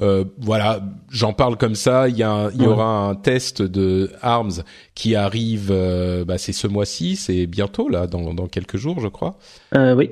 [0.01, 2.09] Euh, voilà, j'en parle comme ça.
[2.09, 4.63] Il y, a il y aura un test de Arms
[4.93, 9.07] qui arrive, euh, bah, c'est ce mois-ci, c'est bientôt là, dans, dans quelques jours, je
[9.07, 9.37] crois.
[9.73, 10.11] Euh, oui.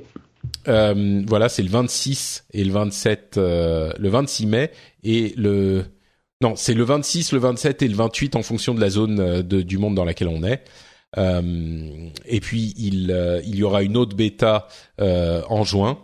[0.65, 4.71] voilà, c'est le 26 et le 27, le 26 mai
[5.03, 5.83] et le
[6.41, 9.61] non, c'est le 26, le 27 et le 28 en fonction de la zone de,
[9.61, 10.65] du monde dans laquelle on est.
[11.17, 14.67] Euh, et puis il euh, il y aura une autre bêta
[15.01, 15.97] euh, en juin.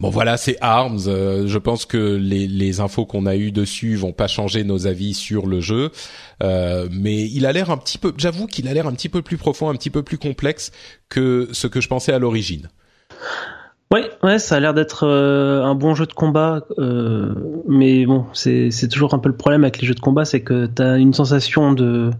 [0.00, 1.00] Bon voilà, c'est Arms.
[1.00, 5.12] je pense que les, les infos qu'on a eues dessus vont pas changer nos avis
[5.12, 5.90] sur le jeu,
[6.42, 8.14] euh, mais il a l'air un petit peu.
[8.16, 10.72] J'avoue qu'il a l'air un petit peu plus profond, un petit peu plus complexe
[11.10, 12.68] que ce que je pensais à l'origine.
[13.92, 16.62] Ouais, ouais, ça a l'air d'être un bon jeu de combat,
[17.68, 20.66] mais bon, c'est toujours un peu le problème avec les jeux de combat, c'est que
[20.66, 22.10] t'as une sensation de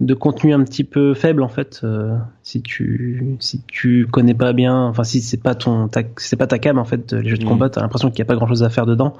[0.00, 4.52] de contenu un petit peu faible en fait, euh, si tu si tu connais pas
[4.52, 7.44] bien, enfin si c'est pas ton c'est pas ta cam en fait, les jeux de
[7.44, 7.48] mmh.
[7.48, 9.14] combat, t'as l'impression qu'il y a pas grand chose à faire dedans.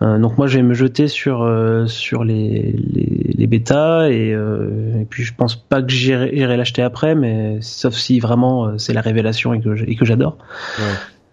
[0.00, 1.46] donc moi, je vais me jeter sur
[1.86, 7.14] sur les les, les bêtas et, et puis je pense pas que j'irai l'acheter après,
[7.14, 10.38] mais sauf si vraiment c'est la révélation et que et que j'adore.
[10.78, 10.84] Ouais.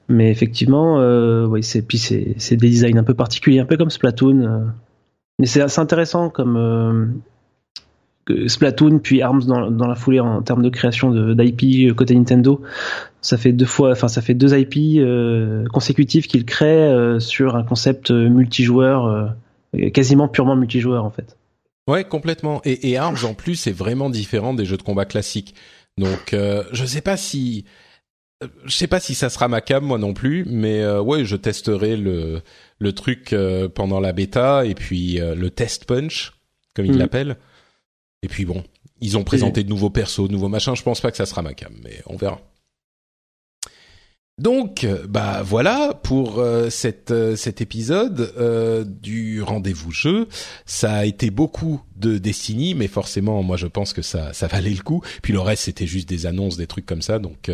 [0.10, 3.78] Mais effectivement, euh, oui, c'est puis c'est c'est des designs un peu particuliers, un peu
[3.78, 4.42] comme Splatoon.
[4.42, 4.66] Euh.
[5.40, 7.08] Mais c'est assez intéressant comme euh,
[8.48, 12.62] Splatoon puis Arms dans, dans la foulée en termes de création d'IP côté Nintendo.
[13.22, 15.02] Ça fait deux fois, enfin ça fait deux IP
[15.72, 19.36] consécutifs qu'ils créent sur un concept multijoueur,
[19.94, 21.38] quasiment purement multijoueur en fait.
[21.88, 22.62] Ouais, complètement.
[22.66, 25.56] Et, et Arms en plus c'est vraiment différent des jeux de combat classiques.
[25.98, 27.66] Donc je sais pas si
[28.66, 31.36] je sais pas si ça sera ma cam moi non plus, mais euh, ouais, je
[31.36, 32.42] testerai le
[32.80, 36.34] le truc euh, pendant la bêta et puis euh, le test punch
[36.76, 37.00] comme ils mm.
[37.00, 37.38] l'appellent.
[38.24, 38.64] Et puis bon,
[39.02, 40.76] ils ont présenté de nouveaux persos, de nouveaux machins.
[40.76, 42.42] Je pense pas que ça sera ma cam, mais on verra.
[44.40, 46.70] Donc, bah voilà pour euh,
[47.10, 50.28] euh, cet épisode euh, du rendez-vous jeu.
[50.68, 54.76] Ça a été beaucoup de Destiny, mais forcément, moi je pense que ça, ça valait
[54.76, 55.02] le coup.
[55.24, 57.50] Puis le reste, c'était juste des annonces, des trucs comme ça, donc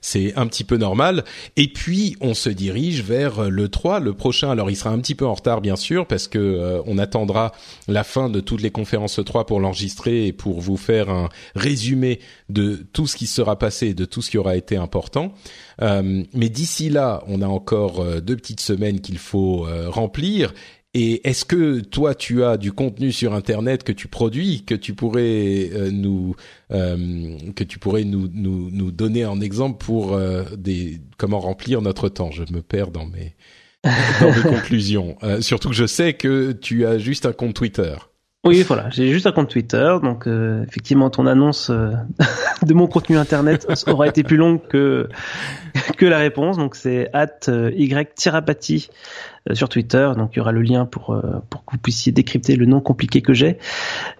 [0.00, 1.24] c'est un petit peu normal.
[1.54, 4.50] Et puis, on se dirige vers le 3, le prochain.
[4.50, 7.52] Alors, il sera un petit peu en retard, bien sûr, parce que on attendra
[7.86, 12.18] la fin de toutes les conférences 3 pour l'enregistrer et pour vous faire un résumé
[12.48, 15.32] de tout ce qui sera passé, de tout ce qui aura été important.
[15.82, 20.54] Euh, mais d'ici là, on a encore euh, deux petites semaines qu'il faut euh, remplir.
[20.94, 24.94] Et est-ce que toi, tu as du contenu sur Internet que tu produis, que tu
[24.94, 26.34] pourrais nous
[26.70, 30.18] que tu pourrais nous, nous, nous donner en exemple pour
[30.56, 32.30] des comment remplir notre temps?
[32.30, 33.36] Je me perds dans mes
[33.84, 35.18] dans mes conclusions.
[35.42, 37.94] surtout que je sais que tu as juste un compte Twitter.
[38.46, 41.90] Oui, voilà, j'ai juste un compte Twitter, donc euh, effectivement ton annonce euh,
[42.64, 45.08] de mon contenu internet aura été plus longue que
[45.96, 48.88] que la réponse, donc c'est at euh, y tirapati
[49.52, 51.20] sur Twitter, donc il y aura le lien pour
[51.50, 53.58] pour que vous puissiez décrypter le nom compliqué que j'ai,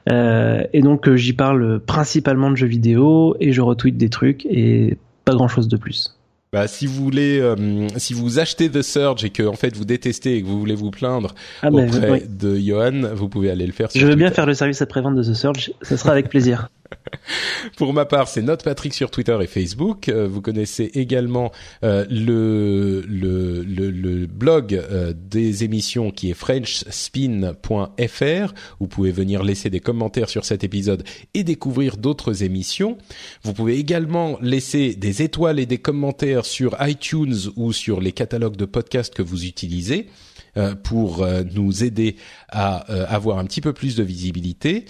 [0.08, 5.34] et donc j'y parle principalement de jeux vidéo et je retweet des trucs et pas
[5.34, 6.15] grand chose de plus.
[6.52, 9.84] Bah, si vous voulez, euh, si vous achetez The Surge et que en fait vous
[9.84, 13.72] détestez et que vous voulez vous plaindre ah, auprès de Johan, vous pouvez aller le
[13.72, 13.88] faire.
[13.94, 16.68] Je veux bien faire le service après-vente de The Surge, ça sera avec plaisir.
[17.76, 20.08] Pour ma part, c'est Note Patrick sur Twitter et Facebook.
[20.08, 21.52] Euh, vous connaissez également
[21.84, 23.04] euh, le,
[24.26, 28.54] blog euh, des émissions qui est frenchspin.fr.
[28.80, 31.04] Vous pouvez venir laisser des commentaires sur cet épisode
[31.34, 32.98] et découvrir d'autres émissions.
[33.42, 38.56] Vous pouvez également laisser des étoiles et des commentaires sur iTunes ou sur les catalogues
[38.56, 40.06] de podcasts que vous utilisez
[40.84, 42.16] pour nous aider
[42.48, 42.78] à
[43.14, 44.86] avoir un petit peu plus de visibilité.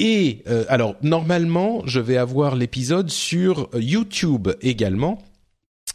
[0.00, 5.18] Et euh, alors normalement, je vais avoir l'épisode sur YouTube également.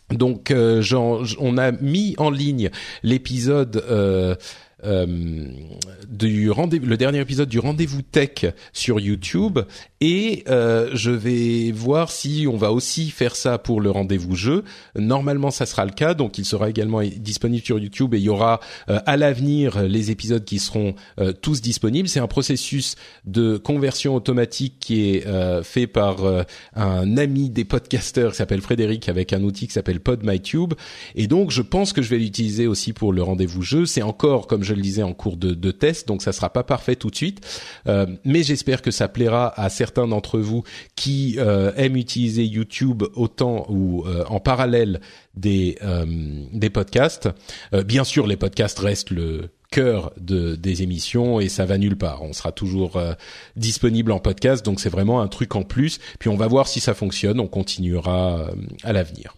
[0.09, 0.83] Donc, euh,
[1.39, 2.69] on a mis en ligne
[3.01, 4.35] l'épisode euh,
[4.85, 5.47] euh,
[6.09, 9.59] du rendez le dernier épisode du rendez-vous tech sur YouTube
[10.01, 14.65] et euh, je vais voir si on va aussi faire ça pour le rendez-vous jeu.
[14.97, 18.29] Normalement, ça sera le cas, donc il sera également disponible sur YouTube et il y
[18.29, 22.09] aura euh, à l'avenir les épisodes qui seront euh, tous disponibles.
[22.09, 25.23] C'est un processus de conversion automatique qui est
[25.63, 26.17] fait par
[26.75, 30.73] un ami des podcasters qui s'appelle Frédéric avec un outil qui s'appelle PodMyTube
[31.15, 33.85] et donc je pense que je vais l'utiliser aussi pour le rendez-vous jeu.
[33.85, 36.95] C'est encore, comme je le disais, en cours de, test, donc ça sera pas parfait
[36.95, 37.41] tout de suite,
[38.25, 40.63] mais j'espère que ça plaira à certains d'entre vous
[40.95, 45.01] qui euh, aiment utiliser YouTube autant ou euh, en parallèle
[45.35, 46.05] des euh,
[46.51, 47.29] des podcasts.
[47.85, 52.21] bien sûr, les podcasts restent le cœur de, des émissions et ça va nulle part.
[52.21, 53.01] On sera toujours
[53.55, 55.99] disponible en podcast, donc c'est vraiment un truc en plus.
[56.19, 57.39] Puis on va voir si ça fonctionne.
[57.39, 58.51] On continuera
[58.83, 59.33] à l'avenir.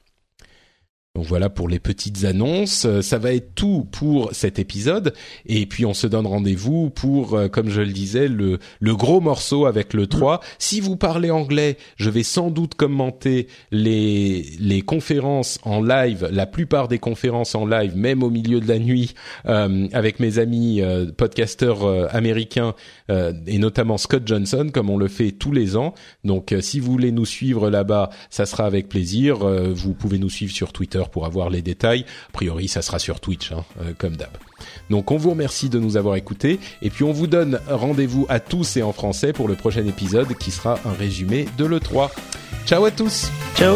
[1.16, 2.86] Donc voilà pour les petites annonces.
[2.86, 5.14] Euh, ça va être tout pour cet épisode.
[5.46, 9.66] Et puis on se donne rendez-vous pour, euh, comme je le disais, le, gros morceau
[9.66, 10.42] avec le 3.
[10.60, 16.90] Si vous parlez anglais, je vais sans doute commenter les, conférences en live, la plupart
[16.90, 19.16] des conférences en live, même au milieu de la nuit,
[19.46, 20.82] euh, avec mes amis
[21.18, 22.76] podcasteurs américains
[23.10, 25.94] et notamment Scott Johnson, comme on le fait tous les ans.
[26.24, 29.38] Donc si vous voulez nous suivre là-bas, ça sera avec plaisir.
[29.38, 32.06] vous pouvez nous suivre sur Twitter pour avoir les détails.
[32.30, 34.32] A priori, ça sera sur Twitch, hein, euh, comme d'hab.
[34.90, 38.40] Donc on vous remercie de nous avoir écoutés et puis on vous donne rendez-vous à
[38.40, 42.10] tous et en français pour le prochain épisode qui sera un résumé de l'E3.
[42.66, 43.76] Ciao à tous Ciao